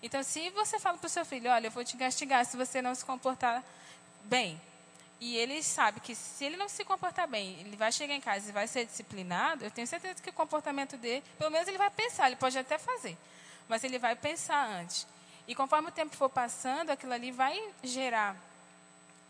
Então, 0.02 0.22
se 0.22 0.50
você 0.50 0.78
fala 0.78 0.96
para 0.96 1.06
o 1.06 1.10
seu 1.10 1.24
filho, 1.24 1.50
olha, 1.50 1.66
eu 1.66 1.70
vou 1.70 1.84
te 1.84 1.96
castigar 1.96 2.44
se 2.44 2.56
você 2.56 2.80
não 2.80 2.94
se 2.94 3.04
comportar 3.04 3.64
bem, 4.24 4.60
e 5.18 5.36
ele 5.36 5.62
sabe 5.62 6.00
que 6.00 6.14
se 6.14 6.44
ele 6.44 6.56
não 6.56 6.68
se 6.68 6.84
comportar 6.84 7.26
bem, 7.26 7.58
ele 7.60 7.74
vai 7.76 7.90
chegar 7.90 8.14
em 8.14 8.20
casa 8.20 8.48
e 8.48 8.52
vai 8.52 8.68
ser 8.68 8.84
disciplinado, 8.84 9.64
eu 9.64 9.70
tenho 9.70 9.86
certeza 9.86 10.22
que 10.22 10.30
o 10.30 10.32
comportamento 10.32 10.96
dele, 10.98 11.24
pelo 11.38 11.50
menos 11.50 11.66
ele 11.66 11.78
vai 11.78 11.90
pensar, 11.90 12.26
ele 12.26 12.36
pode 12.36 12.58
até 12.58 12.76
fazer, 12.76 13.16
mas 13.68 13.82
ele 13.82 13.98
vai 13.98 14.14
pensar 14.14 14.66
antes. 14.66 15.06
E 15.48 15.54
conforme 15.54 15.88
o 15.88 15.92
tempo 15.92 16.14
for 16.14 16.28
passando, 16.28 16.90
aquilo 16.90 17.14
ali 17.14 17.30
vai 17.30 17.58
gerar 17.82 18.36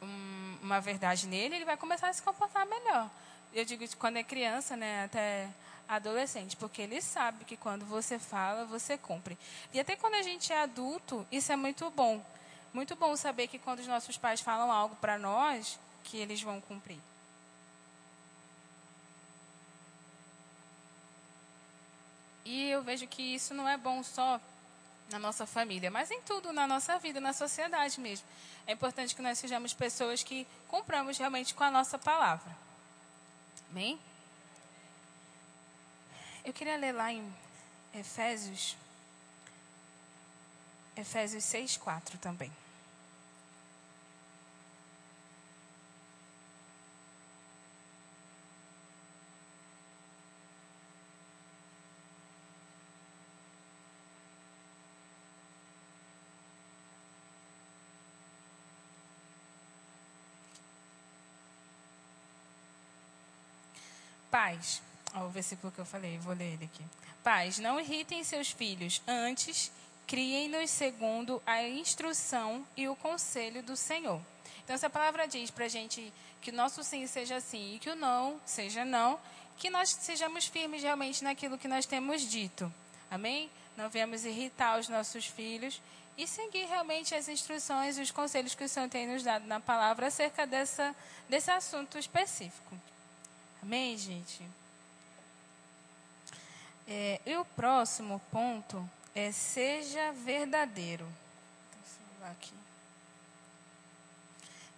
um, 0.03 0.36
uma 0.67 0.81
verdade 0.81 1.27
nele, 1.27 1.57
ele 1.57 1.65
vai 1.65 1.77
começar 1.77 2.09
a 2.09 2.13
se 2.13 2.23
comportar 2.23 2.67
melhor. 2.67 3.09
Eu 3.55 3.65
digo 3.65 3.85
quando 3.97 4.19
é 4.19 4.23
criança, 4.23 4.77
né, 4.77 5.05
até 5.05 5.49
adolescente, 5.89 6.57
porque 6.57 6.83
ele 6.83 7.01
sabe 7.01 7.45
que 7.45 7.57
quando 7.57 7.87
você 7.87 8.19
fala, 8.19 8.65
você 8.67 8.99
cumpre. 8.99 9.39
E 9.73 9.81
até 9.81 9.97
quando 9.97 10.15
a 10.15 10.23
gente 10.23 10.53
é 10.53 10.61
adulto, 10.61 11.27
isso 11.31 11.51
é 11.53 11.57
muito 11.57 11.89
bom 11.91 12.23
muito 12.77 12.95
bom 12.95 13.17
saber 13.17 13.49
que 13.49 13.59
quando 13.59 13.79
os 13.79 13.87
nossos 13.87 14.19
pais 14.19 14.43
falam 14.43 14.71
algo 14.71 14.95
para 14.97 15.19
nós, 15.19 15.79
que 16.05 16.19
eles 16.19 16.43
vão 16.43 16.61
cumprir. 16.61 16.99
E 22.45 22.69
eu 22.69 22.83
vejo 22.83 23.07
que 23.07 23.23
isso 23.23 23.55
não 23.55 23.67
é 23.67 23.79
bom 23.79 24.03
só 24.03 24.39
na 25.11 25.19
nossa 25.19 25.47
família, 25.47 25.91
mas 25.91 26.11
em 26.11 26.21
tudo 26.23 26.53
na 26.53 26.67
nossa 26.67 26.99
vida, 26.99 27.21
na 27.21 27.33
sociedade 27.33 28.01
mesmo. 28.01 28.27
É 28.67 28.73
importante 28.73 29.15
que 29.15 29.23
nós 29.23 29.39
sejamos 29.39 29.73
pessoas 29.73 30.23
que 30.23 30.47
compramos 30.69 31.19
realmente 31.19 31.55
com 31.55 31.63
a 31.63 31.71
nossa 31.71 31.99
palavra. 31.99 32.57
Amém? 33.71 33.99
Eu 36.45 36.53
queria 36.53 36.77
ler 36.77 36.93
lá 36.93 37.13
em 37.13 37.35
Efésios, 37.95 38.77
Efésios 40.97 41.45
6, 41.45 41.77
4 41.77 42.19
também. 42.19 42.53
Pais, 64.37 64.83
ó, 65.15 65.25
o 65.25 65.31
versículo 65.31 65.73
que 65.73 65.79
eu 65.79 65.87
falei, 65.87 66.19
vou 66.19 66.35
ler 66.35 66.53
ele 66.53 66.67
aqui. 66.67 66.85
Pais, 67.25 67.59
não 67.59 67.81
irritem 67.81 68.23
seus 68.23 68.51
filhos, 68.51 69.01
antes 69.09 69.73
criem-nos 70.07 70.69
segundo 70.69 71.43
a 71.47 71.63
instrução 71.63 72.63
e 72.77 72.87
o 72.87 72.95
conselho 72.95 73.63
do 73.63 73.75
Senhor. 73.79 74.21
Então, 74.63 74.75
essa 74.75 74.91
palavra 74.91 75.27
diz 75.27 75.51
para 75.51 75.65
a 75.65 75.69
gente 75.69 76.13
que 76.43 76.51
o 76.51 76.55
nosso 76.55 76.85
sim 76.85 77.07
seja 77.07 77.41
sim 77.41 77.77
e 77.77 77.79
que 77.79 77.89
o 77.89 77.97
não 77.97 78.39
seja 78.45 78.85
não, 78.85 79.19
que 79.57 79.71
nós 79.71 79.89
sejamos 79.89 80.45
firmes 80.45 80.83
realmente 80.83 81.25
naquilo 81.25 81.57
que 81.57 81.67
nós 81.67 81.87
temos 81.87 82.21
dito. 82.21 82.71
Amém? 83.11 83.51
Não 83.75 83.89
viemos 83.89 84.27
irritar 84.27 84.79
os 84.79 84.87
nossos 84.87 85.25
filhos 85.25 85.81
e 86.19 86.27
seguir 86.27 86.67
realmente 86.67 87.15
as 87.15 87.27
instruções 87.27 87.97
e 87.97 88.03
os 88.03 88.11
conselhos 88.11 88.55
que 88.55 88.65
o 88.65 88.69
Senhor 88.69 88.91
tem 88.91 89.07
nos 89.07 89.23
dado 89.23 89.47
na 89.47 89.61
palavra 89.61 90.09
acerca 90.09 90.47
dessa, 90.47 90.95
desse 91.27 91.51
assunto 91.51 91.99
específico. 91.99 92.77
Amém, 93.63 93.97
gente? 93.97 94.43
É, 96.89 97.21
e 97.27 97.37
o 97.37 97.45
próximo 97.45 98.21
ponto 98.31 98.89
é 99.15 99.33
seja 99.33 100.13
verdadeiro. 100.13 101.07
Aqui. 102.31 102.53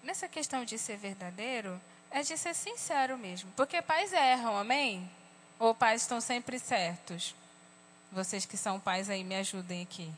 Nessa 0.03 0.29
questão 0.29 0.65
de 0.65 0.79
ser 0.79 0.99
verdadeiro, 0.99 1.81
é 2.11 2.23
de 2.23 2.37
ser 2.37 2.55
sincero 2.55 3.17
mesmo. 3.17 3.51
Porque 3.57 3.81
pais 3.81 4.13
erram, 4.13 4.57
amém? 4.57 5.11
Ou 5.59 5.75
pais 5.75 6.03
estão 6.03 6.21
sempre 6.21 6.59
certos? 6.59 7.35
Vocês 8.13 8.45
que 8.45 8.57
são 8.57 8.79
pais 8.79 9.09
aí, 9.11 9.25
me 9.25 9.37
ajudem 9.37 9.83
aqui. 9.83 10.13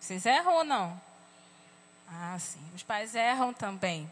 Vocês 0.00 0.26
erram 0.26 0.54
ou 0.54 0.64
não? 0.64 1.00
Ah, 2.08 2.36
sim. 2.38 2.62
Os 2.74 2.82
pais 2.82 3.14
erram 3.14 3.52
também 3.52 4.10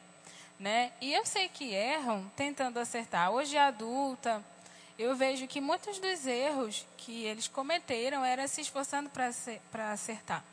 né? 0.58 0.92
E 1.00 1.12
eu 1.12 1.24
sei 1.26 1.48
que 1.48 1.72
erram 1.72 2.30
tentando 2.36 2.78
acertar. 2.78 3.30
Hoje 3.30 3.56
adulta, 3.56 4.44
eu 4.98 5.16
vejo 5.16 5.46
que 5.46 5.60
muitos 5.60 5.98
dos 5.98 6.26
erros 6.26 6.86
que 6.96 7.24
eles 7.24 7.48
cometeram 7.48 8.24
era 8.24 8.46
se 8.46 8.60
esforçando 8.60 9.10
para 9.10 9.92
acertar. 9.92 10.44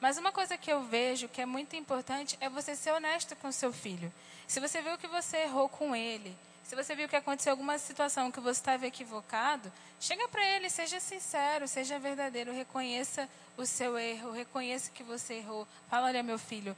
Mas 0.00 0.18
uma 0.18 0.32
coisa 0.32 0.58
que 0.58 0.70
eu 0.70 0.82
vejo 0.82 1.28
que 1.28 1.40
é 1.40 1.46
muito 1.46 1.74
importante 1.76 2.36
é 2.40 2.48
você 2.48 2.74
ser 2.74 2.92
honesto 2.92 3.34
com 3.36 3.50
seu 3.50 3.72
filho. 3.72 4.12
Se 4.46 4.60
você 4.60 4.82
viu 4.82 4.98
que 4.98 5.06
você 5.06 5.38
errou 5.38 5.68
com 5.68 5.96
ele, 5.96 6.36
se 6.62 6.74
você 6.74 6.94
viu 6.96 7.08
que 7.08 7.16
aconteceu 7.16 7.52
alguma 7.52 7.78
situação 7.78 8.30
que 8.30 8.40
você 8.40 8.60
estava 8.60 8.86
equivocado, 8.86 9.72
chega 10.00 10.26
para 10.28 10.44
ele, 10.44 10.68
seja 10.68 10.98
sincero, 10.98 11.68
seja 11.68 11.98
verdadeiro, 11.98 12.52
reconheça 12.52 13.28
o 13.56 13.64
seu 13.64 13.96
erro, 13.96 14.32
reconheça 14.32 14.90
que 14.90 15.04
você 15.04 15.34
errou. 15.34 15.66
Fala, 15.88 16.08
olha, 16.08 16.22
meu 16.24 16.38
filho, 16.38 16.76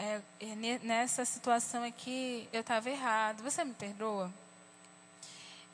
é, 0.00 0.20
é 0.40 0.78
nessa 0.82 1.24
situação 1.24 1.84
aqui 1.84 2.48
eu 2.52 2.62
estava 2.62 2.88
errado. 2.88 3.42
Você 3.42 3.62
me 3.62 3.74
perdoa? 3.74 4.32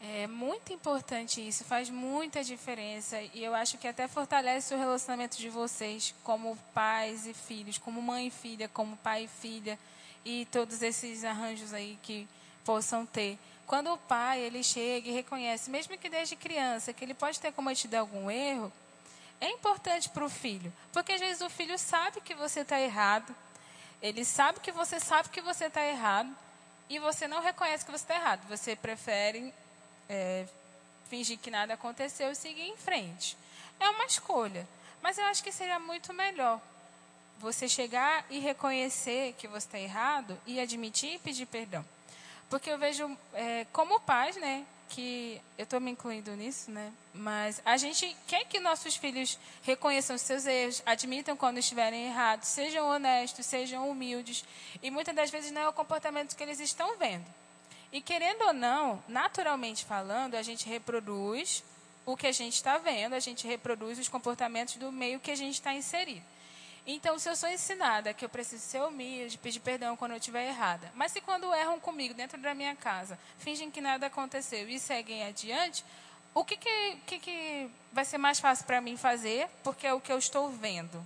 É 0.02 0.26
muito 0.26 0.72
importante 0.72 1.46
isso, 1.46 1.64
faz 1.64 1.88
muita 1.88 2.44
diferença 2.44 3.18
e 3.32 3.42
eu 3.42 3.54
acho 3.54 3.78
que 3.78 3.88
até 3.88 4.06
fortalece 4.06 4.74
o 4.74 4.78
relacionamento 4.78 5.38
de 5.38 5.48
vocês 5.48 6.14
como 6.22 6.56
pais 6.74 7.26
e 7.26 7.32
filhos, 7.32 7.78
como 7.78 8.02
mãe 8.02 8.26
e 8.26 8.30
filha, 8.30 8.68
como 8.68 8.96
pai 8.98 9.24
e 9.24 9.28
filha 9.28 9.78
e 10.24 10.46
todos 10.52 10.82
esses 10.82 11.24
arranjos 11.24 11.72
aí 11.72 11.98
que 12.02 12.28
possam 12.64 13.06
ter. 13.06 13.38
Quando 13.66 13.90
o 13.92 13.96
pai 13.96 14.40
ele 14.40 14.62
chega 14.62 15.08
e 15.08 15.12
reconhece, 15.12 15.70
mesmo 15.70 15.96
que 15.96 16.10
desde 16.10 16.36
criança, 16.36 16.92
que 16.92 17.02
ele 17.02 17.14
pode 17.14 17.40
ter 17.40 17.52
cometido 17.52 17.96
algum 17.96 18.30
erro, 18.30 18.70
é 19.40 19.50
importante 19.50 20.10
para 20.10 20.24
o 20.24 20.28
filho, 20.28 20.72
porque 20.92 21.12
às 21.12 21.20
vezes 21.20 21.40
o 21.40 21.48
filho 21.48 21.78
sabe 21.78 22.20
que 22.20 22.34
você 22.34 22.60
está 22.60 22.80
errado, 22.80 23.34
ele 24.02 24.24
sabe 24.24 24.60
que 24.60 24.72
você 24.72 25.00
sabe 25.00 25.28
que 25.28 25.40
você 25.40 25.66
está 25.66 25.84
errado 25.84 26.34
e 26.88 26.98
você 26.98 27.26
não 27.26 27.40
reconhece 27.40 27.84
que 27.84 27.90
você 27.90 28.04
está 28.04 28.14
errado. 28.14 28.46
Você 28.48 28.76
prefere 28.76 29.52
é, 30.08 30.46
fingir 31.08 31.38
que 31.38 31.50
nada 31.50 31.74
aconteceu 31.74 32.30
e 32.30 32.34
seguir 32.34 32.62
em 32.62 32.76
frente. 32.76 33.36
É 33.80 33.88
uma 33.88 34.04
escolha. 34.04 34.66
Mas 35.02 35.18
eu 35.18 35.24
acho 35.26 35.42
que 35.42 35.52
seria 35.52 35.78
muito 35.78 36.12
melhor 36.12 36.60
você 37.38 37.68
chegar 37.68 38.24
e 38.30 38.38
reconhecer 38.38 39.34
que 39.38 39.46
você 39.46 39.66
está 39.66 39.78
errado 39.78 40.38
e 40.46 40.58
admitir 40.58 41.14
e 41.14 41.18
pedir 41.18 41.46
perdão. 41.46 41.84
Porque 42.48 42.70
eu 42.70 42.78
vejo, 42.78 43.16
é, 43.34 43.66
como 43.72 44.00
pais, 44.00 44.36
né, 44.36 44.64
que 44.88 45.40
eu 45.58 45.64
estou 45.64 45.80
me 45.80 45.90
incluindo 45.90 46.34
nisso, 46.36 46.70
né, 46.70 46.92
mas 47.12 47.60
a 47.64 47.76
gente 47.76 48.16
quer 48.26 48.44
que 48.46 48.60
nossos 48.60 48.96
filhos 48.96 49.38
reconheçam 49.62 50.16
os 50.16 50.22
seus 50.22 50.46
erros, 50.46 50.82
admitam 50.86 51.36
quando 51.36 51.58
estiverem 51.58 52.06
errados, 52.06 52.48
sejam 52.48 52.86
honestos, 52.88 53.46
sejam 53.46 53.88
humildes. 53.90 54.44
E 54.82 54.90
muitas 54.90 55.14
das 55.14 55.30
vezes 55.30 55.50
não 55.50 55.62
é 55.62 55.68
o 55.68 55.72
comportamento 55.72 56.36
que 56.36 56.42
eles 56.42 56.60
estão 56.60 56.96
vendo. 56.96 57.24
E 57.92 58.00
querendo 58.00 58.42
ou 58.42 58.52
não, 58.52 59.02
naturalmente 59.08 59.84
falando, 59.84 60.34
a 60.34 60.42
gente 60.42 60.68
reproduz 60.68 61.62
o 62.04 62.16
que 62.16 62.26
a 62.26 62.32
gente 62.32 62.54
está 62.54 62.78
vendo, 62.78 63.14
a 63.14 63.20
gente 63.20 63.46
reproduz 63.46 63.98
os 63.98 64.08
comportamentos 64.08 64.76
do 64.76 64.92
meio 64.92 65.18
que 65.18 65.30
a 65.30 65.36
gente 65.36 65.54
está 65.54 65.72
inserido. 65.74 66.24
Então, 66.86 67.18
se 67.18 67.28
eu 67.28 67.34
sou 67.34 67.48
ensinada 67.48 68.14
que 68.14 68.24
eu 68.24 68.28
preciso 68.28 68.62
ser 68.62 68.80
humilde, 68.80 69.38
pedir 69.38 69.58
perdão 69.58 69.96
quando 69.96 70.12
eu 70.12 70.18
estiver 70.18 70.46
errada, 70.46 70.90
mas 70.94 71.10
se 71.10 71.20
quando 71.20 71.52
erram 71.52 71.80
comigo 71.80 72.14
dentro 72.14 72.40
da 72.40 72.54
minha 72.54 72.76
casa, 72.76 73.18
fingem 73.38 73.70
que 73.70 73.80
nada 73.80 74.06
aconteceu 74.06 74.68
e 74.68 74.78
seguem 74.78 75.24
adiante, 75.24 75.84
o 76.32 76.44
que, 76.44 76.56
que, 76.56 76.96
que, 77.06 77.18
que 77.18 77.70
vai 77.92 78.04
ser 78.04 78.18
mais 78.18 78.38
fácil 78.38 78.66
para 78.66 78.80
mim 78.80 78.96
fazer? 78.96 79.48
Porque 79.64 79.86
é 79.86 79.92
o 79.92 80.00
que 80.00 80.12
eu 80.12 80.18
estou 80.18 80.48
vendo. 80.48 81.04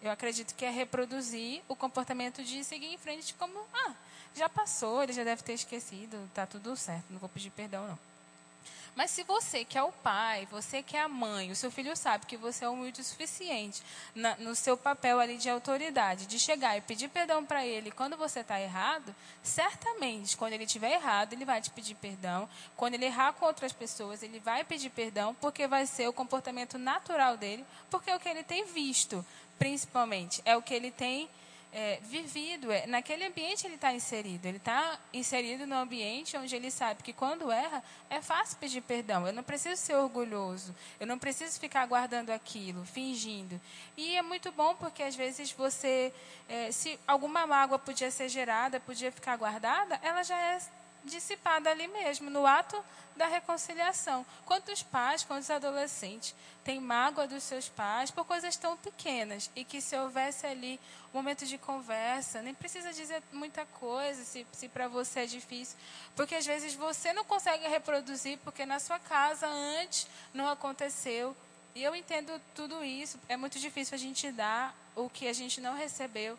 Eu 0.00 0.10
acredito 0.10 0.54
que 0.54 0.64
é 0.64 0.70
reproduzir 0.70 1.60
o 1.68 1.76
comportamento 1.76 2.42
de 2.42 2.64
seguir 2.64 2.86
em 2.86 2.96
frente 2.96 3.34
como, 3.34 3.58
ah, 3.74 3.94
já 4.34 4.48
passou, 4.48 5.02
ele 5.02 5.12
já 5.12 5.24
deve 5.24 5.42
ter 5.42 5.52
esquecido, 5.52 6.16
está 6.26 6.46
tudo 6.46 6.74
certo, 6.76 7.04
não 7.10 7.18
vou 7.18 7.28
pedir 7.28 7.50
perdão, 7.50 7.86
não. 7.88 8.07
Mas 8.98 9.12
se 9.12 9.22
você 9.22 9.64
que 9.64 9.78
é 9.78 9.82
o 9.84 9.92
pai, 9.92 10.48
você 10.50 10.82
que 10.82 10.96
é 10.96 11.00
a 11.00 11.08
mãe, 11.08 11.52
o 11.52 11.54
seu 11.54 11.70
filho 11.70 11.94
sabe 11.96 12.26
que 12.26 12.36
você 12.36 12.64
é 12.64 12.68
humilde 12.68 13.00
o 13.00 13.04
suficiente 13.04 13.80
na, 14.12 14.34
no 14.38 14.56
seu 14.56 14.76
papel 14.76 15.20
ali 15.20 15.36
de 15.36 15.48
autoridade, 15.48 16.26
de 16.26 16.36
chegar 16.36 16.76
e 16.76 16.80
pedir 16.80 17.06
perdão 17.06 17.44
para 17.44 17.64
ele 17.64 17.92
quando 17.92 18.16
você 18.16 18.40
está 18.40 18.60
errado, 18.60 19.14
certamente, 19.40 20.36
quando 20.36 20.54
ele 20.54 20.64
estiver 20.64 20.90
errado, 20.90 21.32
ele 21.32 21.44
vai 21.44 21.60
te 21.60 21.70
pedir 21.70 21.94
perdão. 21.94 22.48
Quando 22.76 22.94
ele 22.94 23.04
errar 23.04 23.34
com 23.34 23.46
outras 23.46 23.72
pessoas, 23.72 24.24
ele 24.24 24.40
vai 24.40 24.64
pedir 24.64 24.90
perdão, 24.90 25.32
porque 25.32 25.68
vai 25.68 25.86
ser 25.86 26.08
o 26.08 26.12
comportamento 26.12 26.76
natural 26.76 27.36
dele, 27.36 27.64
porque 27.88 28.10
é 28.10 28.16
o 28.16 28.18
que 28.18 28.28
ele 28.28 28.42
tem 28.42 28.64
visto, 28.64 29.24
principalmente. 29.60 30.42
É 30.44 30.56
o 30.56 30.62
que 30.62 30.74
ele 30.74 30.90
tem 30.90 31.30
é, 31.72 31.98
vivido, 32.02 32.72
é, 32.72 32.86
naquele 32.86 33.24
ambiente 33.24 33.66
ele 33.66 33.74
está 33.74 33.92
inserido. 33.92 34.46
Ele 34.46 34.56
está 34.56 34.98
inserido 35.12 35.66
no 35.66 35.76
ambiente 35.76 36.36
onde 36.36 36.54
ele 36.54 36.70
sabe 36.70 37.02
que 37.02 37.12
quando 37.12 37.50
erra, 37.50 37.82
é 38.08 38.20
fácil 38.20 38.56
pedir 38.58 38.80
perdão. 38.80 39.26
Eu 39.26 39.32
não 39.32 39.42
preciso 39.42 39.80
ser 39.80 39.94
orgulhoso. 39.94 40.74
Eu 40.98 41.06
não 41.06 41.18
preciso 41.18 41.58
ficar 41.60 41.86
guardando 41.86 42.30
aquilo, 42.30 42.84
fingindo. 42.84 43.60
E 43.96 44.16
é 44.16 44.22
muito 44.22 44.50
bom 44.52 44.74
porque 44.74 45.02
às 45.02 45.14
vezes 45.14 45.52
você, 45.52 46.12
é, 46.48 46.72
se 46.72 46.98
alguma 47.06 47.46
mágoa 47.46 47.78
podia 47.78 48.10
ser 48.10 48.28
gerada, 48.28 48.80
podia 48.80 49.12
ficar 49.12 49.36
guardada, 49.36 50.00
ela 50.02 50.22
já 50.22 50.36
é 50.36 50.60
dissipada 51.08 51.70
ali 51.70 51.88
mesmo, 51.88 52.30
no 52.30 52.46
ato 52.46 52.82
da 53.16 53.26
reconciliação. 53.26 54.24
Quantos 54.46 54.82
pais, 54.82 55.24
quantos 55.24 55.50
adolescentes 55.50 56.34
têm 56.64 56.80
mágoa 56.80 57.26
dos 57.26 57.42
seus 57.42 57.68
pais 57.68 58.10
por 58.10 58.24
coisas 58.24 58.56
tão 58.56 58.76
pequenas 58.76 59.50
e 59.56 59.64
que 59.64 59.80
se 59.80 59.96
houvesse 59.96 60.46
ali 60.46 60.78
um 61.12 61.18
momento 61.18 61.44
de 61.44 61.58
conversa, 61.58 62.40
nem 62.40 62.54
precisa 62.54 62.92
dizer 62.92 63.22
muita 63.32 63.66
coisa 63.66 64.22
se, 64.22 64.46
se 64.52 64.68
para 64.68 64.86
você 64.86 65.20
é 65.20 65.26
difícil, 65.26 65.76
porque 66.14 66.36
às 66.36 66.46
vezes 66.46 66.74
você 66.74 67.12
não 67.12 67.24
consegue 67.24 67.66
reproduzir 67.66 68.38
porque 68.44 68.64
na 68.64 68.78
sua 68.78 68.98
casa 68.98 69.46
antes 69.46 70.06
não 70.32 70.48
aconteceu. 70.48 71.36
E 71.74 71.82
eu 71.82 71.94
entendo 71.94 72.40
tudo 72.54 72.84
isso, 72.84 73.18
é 73.28 73.36
muito 73.36 73.58
difícil 73.58 73.94
a 73.94 73.98
gente 73.98 74.30
dar 74.30 74.74
o 74.94 75.08
que 75.10 75.28
a 75.28 75.32
gente 75.32 75.60
não 75.60 75.74
recebeu. 75.76 76.38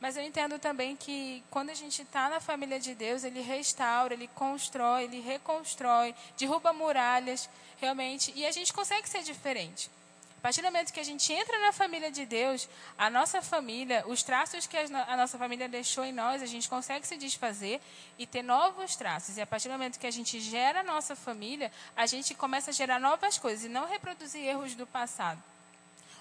Mas 0.00 0.16
eu 0.16 0.22
entendo 0.22 0.58
também 0.58 0.96
que 0.96 1.44
quando 1.50 1.70
a 1.70 1.74
gente 1.74 2.02
está 2.02 2.30
na 2.30 2.40
família 2.40 2.80
de 2.80 2.94
Deus, 2.94 3.22
Ele 3.22 3.40
restaura, 3.42 4.14
Ele 4.14 4.28
constrói, 4.28 5.04
Ele 5.04 5.20
reconstrói, 5.20 6.14
derruba 6.38 6.72
muralhas, 6.72 7.48
realmente, 7.78 8.32
e 8.34 8.46
a 8.46 8.50
gente 8.50 8.72
consegue 8.72 9.08
ser 9.08 9.22
diferente. 9.22 9.90
A 10.38 10.40
partir 10.40 10.62
do 10.62 10.68
momento 10.68 10.90
que 10.90 11.00
a 11.00 11.04
gente 11.04 11.30
entra 11.34 11.58
na 11.58 11.70
família 11.70 12.10
de 12.10 12.24
Deus, 12.24 12.66
a 12.96 13.10
nossa 13.10 13.42
família, 13.42 14.02
os 14.06 14.22
traços 14.22 14.66
que 14.66 14.74
a 14.74 15.14
nossa 15.14 15.36
família 15.36 15.68
deixou 15.68 16.02
em 16.02 16.12
nós, 16.12 16.42
a 16.42 16.46
gente 16.46 16.66
consegue 16.66 17.06
se 17.06 17.18
desfazer 17.18 17.78
e 18.18 18.26
ter 18.26 18.40
novos 18.40 18.96
traços. 18.96 19.36
E 19.36 19.42
a 19.42 19.46
partir 19.46 19.68
do 19.68 19.72
momento 19.72 19.98
que 19.98 20.06
a 20.06 20.10
gente 20.10 20.40
gera 20.40 20.80
a 20.80 20.82
nossa 20.82 21.14
família, 21.14 21.70
a 21.94 22.06
gente 22.06 22.32
começa 22.32 22.70
a 22.70 22.72
gerar 22.72 22.98
novas 22.98 23.36
coisas 23.36 23.66
e 23.66 23.68
não 23.68 23.86
reproduzir 23.86 24.42
erros 24.42 24.74
do 24.74 24.86
passado. 24.86 25.42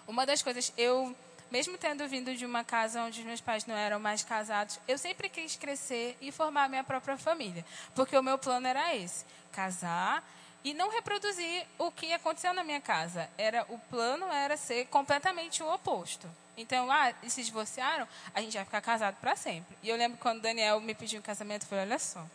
Uma 0.06 0.26
das 0.26 0.42
coisas, 0.42 0.74
eu 0.78 1.16
mesmo 1.52 1.78
tendo 1.78 2.08
vindo 2.08 2.36
de 2.36 2.46
uma 2.46 2.64
casa 2.64 3.04
onde 3.04 3.24
meus 3.24 3.42
pais 3.42 3.66
não 3.66 3.76
eram 3.76 4.00
mais 4.00 4.24
casados, 4.24 4.80
eu 4.88 4.98
sempre 4.98 5.30
quis 5.30 5.56
crescer 5.56 6.18
e 6.22 6.32
formar 6.32 6.70
minha 6.70 6.84
própria 6.84 7.18
família. 7.18 7.66
Porque 7.96 8.18
o 8.18 8.24
meu 8.24 8.38
plano 8.38 8.68
era 8.68 8.96
esse: 8.96 9.26
casar 9.52 10.24
e 10.64 10.74
não 10.74 10.90
reproduzir 10.90 11.66
o 11.78 11.92
que 11.92 12.14
aconteceu 12.14 12.54
na 12.54 12.64
minha 12.64 12.82
casa. 12.82 13.30
Era 13.38 13.66
O 13.70 13.78
plano 13.78 14.28
era 14.28 14.58
ser 14.58 14.86
completamente 14.88 15.64
o 15.64 15.74
oposto. 15.74 16.30
Então, 16.58 16.92
ah, 16.92 17.14
se 17.28 17.42
divorciaram, 17.44 18.06
a 18.34 18.42
gente 18.42 18.54
vai 18.54 18.66
ficar 18.66 18.82
casado 18.82 19.16
para 19.22 19.36
sempre. 19.36 19.78
E 19.82 19.90
eu 19.90 19.96
lembro 19.96 20.18
quando 20.18 20.42
Daniel 20.42 20.82
me 20.82 20.94
pediu 20.94 21.20
um 21.20 21.24
casamento, 21.24 21.64
eu 21.64 21.70
falei: 21.70 21.86
olha 21.86 22.00
só 22.00 22.26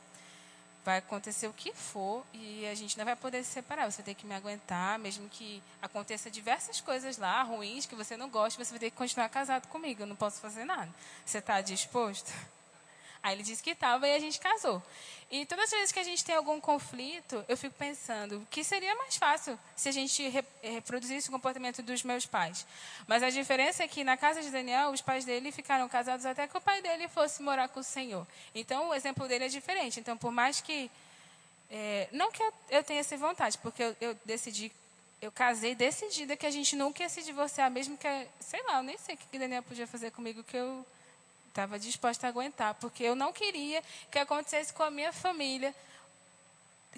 vai 0.84 0.98
acontecer 0.98 1.46
o 1.46 1.52
que 1.52 1.72
for 1.72 2.24
e 2.32 2.66
a 2.66 2.74
gente 2.74 2.98
não 2.98 3.04
vai 3.04 3.16
poder 3.16 3.42
se 3.42 3.50
separar. 3.50 3.90
Você 3.90 4.02
ter 4.02 4.14
que 4.14 4.26
me 4.26 4.34
aguentar, 4.34 4.98
mesmo 4.98 5.28
que 5.28 5.62
aconteça 5.80 6.30
diversas 6.30 6.80
coisas 6.80 7.16
lá, 7.16 7.42
ruins, 7.42 7.86
que 7.86 7.94
você 7.94 8.16
não 8.16 8.28
gosta, 8.28 8.62
você 8.62 8.70
vai 8.70 8.78
ter 8.78 8.90
que 8.90 8.96
continuar 8.96 9.28
casado 9.28 9.66
comigo. 9.68 10.02
Eu 10.02 10.06
não 10.06 10.16
posso 10.16 10.40
fazer 10.40 10.64
nada. 10.64 10.92
Você 11.24 11.38
está 11.38 11.60
disposto? 11.60 12.32
Aí 13.24 13.34
ele 13.34 13.42
disse 13.42 13.62
que 13.62 13.70
estava 13.70 14.06
e 14.06 14.14
a 14.14 14.18
gente 14.18 14.38
casou. 14.38 14.82
E 15.30 15.46
todas 15.46 15.64
as 15.64 15.70
vezes 15.70 15.92
que 15.92 15.98
a 15.98 16.04
gente 16.04 16.22
tem 16.22 16.34
algum 16.34 16.60
conflito, 16.60 17.42
eu 17.48 17.56
fico 17.56 17.74
pensando 17.74 18.46
que 18.50 18.62
seria 18.62 18.94
mais 18.96 19.16
fácil 19.16 19.58
se 19.74 19.88
a 19.88 19.92
gente 19.92 20.28
reproduzisse 20.62 21.30
o 21.30 21.32
comportamento 21.32 21.82
dos 21.82 22.02
meus 22.02 22.26
pais. 22.26 22.66
Mas 23.06 23.22
a 23.22 23.30
diferença 23.30 23.82
é 23.82 23.88
que 23.88 24.04
na 24.04 24.14
casa 24.14 24.42
de 24.42 24.50
Daniel, 24.50 24.90
os 24.90 25.00
pais 25.00 25.24
dele 25.24 25.50
ficaram 25.50 25.88
casados 25.88 26.26
até 26.26 26.46
que 26.46 26.54
o 26.54 26.60
pai 26.60 26.82
dele 26.82 27.08
fosse 27.08 27.42
morar 27.42 27.66
com 27.68 27.80
o 27.80 27.82
Senhor. 27.82 28.26
Então 28.54 28.90
o 28.90 28.94
exemplo 28.94 29.26
dele 29.26 29.46
é 29.46 29.48
diferente. 29.48 29.98
Então, 29.98 30.18
por 30.18 30.30
mais 30.30 30.60
que. 30.60 30.90
É, 31.70 32.08
não 32.12 32.30
que 32.30 32.42
eu, 32.42 32.52
eu, 32.68 32.84
tenha 32.84 33.00
essa 33.00 33.16
vontade, 33.16 33.56
porque 33.56 33.82
eu, 33.82 33.96
eu 34.02 34.14
decidi 34.26 34.70
eu 35.22 35.32
casei 35.32 35.74
decidida 35.74 36.36
que 36.36 36.44
a 36.44 36.50
gente 36.50 36.76
nunca 36.76 37.02
ia 37.02 37.08
se 37.08 37.22
divorciar, 37.22 37.70
mesmo 37.70 37.96
que, 37.96 38.06
sei 38.38 38.62
lá, 38.64 38.80
eu 38.80 38.82
nem 38.82 38.98
sei 38.98 39.14
o 39.14 39.18
que 39.18 39.38
Daniel 39.38 39.62
podia 39.62 39.86
fazer 39.86 40.10
comigo, 40.10 40.44
que 40.44 40.58
eu 40.58 40.84
estava 41.54 41.78
disposta 41.78 42.26
a 42.26 42.30
aguentar, 42.30 42.74
porque 42.74 43.04
eu 43.04 43.14
não 43.14 43.32
queria 43.32 43.80
que 44.10 44.18
acontecesse 44.18 44.72
com 44.72 44.82
a 44.82 44.90
minha 44.90 45.12
família, 45.12 45.72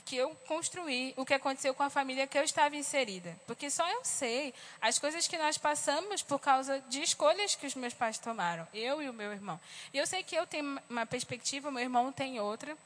que 0.06 0.16
eu 0.16 0.34
construí, 0.46 1.12
o 1.16 1.26
que 1.26 1.34
aconteceu 1.34 1.74
com 1.74 1.82
a 1.82 1.90
família 1.90 2.26
que 2.26 2.38
eu 2.38 2.42
estava 2.42 2.74
inserida. 2.74 3.36
Porque 3.46 3.68
só 3.68 3.86
eu 3.90 4.02
sei 4.02 4.54
as 4.80 4.98
coisas 4.98 5.26
que 5.26 5.36
nós 5.36 5.58
passamos 5.58 6.22
por 6.22 6.38
causa 6.38 6.80
de 6.88 7.02
escolhas 7.02 7.54
que 7.54 7.66
os 7.66 7.74
meus 7.74 7.92
pais 7.92 8.16
tomaram, 8.16 8.66
eu 8.72 9.02
e 9.02 9.10
o 9.10 9.12
meu 9.12 9.30
irmão. 9.30 9.60
E 9.92 9.98
eu 9.98 10.06
sei 10.06 10.22
que 10.22 10.34
eu 10.34 10.46
tenho 10.46 10.80
uma 10.88 11.04
perspectiva, 11.04 11.70
meu 11.70 11.82
irmão 11.82 12.10
tem 12.10 12.40
outra. 12.40 12.76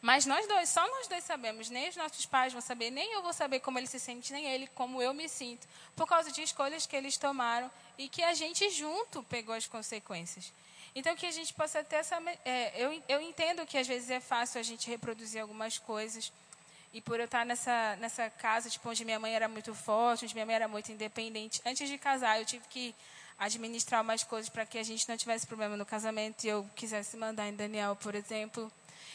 Mas 0.00 0.24
nós 0.24 0.46
dois, 0.46 0.70
só 0.70 0.86
nós 0.88 1.08
dois 1.08 1.24
sabemos, 1.24 1.68
nem 1.68 1.90
os 1.90 1.96
nossos 1.96 2.24
pais 2.24 2.54
vão 2.54 2.62
saber, 2.62 2.90
nem 2.90 3.12
eu 3.12 3.22
vou 3.22 3.34
saber 3.34 3.60
como 3.60 3.78
ele 3.78 3.86
se 3.86 4.00
sente, 4.00 4.32
nem 4.32 4.46
ele 4.46 4.66
como 4.68 5.02
eu 5.02 5.12
me 5.12 5.28
sinto, 5.28 5.68
por 5.94 6.06
causa 6.06 6.32
de 6.32 6.42
escolhas 6.42 6.86
que 6.86 6.96
eles 6.96 7.18
tomaram 7.18 7.70
e 7.98 8.08
que 8.08 8.22
a 8.22 8.32
gente 8.32 8.70
junto 8.70 9.22
pegou 9.24 9.54
as 9.54 9.66
consequências. 9.66 10.50
Então, 10.94 11.14
que 11.14 11.26
a 11.26 11.30
gente 11.30 11.54
possa 11.54 11.84
ter 11.84 11.96
essa. 11.96 12.20
É, 12.44 12.72
eu, 12.76 13.02
eu 13.08 13.20
entendo 13.20 13.64
que 13.66 13.78
às 13.78 13.86
vezes 13.86 14.10
é 14.10 14.20
fácil 14.20 14.60
a 14.60 14.62
gente 14.62 14.90
reproduzir 14.90 15.40
algumas 15.40 15.78
coisas. 15.78 16.32
E 16.92 17.00
por 17.00 17.20
eu 17.20 17.26
estar 17.26 17.46
nessa, 17.46 17.96
nessa 18.00 18.28
casa, 18.28 18.68
tipo, 18.68 18.88
onde 18.88 19.04
minha 19.04 19.20
mãe 19.20 19.32
era 19.32 19.48
muito 19.48 19.72
forte, 19.74 20.24
onde 20.24 20.34
minha 20.34 20.44
mãe 20.44 20.56
era 20.56 20.66
muito 20.66 20.90
independente, 20.90 21.62
antes 21.64 21.88
de 21.88 21.96
casar, 21.96 22.40
eu 22.40 22.44
tive 22.44 22.66
que 22.68 22.94
administrar 23.38 24.02
umas 24.02 24.24
coisas 24.24 24.50
para 24.50 24.66
que 24.66 24.76
a 24.76 24.82
gente 24.82 25.08
não 25.08 25.16
tivesse 25.16 25.46
problema 25.46 25.76
no 25.76 25.86
casamento 25.86 26.44
e 26.44 26.48
eu 26.48 26.68
quisesse 26.74 27.16
mandar 27.16 27.48
em 27.48 27.54
Daniel, 27.54 27.94
por 27.94 28.14
exemplo. 28.16 28.70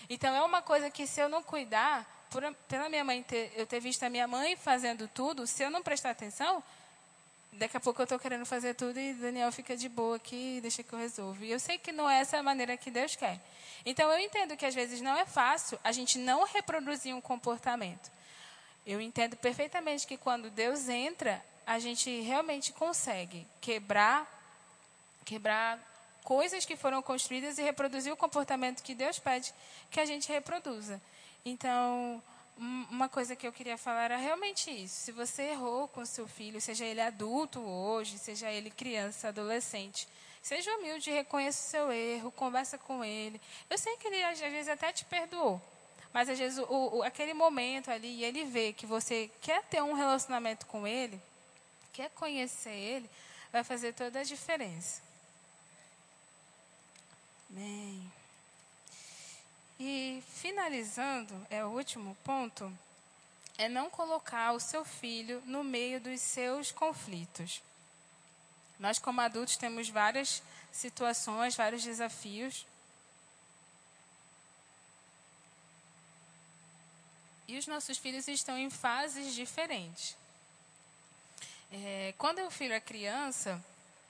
Então, 0.09 0.33
é 0.33 0.41
uma 0.41 0.61
coisa 0.61 0.89
que 0.89 1.05
se 1.05 1.19
eu 1.19 1.27
não 1.27 1.43
cuidar, 1.43 2.05
por, 2.29 2.41
pela 2.67 2.89
minha 2.89 3.03
mãe 3.03 3.21
ter, 3.21 3.51
eu 3.55 3.67
ter 3.67 3.81
visto 3.81 4.03
a 4.03 4.09
minha 4.09 4.27
mãe 4.27 4.55
fazendo 4.55 5.07
tudo, 5.07 5.45
se 5.45 5.61
eu 5.61 5.69
não 5.69 5.83
prestar 5.83 6.11
atenção, 6.11 6.63
daqui 7.57 7.77
a 7.77 7.79
pouco 7.79 8.01
eu 8.01 8.03
estou 8.03 8.19
querendo 8.19 8.45
fazer 8.45 8.73
tudo 8.73 8.99
e 8.99 9.13
Daniel 9.13 9.51
fica 9.51 9.75
de 9.75 9.89
boa 9.89 10.15
aqui 10.15 10.57
e 10.57 10.61
deixa 10.61 10.83
que 10.83 10.93
eu 10.93 10.99
resolvo. 10.99 11.43
E 11.43 11.51
eu 11.51 11.59
sei 11.59 11.77
que 11.77 11.91
não 11.91 12.09
é 12.09 12.19
essa 12.19 12.37
a 12.37 12.43
maneira 12.43 12.77
que 12.77 12.91
Deus 12.91 13.15
quer. 13.15 13.39
Então 13.85 14.11
eu 14.11 14.19
entendo 14.19 14.55
que 14.55 14.65
às 14.65 14.75
vezes 14.75 15.01
não 15.01 15.15
é 15.15 15.25
fácil 15.25 15.79
a 15.83 15.91
gente 15.91 16.17
não 16.17 16.45
reproduzir 16.45 17.15
um 17.15 17.21
comportamento. 17.21 18.11
Eu 18.85 19.01
entendo 19.01 19.35
perfeitamente 19.35 20.05
que 20.05 20.17
quando 20.17 20.49
Deus 20.49 20.87
entra, 20.87 21.43
a 21.65 21.79
gente 21.79 22.21
realmente 22.21 22.71
consegue 22.73 23.47
quebrar 23.59 24.33
quebrar 25.23 25.79
coisas 26.23 26.65
que 26.65 26.75
foram 26.75 27.01
construídas 27.01 27.57
e 27.57 27.63
reproduzir 27.63 28.13
o 28.13 28.17
comportamento 28.17 28.83
que 28.83 28.93
Deus 28.93 29.17
pede 29.17 29.51
que 29.89 29.99
a 29.99 30.05
gente 30.05 30.31
reproduza. 30.31 31.01
Então, 31.43 32.21
uma 32.57 33.09
coisa 33.09 33.35
que 33.35 33.45
eu 33.45 33.51
queria 33.51 33.77
falar 33.77 34.05
era 34.05 34.17
realmente 34.17 34.71
isso. 34.71 34.95
Se 34.95 35.11
você 35.11 35.43
errou 35.43 35.87
com 35.87 36.05
seu 36.05 36.27
filho, 36.27 36.61
seja 36.61 36.85
ele 36.85 37.01
adulto 37.01 37.59
hoje, 37.59 38.17
seja 38.17 38.49
ele 38.49 38.69
criança, 38.69 39.27
adolescente, 39.27 40.07
seja 40.41 40.73
humilde, 40.77 41.11
reconheça 41.11 41.59
o 41.59 41.69
seu 41.69 41.91
erro, 41.91 42.31
conversa 42.31 42.77
com 42.77 43.03
ele. 43.03 43.41
Eu 43.69 43.77
sei 43.77 43.97
que 43.97 44.07
ele 44.07 44.23
às 44.23 44.39
vezes 44.39 44.69
até 44.69 44.93
te 44.93 45.03
perdoou, 45.05 45.61
mas 46.13 46.29
às 46.29 46.39
vezes 46.39 46.57
o, 46.59 46.97
o, 46.97 47.03
aquele 47.03 47.33
momento 47.33 47.91
ali, 47.91 48.23
ele 48.23 48.45
vê 48.45 48.71
que 48.71 48.85
você 48.85 49.29
quer 49.41 49.63
ter 49.63 49.81
um 49.81 49.93
relacionamento 49.93 50.65
com 50.67 50.87
ele, 50.87 51.19
quer 51.91 52.09
conhecer 52.11 52.71
ele, 52.71 53.09
vai 53.51 53.63
fazer 53.63 53.93
toda 53.93 54.19
a 54.19 54.23
diferença. 54.23 55.01
Amém. 57.49 58.11
E 59.79 60.23
finalizando, 60.29 61.33
é 61.49 61.65
o 61.65 61.69
último 61.69 62.15
ponto, 62.23 62.71
é 63.57 63.67
não 63.67 63.89
colocar 63.89 64.53
o 64.53 64.59
seu 64.59 64.85
filho 64.85 65.41
no 65.45 65.63
meio 65.63 65.99
dos 65.99 66.21
seus 66.21 66.71
conflitos. 66.71 67.61
Nós, 68.79 68.99
como 68.99 69.21
adultos, 69.21 69.57
temos 69.57 69.89
várias 69.89 70.41
situações, 70.71 71.55
vários 71.55 71.83
desafios. 71.83 72.65
E 77.47 77.57
os 77.57 77.67
nossos 77.67 77.97
filhos 77.97 78.27
estão 78.27 78.57
em 78.57 78.69
fases 78.69 79.33
diferentes. 79.33 80.15
É, 81.71 82.13
quando 82.17 82.39
o 82.45 82.51
filho 82.51 82.73
é 82.73 82.79
criança, 82.79 83.63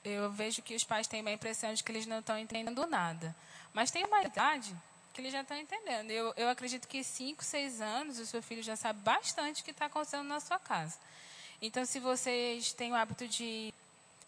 eu 0.04 0.30
vejo 0.30 0.62
que 0.62 0.74
os 0.74 0.84
pais 0.84 1.06
têm 1.06 1.26
a 1.26 1.32
impressão 1.32 1.74
de 1.74 1.82
que 1.82 1.90
eles 1.90 2.06
não 2.06 2.20
estão 2.20 2.38
entendendo 2.38 2.86
nada. 2.86 3.34
Mas 3.72 3.90
tem 3.90 4.04
uma 4.04 4.22
idade 4.22 4.76
que 5.16 5.22
ele 5.22 5.30
já 5.30 5.40
está 5.40 5.58
entendendo. 5.58 6.10
Eu, 6.10 6.34
eu 6.36 6.46
acredito 6.50 6.86
que 6.86 7.02
5, 7.02 7.42
6 7.42 7.80
anos 7.80 8.18
o 8.18 8.26
seu 8.26 8.42
filho 8.42 8.62
já 8.62 8.76
sabe 8.76 9.00
bastante 9.00 9.62
o 9.62 9.64
que 9.64 9.70
está 9.70 9.86
acontecendo 9.86 10.28
na 10.28 10.40
sua 10.40 10.58
casa. 10.58 10.98
Então, 11.60 11.86
se 11.86 11.98
vocês 11.98 12.74
têm 12.74 12.92
o 12.92 12.94
hábito 12.94 13.26
de, 13.26 13.72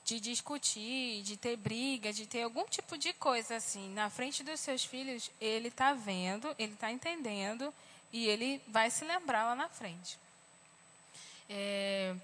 de 0.06 0.18
discutir, 0.18 1.22
de 1.22 1.36
ter 1.36 1.58
briga, 1.58 2.10
de 2.10 2.26
ter 2.26 2.42
algum 2.42 2.64
tipo 2.64 2.96
de 2.96 3.12
coisa 3.12 3.56
assim 3.56 3.92
na 3.92 4.08
frente 4.08 4.42
dos 4.42 4.60
seus 4.60 4.82
filhos, 4.82 5.30
ele 5.38 5.68
está 5.68 5.92
vendo, 5.92 6.56
ele 6.58 6.72
está 6.72 6.90
entendendo 6.90 7.72
e 8.10 8.26
ele 8.26 8.58
vai 8.66 8.90
se 8.90 9.04
lembrar 9.04 9.44
lá 9.44 9.54
na 9.54 9.68
frente. 9.68 10.18
É, 11.50 12.14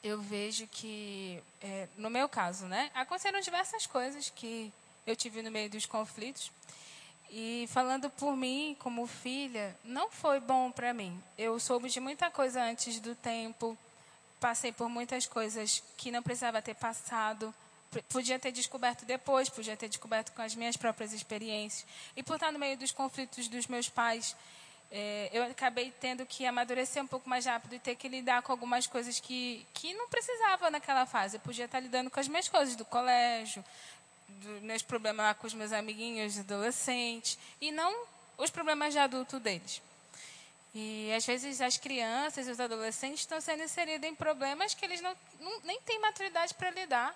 eu 0.00 0.22
vejo 0.22 0.68
que, 0.68 1.42
é, 1.60 1.88
no 1.96 2.08
meu 2.08 2.28
caso, 2.28 2.66
né, 2.66 2.88
aconteceram 2.94 3.40
diversas 3.40 3.84
coisas 3.84 4.30
que 4.30 4.72
eu 5.04 5.16
tive 5.16 5.42
no 5.42 5.50
meio 5.50 5.68
dos 5.68 5.86
conflitos. 5.86 6.52
E 7.36 7.66
falando 7.66 8.08
por 8.10 8.36
mim, 8.36 8.76
como 8.78 9.08
filha, 9.08 9.76
não 9.82 10.08
foi 10.08 10.38
bom 10.38 10.70
para 10.70 10.94
mim. 10.94 11.20
Eu 11.36 11.58
soube 11.58 11.88
de 11.88 11.98
muita 11.98 12.30
coisa 12.30 12.62
antes 12.62 13.00
do 13.00 13.16
tempo, 13.16 13.76
passei 14.38 14.70
por 14.70 14.88
muitas 14.88 15.26
coisas 15.26 15.82
que 15.96 16.12
não 16.12 16.22
precisava 16.22 16.62
ter 16.62 16.76
passado, 16.76 17.52
podia 18.08 18.38
ter 18.38 18.52
descoberto 18.52 19.04
depois, 19.04 19.48
podia 19.48 19.76
ter 19.76 19.88
descoberto 19.88 20.30
com 20.30 20.42
as 20.42 20.54
minhas 20.54 20.76
próprias 20.76 21.12
experiências. 21.12 21.84
E 22.16 22.22
por 22.22 22.34
estar 22.34 22.52
no 22.52 22.58
meio 22.60 22.76
dos 22.76 22.92
conflitos 22.92 23.48
dos 23.48 23.66
meus 23.66 23.88
pais, 23.88 24.36
é, 24.92 25.28
eu 25.32 25.42
acabei 25.42 25.92
tendo 26.00 26.24
que 26.24 26.46
amadurecer 26.46 27.02
um 27.02 27.06
pouco 27.08 27.28
mais 27.28 27.46
rápido 27.46 27.74
e 27.74 27.80
ter 27.80 27.96
que 27.96 28.06
lidar 28.06 28.42
com 28.42 28.52
algumas 28.52 28.86
coisas 28.86 29.18
que, 29.18 29.66
que 29.74 29.92
não 29.94 30.08
precisava 30.08 30.70
naquela 30.70 31.04
fase. 31.04 31.34
Eu 31.34 31.40
podia 31.40 31.64
estar 31.64 31.80
lidando 31.80 32.10
com 32.10 32.20
as 32.20 32.28
minhas 32.28 32.48
coisas 32.48 32.76
do 32.76 32.84
colégio, 32.84 33.64
dos 34.28 34.62
meus 34.62 34.82
problemas 34.82 35.26
lá 35.26 35.34
com 35.34 35.46
os 35.46 35.54
meus 35.54 35.72
amiguinhos 35.72 36.38
adolescentes 36.38 37.38
e 37.60 37.70
não 37.70 38.06
os 38.36 38.50
problemas 38.50 38.92
de 38.92 38.98
adulto 38.98 39.38
deles. 39.38 39.82
E 40.74 41.12
às 41.12 41.24
vezes 41.24 41.60
as 41.60 41.76
crianças 41.76 42.48
e 42.48 42.50
os 42.50 42.58
adolescentes 42.58 43.20
estão 43.20 43.40
sendo 43.40 43.62
inseridos 43.62 44.08
em 44.08 44.14
problemas 44.14 44.74
que 44.74 44.84
eles 44.84 45.00
não, 45.00 45.16
não 45.40 45.60
nem 45.60 45.80
têm 45.82 46.00
maturidade 46.00 46.52
para 46.54 46.70
lidar. 46.70 47.14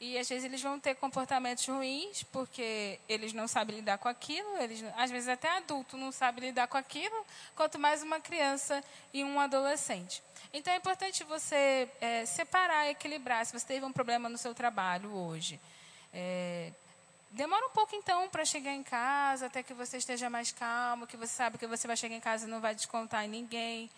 E 0.00 0.16
às 0.16 0.28
vezes 0.28 0.44
eles 0.44 0.62
vão 0.62 0.78
ter 0.78 0.94
comportamentos 0.94 1.66
ruins 1.66 2.22
porque 2.24 3.00
eles 3.08 3.32
não 3.32 3.48
sabem 3.48 3.76
lidar 3.76 3.98
com 3.98 4.08
aquilo. 4.08 4.58
Eles, 4.58 4.84
às 4.96 5.10
vezes 5.10 5.28
até 5.28 5.48
adulto 5.56 5.96
não 5.96 6.12
sabe 6.12 6.42
lidar 6.42 6.68
com 6.68 6.76
aquilo, 6.76 7.26
quanto 7.56 7.78
mais 7.78 8.02
uma 8.02 8.20
criança 8.20 8.84
e 9.12 9.24
um 9.24 9.40
adolescente. 9.40 10.22
Então 10.52 10.72
é 10.72 10.76
importante 10.76 11.24
você 11.24 11.88
é, 12.00 12.26
separar, 12.26 12.88
equilibrar. 12.90 13.44
Se 13.44 13.58
você 13.58 13.66
teve 13.66 13.84
um 13.86 13.92
problema 13.92 14.28
no 14.28 14.38
seu 14.38 14.54
trabalho 14.54 15.12
hoje, 15.12 15.58
é, 16.12 16.72
demora 17.30 17.66
um 17.66 17.70
pouco 17.70 17.94
então 17.94 18.28
para 18.28 18.44
chegar 18.44 18.72
em 18.72 18.82
casa, 18.82 19.46
até 19.46 19.62
que 19.62 19.74
você 19.74 19.98
esteja 19.98 20.30
mais 20.30 20.52
calmo, 20.52 21.06
que 21.06 21.16
você 21.16 21.32
sabe 21.32 21.58
que 21.58 21.66
você 21.66 21.86
vai 21.86 21.96
chegar 21.96 22.14
em 22.14 22.20
casa 22.20 22.46
e 22.46 22.50
não 22.50 22.60
vai 22.60 22.74
descontar 22.74 23.24
em 23.24 23.28
ninguém. 23.28 23.90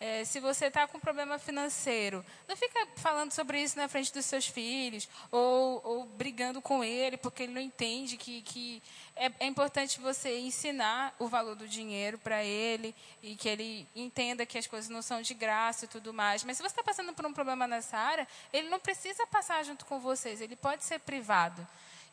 É, 0.00 0.24
se 0.24 0.38
você 0.38 0.66
está 0.66 0.86
com 0.86 1.00
problema 1.00 1.38
financeiro, 1.40 2.24
não 2.46 2.56
fica 2.56 2.86
falando 2.96 3.32
sobre 3.32 3.60
isso 3.60 3.76
na 3.76 3.88
frente 3.88 4.12
dos 4.12 4.24
seus 4.26 4.46
filhos, 4.46 5.08
ou, 5.30 5.80
ou 5.84 6.04
brigando 6.04 6.62
com 6.62 6.84
ele, 6.84 7.16
porque 7.16 7.42
ele 7.42 7.52
não 7.52 7.60
entende 7.60 8.16
que, 8.16 8.42
que 8.42 8.82
é, 9.18 9.32
é 9.40 9.46
importante 9.46 10.00
você 10.00 10.38
ensinar 10.38 11.14
o 11.18 11.26
valor 11.26 11.54
do 11.54 11.66
dinheiro 11.66 12.18
para 12.18 12.42
ele, 12.44 12.94
e 13.22 13.34
que 13.36 13.48
ele 13.48 13.86
entenda 13.94 14.46
que 14.46 14.56
as 14.56 14.66
coisas 14.66 14.88
não 14.88 15.02
são 15.02 15.20
de 15.20 15.34
graça 15.34 15.84
e 15.84 15.88
tudo 15.88 16.14
mais. 16.14 16.44
Mas 16.44 16.56
se 16.56 16.62
você 16.62 16.68
está 16.68 16.82
passando 16.82 17.12
por 17.12 17.26
um 17.26 17.32
problema 17.32 17.66
nessa 17.66 17.98
área, 17.98 18.26
ele 18.52 18.68
não 18.68 18.78
precisa 18.78 19.26
passar 19.26 19.64
junto 19.64 19.84
com 19.84 19.98
vocês, 19.98 20.40
ele 20.40 20.56
pode 20.56 20.84
ser 20.84 21.00
privado. 21.00 21.66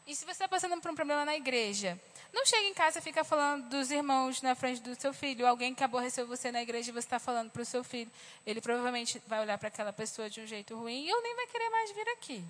E 0.08 0.16
se 0.16 0.24
você 0.24 0.32
está 0.32 0.48
passando 0.48 0.80
por 0.82 0.92
um 0.92 0.96
problema 0.96 1.26
na 1.26 1.36
igreja, 1.36 2.00
não 2.32 2.46
chega 2.46 2.68
em 2.68 2.74
casa 2.74 3.00
e 3.00 3.02
fica 3.02 3.24
falando 3.24 3.70
dos 3.70 3.90
irmãos 3.90 4.42
na 4.42 4.54
frente 4.54 4.82
do 4.82 4.94
seu 5.00 5.12
filho. 5.14 5.48
Alguém 5.48 5.74
que 5.74 5.84
aborreceu 5.84 6.28
você 6.28 6.52
na 6.52 6.62
igreja 6.62 6.92
e 6.92 6.94
você 6.94 7.00
está 7.00 7.18
falando 7.18 7.50
para 7.50 7.64
o 7.64 7.66
seu 7.66 7.84
filho. 7.84 8.12
Ele 8.46 8.62
provavelmente 8.62 9.20
vai 9.26 9.40
olhar 9.40 9.58
para 9.58 9.70
aquela 9.70 9.92
pessoa 9.92 10.30
de 10.30 10.42
um 10.42 10.46
jeito 10.46 10.76
ruim 10.76 11.06
e 11.06 11.10
eu 11.10 11.22
nem 11.24 11.36
vai 11.36 11.48
querer 11.48 11.70
mais 11.70 11.92
vir 11.92 12.08
aqui. 12.10 12.44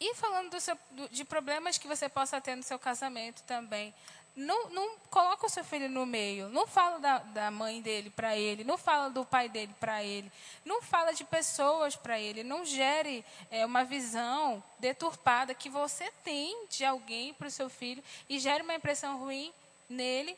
E 0.00 0.14
falando 0.14 0.58
seu, 0.60 0.76
de 1.10 1.24
problemas 1.24 1.78
que 1.78 1.86
você 1.86 2.08
possa 2.08 2.40
ter 2.40 2.56
no 2.56 2.62
seu 2.62 2.78
casamento 2.78 3.42
também. 3.44 3.94
Não, 4.36 4.68
não 4.70 4.96
coloca 5.10 5.46
o 5.46 5.48
seu 5.48 5.62
filho 5.64 5.88
no 5.88 6.04
meio. 6.04 6.48
Não 6.48 6.66
fala 6.66 6.98
da, 6.98 7.18
da 7.18 7.50
mãe 7.52 7.80
dele 7.80 8.10
para 8.10 8.36
ele. 8.36 8.64
Não 8.64 8.76
fala 8.76 9.08
do 9.08 9.24
pai 9.24 9.48
dele 9.48 9.72
para 9.78 10.02
ele. 10.02 10.30
Não 10.64 10.82
fala 10.82 11.12
de 11.12 11.22
pessoas 11.22 11.94
para 11.94 12.18
ele. 12.18 12.42
Não 12.42 12.64
gere 12.64 13.24
é, 13.50 13.64
uma 13.64 13.84
visão 13.84 14.62
deturpada 14.80 15.54
que 15.54 15.68
você 15.68 16.10
tem 16.24 16.66
de 16.68 16.84
alguém 16.84 17.32
para 17.32 17.46
o 17.46 17.50
seu 17.50 17.70
filho 17.70 18.02
e 18.28 18.40
gere 18.40 18.64
uma 18.64 18.74
impressão 18.74 19.18
ruim 19.18 19.52
nele 19.88 20.36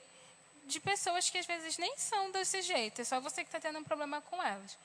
de 0.66 0.78
pessoas 0.80 1.30
que 1.30 1.38
às 1.38 1.46
vezes 1.46 1.78
nem 1.78 1.96
são 1.96 2.30
desse 2.30 2.60
jeito. 2.60 3.00
É 3.00 3.04
só 3.04 3.18
você 3.18 3.42
que 3.42 3.48
está 3.48 3.60
tendo 3.60 3.78
um 3.78 3.84
problema 3.84 4.20
com 4.20 4.42
elas. 4.42 4.76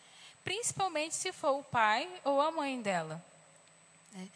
Principalmente 0.44 1.16
se 1.16 1.34
for 1.34 1.60
o 1.60 1.64
pai 1.64 2.10
ou 2.24 2.40
a 2.40 2.50
mãe 2.50 2.82
dela. 2.82 3.22
É. 4.16 4.28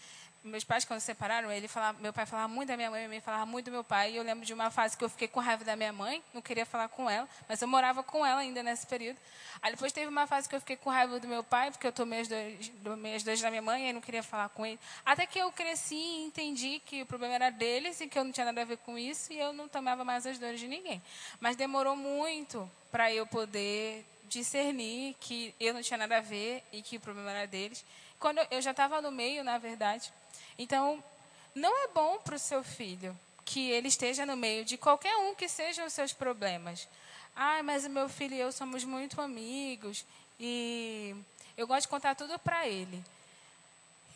meus 0.45 0.63
pais, 0.63 0.85
quando 0.85 0.99
se 0.99 1.07
separaram, 1.07 1.51
ele 1.51 1.67
falava, 1.67 1.99
meu 1.99 2.13
pai 2.13 2.25
falava 2.25 2.47
muito 2.47 2.69
da 2.69 2.77
minha 2.77 2.89
mãe, 2.89 2.99
minha 3.01 3.09
mãe 3.09 3.21
falava 3.21 3.45
muito 3.45 3.65
do 3.65 3.71
meu 3.71 3.83
pai. 3.83 4.11
E 4.11 4.15
eu 4.17 4.23
lembro 4.23 4.45
de 4.45 4.53
uma 4.53 4.69
fase 4.69 4.95
que 4.95 5.03
eu 5.03 5.09
fiquei 5.09 5.27
com 5.27 5.39
raiva 5.39 5.63
da 5.63 5.75
minha 5.75 5.91
mãe, 5.91 6.23
não 6.33 6.41
queria 6.41 6.65
falar 6.65 6.87
com 6.87 7.09
ela, 7.09 7.27
mas 7.49 7.61
eu 7.61 7.67
morava 7.67 8.03
com 8.03 8.25
ela 8.25 8.41
ainda 8.41 8.61
nesse 8.61 8.85
período. 8.85 9.17
Aí 9.61 9.71
depois 9.71 9.91
teve 9.91 10.07
uma 10.07 10.27
fase 10.27 10.47
que 10.47 10.55
eu 10.55 10.59
fiquei 10.59 10.77
com 10.77 10.89
raiva 10.89 11.19
do 11.19 11.27
meu 11.27 11.43
pai, 11.43 11.71
porque 11.71 11.87
eu 11.87 11.91
tomei 11.91 12.21
as 12.21 12.27
dois, 12.27 12.71
tomei 12.83 13.15
as 13.15 13.23
dois 13.23 13.41
da 13.41 13.49
minha 13.49 13.61
mãe 13.61 13.89
e 13.89 13.93
não 13.93 14.01
queria 14.01 14.21
falar 14.21 14.49
com 14.49 14.65
ele. 14.65 14.79
Até 15.05 15.25
que 15.25 15.39
eu 15.39 15.51
cresci 15.51 15.95
e 15.95 16.25
entendi 16.25 16.81
que 16.85 17.01
o 17.01 17.05
problema 17.05 17.35
era 17.35 17.49
deles 17.49 17.99
e 18.01 18.07
que 18.07 18.17
eu 18.17 18.23
não 18.23 18.31
tinha 18.31 18.45
nada 18.45 18.61
a 18.61 18.65
ver 18.65 18.77
com 18.77 18.97
isso 18.97 19.33
e 19.33 19.39
eu 19.39 19.51
não 19.51 19.67
tomava 19.67 20.05
mais 20.05 20.25
as 20.25 20.37
dores 20.37 20.59
de 20.59 20.67
ninguém. 20.67 21.01
Mas 21.39 21.55
demorou 21.55 21.95
muito 21.95 22.69
para 22.91 23.11
eu 23.11 23.25
poder 23.25 24.05
discernir 24.29 25.15
que 25.19 25.53
eu 25.59 25.73
não 25.73 25.81
tinha 25.81 25.97
nada 25.97 26.17
a 26.17 26.21
ver 26.21 26.63
e 26.71 26.81
que 26.81 26.97
o 26.97 26.99
problema 26.99 27.31
era 27.31 27.47
deles. 27.47 27.83
Quando 28.19 28.39
eu 28.49 28.61
já 28.61 28.71
estava 28.71 29.01
no 29.01 29.11
meio, 29.11 29.43
na 29.43 29.57
verdade, 29.57 30.11
então, 30.57 31.03
não 31.53 31.85
é 31.85 31.87
bom 31.87 32.17
para 32.19 32.35
o 32.35 32.39
seu 32.39 32.63
filho 32.63 33.17
que 33.45 33.69
ele 33.69 33.87
esteja 33.87 34.25
no 34.25 34.35
meio 34.35 34.65
de 34.65 34.77
qualquer 34.77 35.15
um 35.17 35.35
que 35.35 35.47
sejam 35.47 35.85
os 35.85 35.93
seus 35.93 36.11
problemas. 36.11 36.87
Ah, 37.35 37.61
mas 37.63 37.85
o 37.85 37.89
meu 37.89 38.09
filho 38.09 38.33
e 38.33 38.39
eu 38.39 38.51
somos 38.51 38.83
muito 38.83 39.21
amigos 39.21 40.05
e 40.39 41.15
eu 41.55 41.67
gosto 41.67 41.83
de 41.83 41.87
contar 41.89 42.15
tudo 42.15 42.37
para 42.39 42.67
ele. 42.67 43.03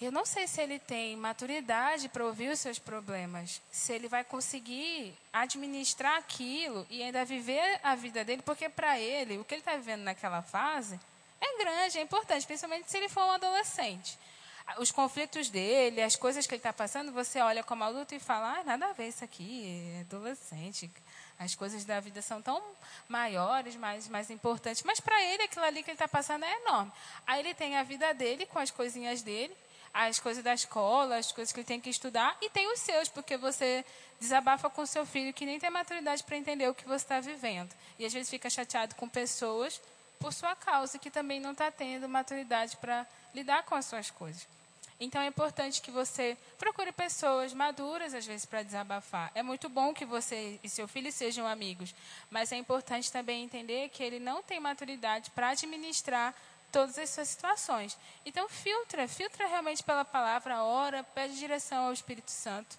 Eu 0.01 0.11
não 0.13 0.25
sei 0.25 0.47
se 0.47 0.61
ele 0.61 0.79
tem 0.79 1.17
maturidade 1.17 2.07
para 2.07 2.25
ouvir 2.25 2.49
os 2.49 2.59
seus 2.59 2.79
problemas, 2.79 3.61
se 3.69 3.91
ele 3.91 4.07
vai 4.07 4.23
conseguir 4.23 5.13
administrar 5.31 6.17
aquilo 6.17 6.87
e 6.89 7.03
ainda 7.03 7.25
viver 7.25 7.79
a 7.83 7.95
vida 7.95 8.23
dele, 8.23 8.41
porque 8.41 8.69
para 8.69 8.97
ele, 8.97 9.37
o 9.37 9.43
que 9.43 9.55
ele 9.55 9.61
está 9.61 9.75
vivendo 9.75 10.03
naquela 10.03 10.41
fase 10.41 10.97
é 11.41 11.57
grande, 11.57 11.97
é 11.97 12.01
importante, 12.01 12.47
principalmente 12.47 12.89
se 12.89 12.97
ele 12.97 13.09
for 13.09 13.25
um 13.25 13.31
adolescente 13.31 14.17
os 14.77 14.91
conflitos 14.91 15.49
dele, 15.49 16.01
as 16.01 16.15
coisas 16.15 16.45
que 16.45 16.53
ele 16.53 16.59
está 16.59 16.71
passando, 16.71 17.11
você 17.11 17.39
olha 17.39 17.63
como 17.63 17.83
adulto 17.83 18.13
e 18.13 18.19
fala, 18.19 18.59
ah, 18.59 18.63
nada 18.63 18.87
a 18.87 18.93
ver 18.93 19.07
isso 19.07 19.23
aqui, 19.23 19.95
é 19.97 20.01
adolescente. 20.01 20.89
As 21.37 21.55
coisas 21.55 21.85
da 21.85 21.99
vida 21.99 22.21
são 22.21 22.41
tão 22.41 22.61
maiores, 23.07 23.75
mais, 23.75 24.07
mais 24.07 24.29
importantes. 24.29 24.83
Mas 24.83 24.99
para 24.99 25.21
ele, 25.23 25.43
aquilo 25.43 25.65
ali 25.65 25.81
que 25.81 25.89
ele 25.89 25.95
está 25.95 26.07
passando 26.07 26.43
é 26.43 26.61
enorme. 26.61 26.91
Aí 27.25 27.39
ele 27.39 27.53
tem 27.53 27.77
a 27.77 27.83
vida 27.83 28.13
dele 28.13 28.45
com 28.45 28.59
as 28.59 28.69
coisinhas 28.69 29.21
dele, 29.21 29.55
as 29.93 30.19
coisas 30.19 30.43
da 30.43 30.53
escola, 30.53 31.15
as 31.15 31.31
coisas 31.31 31.51
que 31.51 31.61
ele 31.61 31.67
tem 31.67 31.79
que 31.79 31.89
estudar, 31.89 32.37
e 32.41 32.49
tem 32.49 32.71
os 32.71 32.79
seus, 32.79 33.09
porque 33.09 33.37
você 33.37 33.83
desabafa 34.19 34.69
com 34.69 34.85
seu 34.85 35.05
filho 35.05 35.33
que 35.33 35.45
nem 35.45 35.59
tem 35.59 35.69
maturidade 35.69 36.23
para 36.23 36.37
entender 36.37 36.67
o 36.67 36.75
que 36.75 36.85
você 36.85 37.05
está 37.05 37.19
vivendo. 37.19 37.73
E 37.97 38.05
às 38.05 38.13
vezes 38.13 38.29
fica 38.29 38.49
chateado 38.49 38.95
com 38.95 39.07
pessoas 39.07 39.81
por 40.19 40.33
sua 40.33 40.55
causa, 40.55 40.99
que 40.99 41.09
também 41.09 41.39
não 41.39 41.53
está 41.53 41.71
tendo 41.71 42.07
maturidade 42.09 42.75
para 42.77 43.07
lidar 43.33 43.63
com 43.63 43.75
as 43.75 43.85
suas 43.85 44.11
coisas. 44.11 44.45
Então 44.99 45.21
é 45.21 45.27
importante 45.27 45.81
que 45.81 45.91
você 45.91 46.37
procure 46.57 46.91
pessoas 46.91 47.53
maduras, 47.53 48.13
às 48.13 48.25
vezes, 48.25 48.45
para 48.45 48.63
desabafar. 48.63 49.31
É 49.33 49.41
muito 49.41 49.69
bom 49.69 49.93
que 49.93 50.03
você 50.03 50.59
e 50.61 50.67
seu 50.67 50.89
filho 50.89 51.09
sejam 51.11 51.47
amigos, 51.47 51.95
mas 52.29 52.51
é 52.51 52.57
importante 52.57 53.11
também 53.11 53.43
entender 53.43 53.89
que 53.89 54.03
ele 54.03 54.19
não 54.19 54.43
tem 54.43 54.59
maturidade 54.59 55.31
para 55.31 55.49
administrar 55.49 56.35
todas 56.69 56.97
as 56.97 57.09
suas 57.09 57.29
situações. 57.29 57.97
Então 58.25 58.49
filtra, 58.49 59.07
filtra 59.07 59.47
realmente 59.47 59.83
pela 59.83 60.03
palavra, 60.03 60.63
ora, 60.63 61.03
pede 61.03 61.39
direção 61.39 61.85
ao 61.85 61.93
Espírito 61.93 62.31
Santo. 62.31 62.77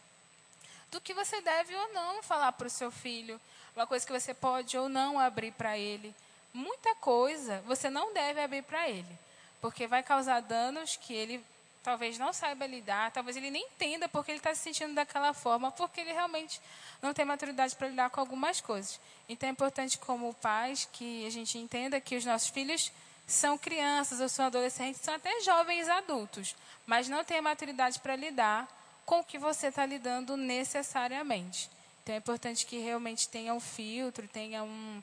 Do 0.91 1.01
que 1.01 1.15
você 1.15 1.41
deve 1.41 1.75
ou 1.75 1.93
não 1.93 2.23
falar 2.23 2.53
para 2.53 2.67
o 2.67 2.71
seu 2.71 2.91
filho, 2.91 3.41
uma 3.75 3.87
coisa 3.87 4.05
que 4.05 4.13
você 4.13 4.35
pode 4.35 4.77
ou 4.77 4.89
não 4.89 5.19
abrir 5.19 5.53
para 5.53 5.79
ele. 5.79 6.15
Muita 6.53 6.95
coisa 6.97 7.63
você 7.63 7.89
não 7.89 8.13
deve 8.13 8.41
abrir 8.43 8.63
para 8.63 8.89
ele, 8.89 9.19
porque 9.61 9.87
vai 9.87 10.03
causar 10.03 10.41
danos 10.41 10.97
que 10.97 11.15
ele 11.15 11.43
talvez 11.83 12.19
não 12.19 12.33
saiba 12.33 12.67
lidar, 12.67 13.11
talvez 13.11 13.37
ele 13.37 13.51
nem 13.51 13.65
entenda 13.65 14.09
porque 14.09 14.31
ele 14.31 14.39
está 14.39 14.55
se 14.55 14.63
sentindo 14.63 14.95
daquela 14.95 15.33
forma, 15.33 15.71
porque 15.73 16.01
ele 16.01 16.13
realmente 16.13 16.61
não 17.01 17.15
tem 17.15 17.25
maturidade 17.25 17.75
para 17.75 17.89
lidar 17.89 18.11
com 18.11 18.21
algumas 18.21 18.61
coisas. 18.61 19.01
Então 19.29 19.49
é 19.49 19.53
importante, 19.53 19.99
como 19.99 20.35
pais, 20.35 20.89
que 20.93 21.27
a 21.27 21.31
gente 21.31 21.59
entenda 21.59 22.01
que 22.01 22.17
os 22.17 22.25
nossos 22.25 22.49
filhos 22.49 22.93
são 23.27 23.57
crianças 23.57 24.21
ou 24.21 24.29
são 24.29 24.47
adolescentes, 24.47 25.01
são 25.01 25.15
até 25.15 25.41
jovens 25.41 25.89
adultos, 25.89 26.55
mas 26.87 27.09
não 27.09 27.25
têm 27.25 27.39
a 27.39 27.43
maturidade 27.43 27.99
para 28.01 28.17
lidar 28.17 28.69
com 29.07 29.21
o 29.21 29.25
que 29.25 29.39
você 29.39 29.69
está 29.69 29.87
lidando 29.87 30.37
necessariamente. 30.37 31.71
Então 32.03 32.15
é 32.15 32.19
importante 32.19 32.67
que 32.67 32.79
realmente 32.79 33.29
tenha 33.29 33.55
um 33.55 33.61
filtro, 33.61 34.27
tenha 34.29 34.63
um, 34.63 35.03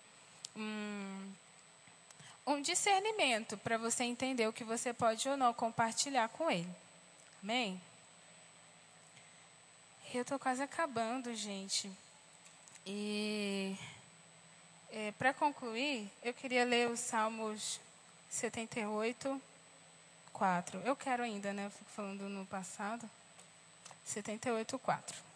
um 2.47 2.61
discernimento 2.61 3.57
para 3.57 3.77
você 3.77 4.05
entender 4.05 4.47
o 4.47 4.53
que 4.53 4.63
você 4.63 4.93
pode 4.93 5.27
ou 5.27 5.35
não 5.35 5.53
compartilhar 5.53 6.29
com 6.29 6.49
ele. 6.49 6.73
Amém? 7.43 7.79
Eu 10.13 10.21
estou 10.21 10.39
quase 10.39 10.63
acabando, 10.63 11.35
gente. 11.35 11.91
E 12.85 13.77
é, 14.89 15.11
para 15.11 15.33
concluir, 15.33 16.09
eu 16.23 16.33
queria 16.33 16.63
ler 16.63 16.89
os 16.89 17.01
Salmos 17.01 17.81
78, 18.29 19.41
4. 20.31 20.79
Eu 20.85 20.95
quero 20.95 21.23
ainda, 21.23 21.51
né? 21.51 21.65
Eu 21.65 21.71
fico 21.71 21.91
falando 21.91 22.29
no 22.29 22.45
passado. 22.45 23.09
78, 24.05 24.79
4. 24.79 25.26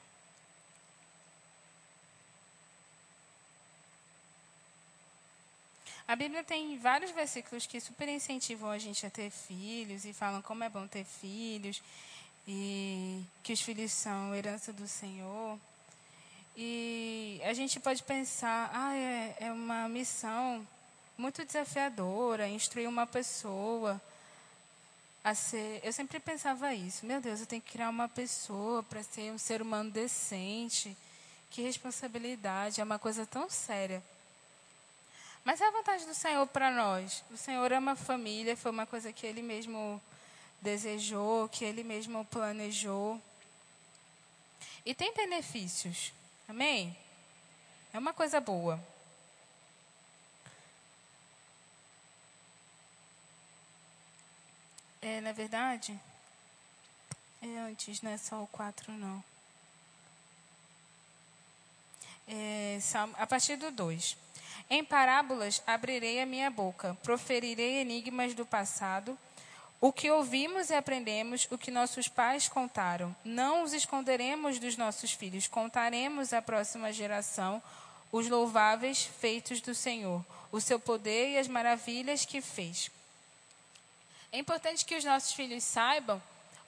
A 6.12 6.16
Bíblia 6.18 6.44
tem 6.44 6.78
vários 6.78 7.12
versículos 7.12 7.66
que 7.66 7.80
super 7.80 8.10
incentivam 8.10 8.70
a 8.70 8.78
gente 8.78 9.06
a 9.06 9.10
ter 9.10 9.30
filhos 9.30 10.04
e 10.04 10.12
falam 10.12 10.42
como 10.42 10.62
é 10.62 10.68
bom 10.68 10.86
ter 10.86 11.06
filhos 11.06 11.82
e 12.46 13.24
que 13.42 13.54
os 13.54 13.62
filhos 13.62 13.94
são 13.94 14.36
herança 14.36 14.74
do 14.74 14.90
Senhor. 14.90 15.58
E 16.58 17.40
a 17.46 17.54
gente 17.54 17.80
pode 17.80 18.04
pensar, 18.04 18.70
ah, 18.74 18.94
é, 18.94 19.38
é 19.40 19.52
uma 19.54 19.88
missão 19.88 20.68
muito 21.18 21.46
desafiadora, 21.46 22.46
instruir 22.46 22.90
uma 22.90 23.08
pessoa 23.08 24.02
a 25.24 25.34
ser. 25.34 25.80
Eu 25.82 25.94
sempre 25.94 26.20
pensava 26.20 26.74
isso. 26.74 27.06
Meu 27.06 27.22
Deus, 27.22 27.40
eu 27.40 27.46
tenho 27.46 27.62
que 27.62 27.72
criar 27.72 27.90
uma 27.90 28.10
pessoa 28.10 28.84
para 28.84 29.02
ser 29.02 29.32
um 29.32 29.38
ser 29.38 29.62
humano 29.62 29.90
decente. 29.90 30.94
Que 31.50 31.62
responsabilidade, 31.62 32.82
é 32.82 32.84
uma 32.84 33.00
coisa 33.00 33.26
tão 33.26 33.50
séria. 33.50 34.04
Mas 35.44 35.60
é 35.60 35.68
a 35.68 35.72
vontade 35.72 36.06
do 36.06 36.14
Senhor 36.14 36.46
para 36.48 36.70
nós. 36.72 37.24
O 37.32 37.38
Senhor 37.38 37.74
ama 37.74 37.94
a 37.94 37.96
família, 37.96 38.56
foi 38.56 38.72
uma 38.72 38.86
coisa 38.86 39.12
que 39.12 39.26
Ele 39.26 39.42
mesmo 39.42 40.02
desejou, 40.62 41.50
que 41.50 41.66
Ele 41.66 41.84
mesmo 41.84 42.24
planejou. 42.26 43.20
E 44.86 44.94
tem 44.94 45.14
benefícios. 45.14 46.14
Amém? 46.48 46.96
É 47.94 48.00
uma 48.00 48.14
coisa 48.14 48.40
boa. 48.40 48.80
É, 55.02 55.20
na 55.22 55.32
verdade, 55.32 56.00
é 57.42 57.58
antes, 57.62 58.04
não 58.04 58.12
é 58.12 58.18
só 58.18 58.44
o 58.44 58.48
4, 58.48 58.92
não. 58.92 59.24
É, 62.28 62.78
a 63.18 63.26
partir 63.26 63.56
do 63.56 63.72
2. 63.72 64.16
Em 64.70 64.84
parábolas 64.84 65.62
abrirei 65.66 66.22
a 66.22 66.26
minha 66.26 66.50
boca, 66.50 66.98
proferirei 67.04 67.82
enigmas 67.82 68.34
do 68.34 68.46
passado, 68.46 69.18
o 69.80 69.92
que 69.92 70.12
ouvimos 70.12 70.70
e 70.70 70.76
aprendemos, 70.76 71.48
o 71.50 71.58
que 71.58 71.72
nossos 71.72 72.08
pais 72.08 72.48
contaram. 72.48 73.16
Não 73.26 73.64
os 73.64 73.74
esconderemos 73.74 74.60
dos 74.60 74.78
nossos 74.78 75.12
filhos, 75.12 75.48
contaremos 75.48 76.34
à 76.34 76.42
próxima 76.42 76.94
geração 76.94 77.62
os 78.12 78.30
louváveis 78.30 79.04
feitos 79.04 79.60
do 79.60 79.74
Senhor, 79.74 80.24
o 80.52 80.62
seu 80.62 80.80
poder 80.80 81.32
e 81.32 81.38
as 81.38 81.48
maravilhas 81.48 82.26
que 82.26 82.42
fez. 82.42 82.92
É 84.32 84.38
importante 84.38 84.86
que 84.86 84.96
os 84.96 85.04
nossos 85.04 85.34
filhos 85.34 85.64
saibam 85.64 86.22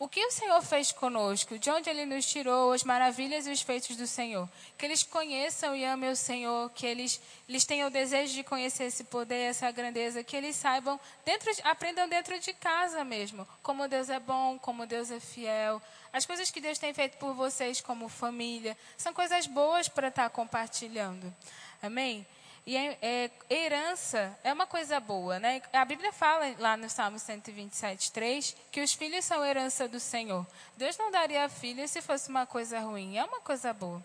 o 0.04 0.08
que 0.10 0.26
o 0.26 0.32
Senhor 0.32 0.62
fez 0.62 0.92
conosco? 0.92 1.58
De 1.58 1.70
onde 1.70 1.90
Ele 1.90 2.06
nos 2.06 2.26
tirou? 2.26 2.74
As 2.74 2.84
maravilhas 2.84 3.48
e 3.48 3.52
os 3.52 3.62
feitos 3.62 3.96
do 3.96 4.06
Senhor. 4.06 4.50
Que 4.78 4.86
eles 4.86 5.02
conheçam 5.02 5.74
e 5.74 5.86
amem 5.86 6.10
o 6.10 6.16
Senhor. 6.16 6.70
Que 6.72 6.86
eles, 6.86 7.22
eles 7.48 7.64
tenham 7.64 7.88
o 7.88 7.90
desejo 7.90 8.34
de 8.34 8.44
conhecer 8.44 8.84
esse 8.84 9.06
poder, 9.06 9.50
essa 9.50 9.72
grandeza. 9.72 10.22
Que 10.22 10.36
eles 10.36 10.58
saibam, 10.58 11.00
dentro 11.24 11.56
de, 11.56 11.62
aprendam 11.62 12.10
dentro 12.10 12.38
de 12.38 12.52
casa 12.52 13.06
mesmo. 13.06 13.48
Como 13.62 13.88
Deus 13.88 14.10
é 14.10 14.20
bom, 14.20 14.60
como 14.60 14.86
Deus 14.86 15.10
é 15.10 15.22
fiel. 15.22 15.82
As 16.12 16.26
coisas 16.26 16.52
que 16.52 16.60
Deus 16.60 16.78
tem 16.78 16.94
feito 16.94 17.18
por 17.18 17.34
vocês 17.34 17.80
como 17.80 18.10
família. 18.10 18.78
São 18.98 19.14
coisas 19.14 19.48
boas 19.48 19.88
para 19.88 20.10
estar 20.10 20.30
compartilhando. 20.32 21.34
Amém? 21.82 22.28
E 22.66 22.78
é, 22.78 22.98
é, 23.02 23.32
herança 23.50 24.38
é 24.42 24.54
uma 24.54 24.66
coisa 24.66 24.98
boa, 24.98 25.38
né? 25.38 25.62
A 25.74 25.84
Bíblia 25.84 26.14
fala 26.14 26.56
lá 26.58 26.78
no 26.78 26.90
Salmo 26.90 27.20
127, 27.20 28.12
3, 28.12 28.56
que 28.72 28.82
os 28.82 28.94
filhos 28.94 29.26
são 29.26 29.44
herança 29.46 29.86
do 29.86 30.00
Senhor. 30.00 30.48
Deus 30.78 30.98
não 30.98 31.12
daria 31.12 31.50
filhos 31.50 31.92
se 31.92 32.02
fosse 32.02 32.30
uma 32.30 32.46
coisa 32.46 32.80
ruim, 32.80 33.18
é 33.18 33.24
uma 33.26 33.42
coisa 33.42 33.74
boa. 33.74 34.04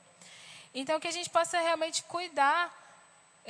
Então, 0.75 0.99
que 0.99 1.07
a 1.07 1.13
gente 1.13 1.31
possa 1.31 1.61
realmente 1.61 2.03
cuidar 2.03 2.88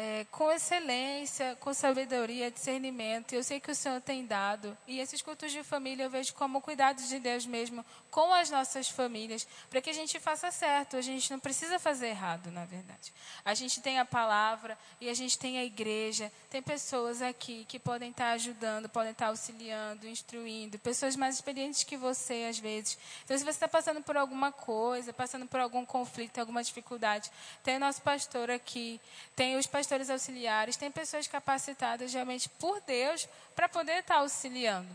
é, 0.00 0.24
com 0.30 0.48
excelência, 0.52 1.56
com 1.58 1.74
sabedoria, 1.74 2.52
discernimento. 2.52 3.32
Eu 3.32 3.42
sei 3.42 3.58
que 3.58 3.72
o 3.72 3.74
Senhor 3.74 4.00
tem 4.00 4.24
dado. 4.24 4.78
E 4.86 5.00
esses 5.00 5.20
cultos 5.20 5.50
de 5.50 5.64
família 5.64 6.04
eu 6.04 6.10
vejo 6.10 6.32
como 6.34 6.60
cuidado 6.60 7.02
de 7.02 7.18
Deus 7.18 7.44
mesmo 7.44 7.84
com 8.08 8.32
as 8.32 8.48
nossas 8.48 8.88
famílias, 8.88 9.46
para 9.68 9.80
que 9.80 9.90
a 9.90 9.92
gente 9.92 10.20
faça 10.20 10.52
certo. 10.52 10.96
A 10.96 11.00
gente 11.00 11.28
não 11.32 11.40
precisa 11.40 11.80
fazer 11.80 12.10
errado, 12.10 12.48
na 12.52 12.64
verdade. 12.64 13.12
A 13.44 13.54
gente 13.54 13.80
tem 13.80 13.98
a 13.98 14.04
palavra 14.04 14.78
e 15.00 15.08
a 15.08 15.14
gente 15.14 15.36
tem 15.36 15.58
a 15.58 15.64
igreja. 15.64 16.30
Tem 16.48 16.62
pessoas 16.62 17.20
aqui 17.20 17.64
que 17.68 17.80
podem 17.80 18.10
estar 18.10 18.30
ajudando, 18.30 18.88
podem 18.88 19.10
estar 19.10 19.26
auxiliando, 19.26 20.06
instruindo. 20.06 20.78
Pessoas 20.78 21.16
mais 21.16 21.34
experientes 21.34 21.82
que 21.82 21.96
você, 21.96 22.46
às 22.48 22.60
vezes. 22.60 22.96
Então, 23.24 23.36
se 23.36 23.42
você 23.42 23.50
está 23.50 23.66
passando 23.66 24.00
por 24.00 24.16
alguma 24.16 24.52
coisa, 24.52 25.12
passando 25.12 25.46
por 25.46 25.58
algum 25.58 25.84
conflito, 25.84 26.38
alguma 26.38 26.62
dificuldade, 26.62 27.32
tem 27.64 27.78
o 27.78 27.80
nosso 27.80 28.00
pastor 28.00 28.48
aqui, 28.48 29.00
tem 29.34 29.56
os 29.56 29.66
pastores 29.66 29.87
pastores 29.88 30.10
auxiliares, 30.10 30.76
tem 30.76 30.90
pessoas 30.90 31.26
capacitadas 31.26 32.12
realmente 32.12 32.46
por 32.46 32.78
Deus 32.82 33.26
para 33.56 33.70
poder 33.70 34.00
estar 34.00 34.16
tá 34.16 34.20
auxiliando. 34.20 34.88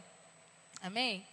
Amém? 0.83 1.25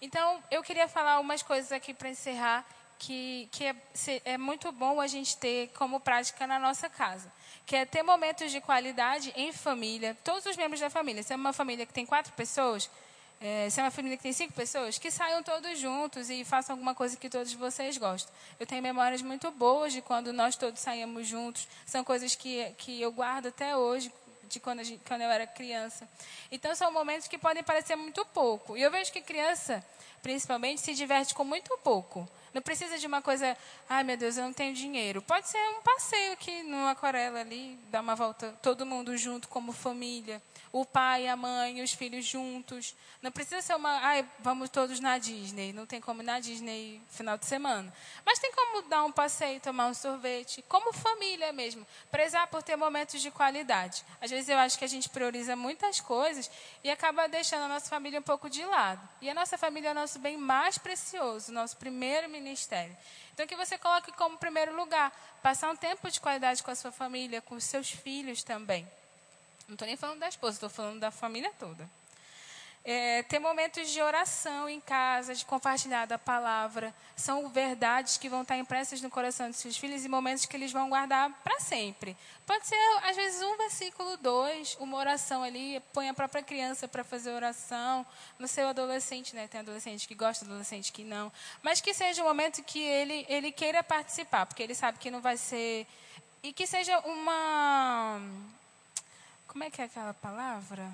Então, 0.00 0.42
eu 0.50 0.62
queria 0.62 0.88
falar 0.88 1.12
algumas 1.12 1.42
coisas 1.42 1.70
aqui 1.72 1.92
para 1.92 2.08
encerrar 2.08 2.64
que, 2.98 3.50
que 3.52 3.66
é, 3.66 3.76
é, 4.24 4.38
muito 4.38 4.72
bom 4.72 4.98
a 4.98 5.06
gente 5.06 5.36
ter 5.36 5.68
como 5.74 6.00
prática 6.00 6.46
na 6.46 6.58
nossa 6.58 6.88
casa. 6.88 7.30
Que 7.66 7.76
é 7.76 7.84
ter 7.84 8.02
momentos 8.02 8.50
de 8.50 8.62
qualidade 8.62 9.30
em 9.36 9.52
família, 9.52 10.16
todos 10.24 10.46
os 10.46 10.56
membros 10.56 10.80
da 10.80 10.88
família. 10.88 11.22
Se 11.22 11.34
é 11.34 11.36
uma 11.36 11.52
família 11.52 11.84
que 11.84 11.92
tem 11.92 12.06
quatro 12.06 12.32
pessoas, 12.32 12.88
é, 13.42 13.68
se 13.68 13.80
é 13.80 13.82
uma 13.82 13.90
família 13.90 14.16
que 14.16 14.22
tem 14.22 14.32
cinco 14.32 14.52
pessoas, 14.52 14.98
que 14.98 15.10
saiam 15.10 15.42
todos 15.42 15.76
juntos 15.76 16.30
e 16.30 16.44
façam 16.44 16.74
alguma 16.74 16.94
coisa 16.94 17.16
que 17.16 17.28
todos 17.28 17.52
vocês 17.54 17.98
gostam. 17.98 18.32
Eu 18.58 18.64
tenho 18.64 18.80
memórias 18.80 19.20
muito 19.20 19.50
boas 19.50 19.92
de 19.92 20.00
quando 20.00 20.32
nós 20.32 20.54
todos 20.54 20.80
saímos 20.80 21.26
juntos. 21.26 21.66
São 21.84 22.04
coisas 22.04 22.36
que, 22.36 22.64
que 22.78 23.02
eu 23.02 23.10
guardo 23.10 23.48
até 23.48 23.76
hoje, 23.76 24.12
de 24.48 24.60
quando, 24.60 24.84
gente, 24.84 25.02
quando 25.08 25.22
eu 25.22 25.30
era 25.30 25.44
criança. 25.44 26.08
Então, 26.52 26.72
são 26.76 26.92
momentos 26.92 27.26
que 27.26 27.36
podem 27.36 27.64
parecer 27.64 27.96
muito 27.96 28.24
pouco. 28.26 28.76
E 28.76 28.82
eu 28.82 28.92
vejo 28.92 29.10
que 29.10 29.20
criança, 29.20 29.84
principalmente, 30.22 30.80
se 30.80 30.94
diverte 30.94 31.34
com 31.34 31.42
muito 31.42 31.76
pouco. 31.78 32.28
Não 32.54 32.62
precisa 32.62 32.96
de 32.96 33.08
uma 33.08 33.20
coisa, 33.20 33.56
ai 33.88 34.04
meu 34.04 34.16
Deus, 34.16 34.36
eu 34.36 34.44
não 34.44 34.52
tenho 34.52 34.72
dinheiro. 34.72 35.20
Pode 35.20 35.48
ser 35.48 35.58
um 35.70 35.82
passeio 35.82 36.34
aqui 36.34 36.62
no 36.62 36.86
Aquarela 36.86 37.40
ali, 37.40 37.76
dar 37.90 38.02
uma 38.02 38.14
volta, 38.14 38.54
todo 38.62 38.86
mundo 38.86 39.16
junto 39.16 39.48
como 39.48 39.72
família 39.72 40.40
o 40.72 40.86
pai, 40.86 41.28
a 41.28 41.36
mãe, 41.36 41.82
os 41.82 41.92
filhos 41.92 42.24
juntos. 42.24 42.96
Não 43.20 43.30
precisa 43.30 43.60
ser 43.60 43.76
uma, 43.76 43.90
ai, 44.00 44.26
vamos 44.40 44.70
todos 44.70 44.98
na 45.00 45.18
Disney. 45.18 45.70
Não 45.70 45.84
tem 45.84 46.00
como 46.00 46.22
ir 46.22 46.24
na 46.24 46.40
Disney 46.40 47.02
final 47.10 47.36
de 47.36 47.44
semana. 47.44 47.92
Mas 48.24 48.38
tem 48.38 48.50
como 48.52 48.80
dar 48.88 49.04
um 49.04 49.12
passeio, 49.12 49.60
tomar 49.60 49.88
um 49.88 49.94
sorvete, 49.94 50.64
como 50.66 50.90
família 50.92 51.52
mesmo. 51.52 51.86
Prezar 52.10 52.46
por 52.46 52.62
ter 52.62 52.74
momentos 52.74 53.20
de 53.20 53.30
qualidade. 53.30 54.02
Às 54.18 54.30
vezes 54.30 54.48
eu 54.48 54.56
acho 54.56 54.78
que 54.78 54.84
a 54.86 54.88
gente 54.88 55.10
prioriza 55.10 55.54
muitas 55.54 56.00
coisas 56.00 56.50
e 56.82 56.90
acaba 56.90 57.28
deixando 57.28 57.64
a 57.64 57.68
nossa 57.68 57.90
família 57.90 58.18
um 58.18 58.22
pouco 58.22 58.48
de 58.48 58.64
lado. 58.64 59.06
E 59.20 59.28
a 59.28 59.34
nossa 59.34 59.58
família 59.58 59.90
é 59.90 59.92
o 59.92 59.94
nosso 59.94 60.18
bem 60.18 60.38
mais 60.38 60.78
precioso, 60.78 61.52
nosso 61.52 61.76
primeiro 61.76 62.30
ministério. 62.30 62.96
Então, 63.34 63.46
que 63.46 63.56
você 63.56 63.76
coloque 63.76 64.10
como 64.12 64.38
primeiro 64.38 64.74
lugar, 64.74 65.12
passar 65.42 65.70
um 65.70 65.76
tempo 65.76 66.10
de 66.10 66.20
qualidade 66.20 66.62
com 66.62 66.70
a 66.70 66.74
sua 66.74 66.92
família, 66.92 67.42
com 67.42 67.56
os 67.56 67.64
seus 67.64 67.90
filhos 67.90 68.42
também. 68.42 68.86
Não 69.68 69.74
estou 69.74 69.86
nem 69.86 69.96
falando 69.96 70.20
da 70.20 70.28
esposa, 70.28 70.56
estou 70.56 70.70
falando 70.70 71.00
da 71.00 71.10
família 71.10 71.52
toda. 71.58 71.88
É, 72.84 73.22
ter 73.22 73.38
momentos 73.38 73.90
de 73.90 74.02
oração 74.02 74.68
em 74.68 74.80
casa, 74.80 75.36
de 75.36 75.44
compartilhar 75.44 76.04
da 76.04 76.18
palavra. 76.18 76.92
São 77.14 77.48
verdades 77.48 78.16
que 78.16 78.28
vão 78.28 78.42
estar 78.42 78.56
impressas 78.56 79.00
no 79.00 79.08
coração 79.08 79.48
dos 79.48 79.58
seus 79.58 79.76
filhos 79.76 80.04
e 80.04 80.08
momentos 80.08 80.46
que 80.46 80.56
eles 80.56 80.72
vão 80.72 80.88
guardar 80.88 81.30
para 81.44 81.60
sempre. 81.60 82.16
Pode 82.44 82.66
ser, 82.66 82.76
às 83.04 83.14
vezes, 83.14 83.40
um 83.40 83.56
versículo, 83.56 84.16
dois, 84.16 84.76
uma 84.80 84.96
oração 84.98 85.44
ali, 85.44 85.80
põe 85.92 86.08
a 86.08 86.14
própria 86.14 86.42
criança 86.42 86.88
para 86.88 87.04
fazer 87.04 87.30
oração, 87.30 88.04
no 88.36 88.48
seu 88.48 88.66
adolescente, 88.66 89.36
né? 89.36 89.46
Tem 89.46 89.60
adolescente 89.60 90.08
que 90.08 90.14
gosta, 90.16 90.44
adolescente 90.44 90.92
que 90.92 91.04
não. 91.04 91.30
Mas 91.62 91.80
que 91.80 91.94
seja 91.94 92.20
um 92.20 92.26
momento 92.26 92.64
que 92.64 92.80
ele, 92.80 93.24
ele 93.28 93.52
queira 93.52 93.84
participar, 93.84 94.44
porque 94.44 94.62
ele 94.62 94.74
sabe 94.74 94.98
que 94.98 95.08
não 95.08 95.20
vai 95.20 95.36
ser. 95.36 95.86
E 96.42 96.52
que 96.52 96.66
seja 96.66 96.98
uma 97.00 98.20
como 99.52 99.64
é 99.64 99.70
que 99.70 99.82
é 99.82 99.84
aquela 99.84 100.14
palavra? 100.14 100.90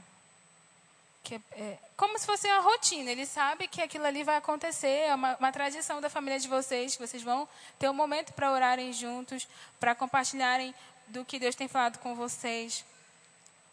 Que 1.23 1.37
é, 1.37 1.41
é, 1.53 1.79
como 1.97 2.19
se 2.19 2.27
fosse 2.27 2.49
uma 2.49 2.59
rotina. 2.59 3.09
Ele 3.09 3.25
sabe 3.25 3.69
que 3.69 3.81
aquilo 3.81 4.05
ali 4.05 4.25
vai 4.25 4.37
acontecer, 4.37 5.07
é 5.07 5.15
uma, 5.15 5.37
uma 5.37 5.53
tradição 5.53 6.01
da 6.01 6.11
família 6.11 6.41
de 6.41 6.49
vocês, 6.49 6.97
que 6.97 7.07
vocês 7.07 7.23
vão 7.23 7.49
ter 7.79 7.89
um 7.89 7.95
momento 7.95 8.33
para 8.33 8.51
orarem 8.51 8.93
juntos, 8.93 9.47
para 9.79 9.95
compartilharem 9.95 10.75
do 11.07 11.25
que 11.25 11.39
Deus 11.39 11.55
tem 11.55 11.69
falado 11.69 11.99
com 11.99 12.17
vocês. 12.17 12.85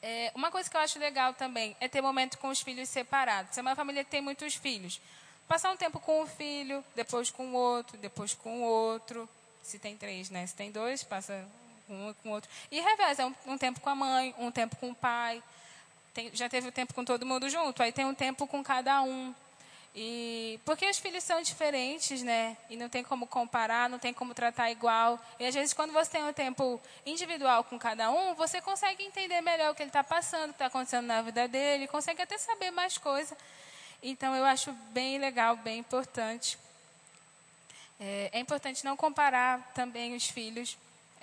É, 0.03 0.31
uma 0.35 0.51
coisa 0.51 0.69
que 0.69 0.77
eu 0.77 0.81
acho 0.81 0.99
legal 0.99 1.33
também 1.33 1.75
é 1.79 1.87
ter 1.87 1.99
momento 1.99 2.37
com 2.37 2.49
os 2.49 2.61
filhos 2.61 2.87
separados. 2.87 3.55
Se 3.55 3.59
é 3.59 3.63
uma 3.63 3.75
família 3.75 4.03
que 4.03 4.11
tem 4.11 4.21
muitos 4.21 4.53
filhos, 4.53 5.01
passar 5.47 5.71
um 5.71 5.77
tempo 5.77 5.99
com 5.99 6.21
um 6.21 6.27
filho, 6.27 6.85
depois 6.95 7.31
com 7.31 7.47
o 7.47 7.53
outro, 7.53 7.97
depois 7.97 8.35
com 8.35 8.61
o 8.61 8.63
outro. 8.63 9.27
Se 9.63 9.79
tem 9.79 9.97
três, 9.97 10.29
né? 10.29 10.45
Se 10.45 10.53
tem 10.53 10.71
dois, 10.71 11.03
passa 11.03 11.43
um 11.89 12.13
com 12.13 12.29
o 12.29 12.31
outro. 12.33 12.49
E 12.71 12.79
reveza, 12.79 13.25
um, 13.25 13.33
um 13.47 13.57
tempo 13.57 13.79
com 13.79 13.89
a 13.89 13.95
mãe, 13.95 14.33
um 14.37 14.51
tempo 14.51 14.75
com 14.75 14.91
o 14.91 14.95
pai. 14.95 15.41
Tem, 16.13 16.31
já 16.33 16.47
teve 16.47 16.67
o 16.67 16.69
um 16.69 16.73
tempo 16.73 16.93
com 16.93 17.03
todo 17.03 17.25
mundo 17.25 17.49
junto, 17.49 17.83
aí 17.83 17.91
tem 17.91 18.05
um 18.05 18.15
tempo 18.15 18.47
com 18.47 18.63
cada 18.63 19.01
um. 19.01 19.33
E 19.97 20.59
porque 20.65 20.89
os 20.89 20.97
filhos 20.97 21.23
são 21.23 21.41
diferentes, 21.41 22.21
né? 22.21 22.57
E 22.69 22.75
não 22.75 22.89
tem 22.89 23.01
como 23.01 23.25
comparar, 23.25 23.89
não 23.89 23.97
tem 23.97 24.13
como 24.13 24.33
tratar 24.33 24.69
igual. 24.69 25.17
E 25.39 25.45
às 25.45 25.55
vezes 25.55 25.73
quando 25.73 25.93
você 25.93 26.11
tem 26.11 26.23
um 26.23 26.33
tempo 26.33 26.81
individual 27.05 27.63
com 27.63 27.79
cada 27.79 28.11
um, 28.11 28.33
você 28.35 28.61
consegue 28.61 29.03
entender 29.03 29.39
melhor 29.39 29.71
o 29.71 29.75
que 29.75 29.83
ele 29.83 29.89
está 29.89 30.03
passando, 30.03 30.45
o 30.45 30.47
que 30.49 30.55
está 30.55 30.65
acontecendo 30.65 31.05
na 31.05 31.21
vida 31.21 31.47
dele, 31.47 31.87
consegue 31.87 32.21
até 32.21 32.37
saber 32.37 32.71
mais 32.71 32.97
coisas. 32.97 33.37
Então 34.03 34.35
eu 34.35 34.43
acho 34.43 34.73
bem 34.91 35.17
legal, 35.17 35.55
bem 35.55 35.79
importante. 35.79 36.57
É, 37.97 38.29
é 38.33 38.39
importante 38.39 38.83
não 38.83 38.97
comparar 38.97 39.71
também 39.73 40.13
os 40.13 40.27
filhos 40.27 40.77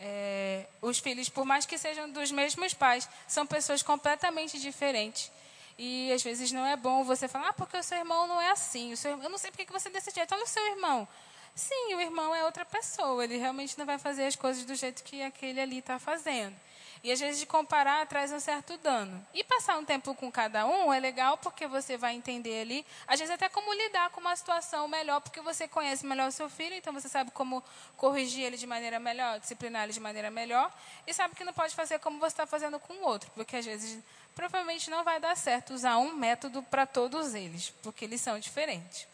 é, 0.05 0.67
os 0.81 0.99
filhos, 0.99 1.29
por 1.29 1.45
mais 1.45 1.65
que 1.65 1.79
sejam 1.79 2.11
dos 2.11 2.33
mesmos 2.33 2.75
pais, 2.75 3.09
são 3.29 3.47
pessoas 3.47 3.83
completamente 3.85 4.59
diferentes. 4.59 5.31
E 5.79 6.13
às 6.13 6.23
vezes 6.23 6.51
não 6.51 6.67
é 6.67 6.77
bom 6.77 7.05
você 7.05 7.29
falar, 7.29 7.51
ah, 7.51 7.53
porque 7.53 7.77
o 7.77 7.83
seu 7.83 7.99
irmão 7.99 8.27
não 8.27 8.41
é 8.41 8.51
assim. 8.51 8.93
O 8.93 8.97
seu, 8.97 9.23
eu 9.23 9.31
não 9.31 9.39
sei 9.39 9.51
porque 9.53 9.65
que 9.65 9.73
você 9.73 9.89
jeito. 9.91 10.35
Olha 10.35 10.45
o 10.45 10.47
seu 10.47 10.67
irmão. 10.67 11.07
Sim, 11.55 11.95
o 11.95 12.01
irmão 12.01 12.35
é 12.35 12.45
outra 12.45 12.65
pessoa. 12.65 13.23
Ele 13.23 13.37
realmente 13.37 13.79
não 13.79 13.87
vai 13.87 13.99
fazer 13.99 14.27
as 14.27 14.35
coisas 14.35 14.65
do 14.65 14.75
jeito 14.75 15.05
que 15.05 15.23
aquele 15.23 15.61
ali 15.61 15.79
está 15.79 15.99
fazendo. 15.99 16.57
E 17.05 17.11
às 17.11 17.19
vezes 17.19 17.41
de 17.41 17.47
comparar 17.47 18.07
traz 18.07 18.31
um 18.31 18.39
certo 18.39 18.77
dano. 18.77 19.27
E 19.35 19.43
passar 19.43 19.77
um 19.77 19.85
tempo 19.85 20.15
com 20.15 20.31
cada 20.31 20.65
um 20.65 20.93
é 20.93 21.01
legal 21.01 21.37
porque 21.37 21.67
você 21.67 21.97
vai 21.97 22.15
entender 22.15 22.61
ali, 22.61 22.87
às 23.09 23.19
vezes 23.19 23.35
até 23.35 23.49
como 23.49 23.73
lidar 23.75 24.11
com 24.11 24.21
uma 24.21 24.37
situação 24.37 24.87
melhor, 24.87 25.21
porque 25.21 25.41
você 25.41 25.67
conhece 25.67 26.07
melhor 26.07 26.29
o 26.29 26.33
seu 26.33 26.49
filho, 26.49 26.77
então 26.77 26.93
você 26.93 27.09
sabe 27.09 27.33
como 27.33 27.63
corrigir 27.97 28.45
ele 28.45 28.57
de 28.57 28.69
maneira 28.69 29.01
melhor, 29.01 29.41
disciplinar 29.41 29.83
ele 29.83 29.93
de 29.93 29.99
maneira 29.99 30.31
melhor, 30.31 30.73
e 31.05 31.13
sabe 31.13 31.35
que 31.35 31.45
não 31.45 31.53
pode 31.53 31.75
fazer 31.75 31.99
como 31.99 32.21
você 32.21 32.29
está 32.29 32.47
fazendo 32.47 32.79
com 32.79 32.95
o 32.95 33.03
outro, 33.05 33.29
porque 33.35 33.57
às 33.57 33.65
vezes 33.67 33.99
provavelmente 34.33 34.89
não 34.89 35.03
vai 35.03 35.19
dar 35.19 35.37
certo 35.37 35.75
usar 35.75 35.99
um 35.99 36.15
método 36.15 36.63
para 36.63 36.87
todos 36.87 37.35
eles, 37.35 37.71
porque 37.83 38.05
eles 38.05 38.21
são 38.21 38.39
diferentes. 38.39 39.09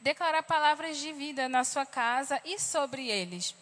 Declarar 0.00 0.42
palavras 0.44 0.96
de 0.96 1.12
vida 1.12 1.46
na 1.48 1.62
sua 1.62 1.84
casa 1.84 2.40
e 2.44 2.58
sobre 2.58 3.08
eles. 3.08 3.54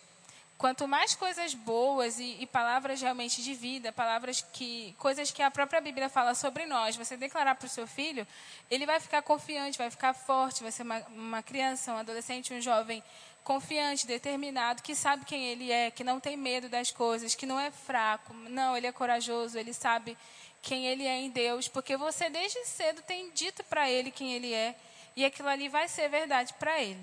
Quanto 0.59 0.89
mais 0.89 1.15
coisas 1.15 1.53
boas 1.53 2.19
e, 2.19 2.39
e, 2.41 2.47
palavras 2.47 3.01
realmente 3.03 3.43
de 3.43 3.53
vida, 3.53 3.93
palavras 3.93 4.41
que, 4.55 4.95
coisas 4.99 5.31
que 5.31 5.43
a 5.43 5.51
própria 5.51 5.83
Bíblia 5.83 6.09
fala 6.09 6.35
sobre 6.35 6.65
nós, 6.65 6.97
você 6.97 7.15
declarar 7.15 7.57
para 7.57 7.67
o 7.67 7.69
seu 7.69 7.87
filho, 7.87 8.27
ele 8.71 8.87
vai 8.87 8.99
ficar 8.99 9.21
confiante, 9.21 9.77
vai 9.77 9.91
ficar 9.91 10.15
forte, 10.15 10.63
vai 10.63 10.73
ser 10.73 10.83
uma, 10.83 10.99
uma 11.09 11.43
criança, 11.43 11.93
um 11.93 11.99
adolescente, 11.99 12.55
um 12.55 12.61
jovem 12.61 13.03
confiante, 13.45 14.07
determinado, 14.07 14.83
que 14.83 14.95
sabe 14.95 15.27
quem 15.27 15.47
ele 15.47 15.71
é, 15.71 15.91
que 15.91 16.03
não 16.03 16.19
tem 16.19 16.39
medo 16.39 16.71
das 16.71 16.91
coisas, 16.91 17.35
que 17.35 17.45
não 17.45 17.61
é 17.61 17.71
fraco, 17.71 18.33
não, 18.49 18.77
ele 18.77 18.87
é 18.87 18.93
corajoso, 18.93 19.59
ele 19.59 19.75
sabe 19.75 20.17
quem 20.63 20.87
ele 20.87 21.07
é 21.07 21.21
em 21.21 21.31
Deus, 21.31 21.69
porque 21.69 21.97
você 21.99 22.31
desde 22.31 22.65
cedo 22.65 23.03
tem 23.03 23.31
dito 23.31 23.63
para 23.65 23.91
ele 23.91 24.11
quem 24.11 24.33
ele 24.33 24.53
é, 24.55 24.75
e 25.15 25.25
aquilo 25.25 25.49
ali 25.49 25.69
vai 25.69 25.87
ser 25.87 26.09
verdade 26.09 26.55
para 26.55 26.83
ele. 26.83 27.01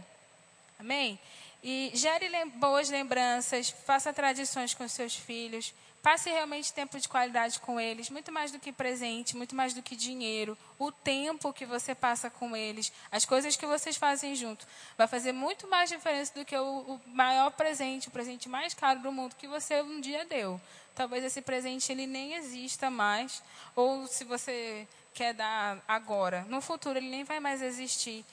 Amém? 0.80 1.18
E 1.64 1.92
gere 1.94 2.30
boas 2.56 2.90
lembranças, 2.90 3.70
faça 3.70 4.12
tradições 4.12 4.74
com 4.74 4.86
seus 4.86 5.16
filhos, 5.16 5.74
passe 6.02 6.30
realmente 6.30 6.74
tempo 6.74 7.00
de 7.00 7.08
qualidade 7.08 7.58
com 7.62 7.80
eles, 7.80 8.10
muito 8.10 8.30
mais 8.30 8.52
do 8.52 8.60
que 8.60 8.74
presente, 8.74 9.38
muito 9.38 9.56
mais 9.56 9.74
do 9.74 9.82
que 9.82 9.96
dinheiro, 9.96 10.58
o 10.78 10.92
tempo 10.92 11.54
que 11.54 11.66
você 11.66 11.96
passa 11.96 12.30
com 12.30 12.54
eles, 12.54 12.92
as 13.10 13.24
coisas 13.24 13.56
que 13.56 13.66
vocês 13.66 13.96
fazem 13.96 14.36
junto, 14.36 14.68
vai 14.98 15.08
fazer 15.08 15.32
muito 15.32 15.66
mais 15.70 15.90
diferença 15.90 16.34
do 16.36 16.44
que 16.44 16.58
o, 16.58 16.80
o 16.80 17.02
maior 17.08 17.52
presente, 17.52 18.10
o 18.10 18.12
presente 18.12 18.50
mais 18.50 18.74
caro 18.74 19.00
do 19.00 19.14
mundo 19.14 19.38
que 19.38 19.48
você 19.48 19.82
um 19.82 20.02
dia 20.02 20.26
deu. 20.26 20.60
Talvez 20.94 21.24
esse 21.24 21.42
presente 21.42 21.90
ele 21.94 22.06
nem 22.06 22.34
exista 22.34 22.90
mais, 22.90 23.42
ou 23.74 24.06
se 24.06 24.26
você 24.26 24.86
quer 25.14 25.34
dar 25.34 25.82
agora, 25.88 26.46
no 26.50 26.60
futuro 26.60 27.00
ele 27.00 27.10
nem 27.10 27.24
vai 27.24 27.40
mais 27.40 27.62
existir. 27.62 28.26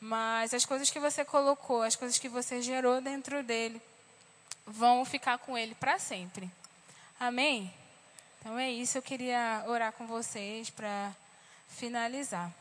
Mas 0.00 0.52
as 0.52 0.64
coisas 0.64 0.90
que 0.90 1.00
você 1.00 1.24
colocou, 1.24 1.82
as 1.82 1.96
coisas 1.96 2.18
que 2.18 2.28
você 2.28 2.60
gerou 2.60 3.00
dentro 3.00 3.42
dele, 3.42 3.80
vão 4.66 5.04
ficar 5.04 5.38
com 5.38 5.56
ele 5.56 5.74
para 5.74 5.98
sempre. 5.98 6.50
Amém? 7.18 7.72
Então 8.40 8.58
é 8.58 8.70
isso, 8.70 8.98
eu 8.98 9.02
queria 9.02 9.64
orar 9.66 9.92
com 9.92 10.06
vocês 10.06 10.70
para 10.70 11.12
finalizar. 11.68 12.52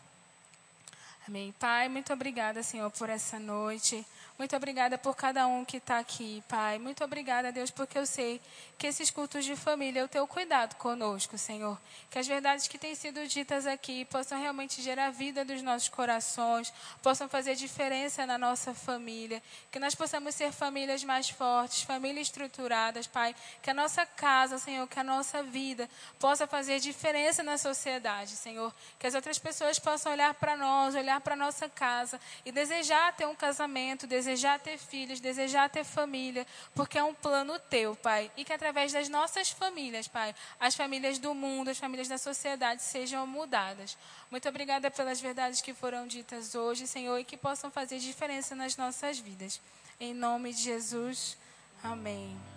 Amém. 1.27 1.53
Pai, 1.59 1.89
muito 1.89 2.13
obrigada, 2.13 2.61
Senhor, 2.63 2.89
por 2.91 3.09
essa 3.09 3.39
noite. 3.39 4.05
Muito 4.37 4.53
obrigada 4.53 4.97
por 4.97 5.15
cada 5.15 5.47
um 5.47 5.63
que 5.63 5.77
está 5.77 5.97
aqui, 5.97 6.43
Pai. 6.49 6.77
Muito 6.77 7.01
obrigada, 7.05 7.53
Deus, 7.53 7.71
porque 7.71 7.97
eu 7.97 8.05
sei 8.05 8.41
que 8.77 8.85
esses 8.85 9.09
cultos 9.09 9.45
de 9.45 9.55
família, 9.55 10.03
o 10.03 10.09
teu 10.09 10.27
cuidado 10.27 10.75
conosco, 10.75 11.37
Senhor. 11.37 11.79
Que 12.09 12.19
as 12.19 12.27
verdades 12.27 12.67
que 12.67 12.77
têm 12.77 12.93
sido 12.95 13.25
ditas 13.27 13.65
aqui 13.65 14.03
possam 14.03 14.37
realmente 14.37 14.81
gerar 14.81 15.09
vida 15.09 15.45
dos 15.45 15.61
nossos 15.61 15.87
corações, 15.87 16.73
possam 17.01 17.29
fazer 17.29 17.55
diferença 17.55 18.25
na 18.25 18.37
nossa 18.37 18.73
família. 18.73 19.41
Que 19.71 19.79
nós 19.79 19.95
possamos 19.95 20.35
ser 20.35 20.51
famílias 20.51 21.01
mais 21.05 21.29
fortes, 21.29 21.83
famílias 21.83 22.27
estruturadas, 22.27 23.07
Pai. 23.07 23.33
Que 23.61 23.69
a 23.69 23.73
nossa 23.73 24.05
casa, 24.05 24.57
Senhor, 24.57 24.85
que 24.85 24.99
a 24.99 25.03
nossa 25.03 25.43
vida 25.43 25.89
possa 26.19 26.45
fazer 26.45 26.81
diferença 26.81 27.41
na 27.41 27.57
sociedade, 27.57 28.31
Senhor. 28.31 28.73
Que 28.99 29.07
as 29.07 29.15
outras 29.15 29.39
pessoas 29.39 29.79
possam 29.79 30.11
olhar 30.11 30.33
para 30.33 30.57
nós, 30.57 30.93
olhar 30.93 31.21
para 31.21 31.37
nossa 31.37 31.69
casa 31.69 32.19
e 32.45 32.51
desejar 32.51 33.15
ter 33.15 33.25
um 33.25 33.35
casamento, 33.35 34.05
desejar 34.05 34.24
desejar 34.25 34.59
ter 34.59 34.77
filhos, 34.77 35.19
desejar 35.19 35.69
ter 35.69 35.83
família, 35.83 36.45
porque 36.73 36.97
é 36.97 37.03
um 37.03 37.13
plano 37.13 37.59
teu, 37.59 37.95
Pai. 37.95 38.31
E 38.35 38.43
que 38.43 38.51
através 38.51 38.91
das 38.91 39.07
nossas 39.07 39.51
famílias, 39.51 40.07
Pai, 40.07 40.33
as 40.59 40.75
famílias 40.75 41.19
do 41.19 41.33
mundo, 41.33 41.69
as 41.69 41.77
famílias 41.77 42.07
da 42.07 42.17
sociedade 42.17 42.81
sejam 42.81 43.25
mudadas. 43.27 43.95
Muito 44.31 44.49
obrigada 44.49 44.89
pelas 44.89 45.21
verdades 45.21 45.61
que 45.61 45.73
foram 45.73 46.07
ditas 46.07 46.55
hoje, 46.55 46.87
Senhor, 46.87 47.17
e 47.19 47.23
que 47.23 47.37
possam 47.37 47.69
fazer 47.69 47.99
diferença 47.99 48.55
nas 48.55 48.75
nossas 48.75 49.19
vidas. 49.19 49.61
Em 49.99 50.13
nome 50.13 50.51
de 50.53 50.61
Jesus, 50.63 51.37
amém. 51.83 52.54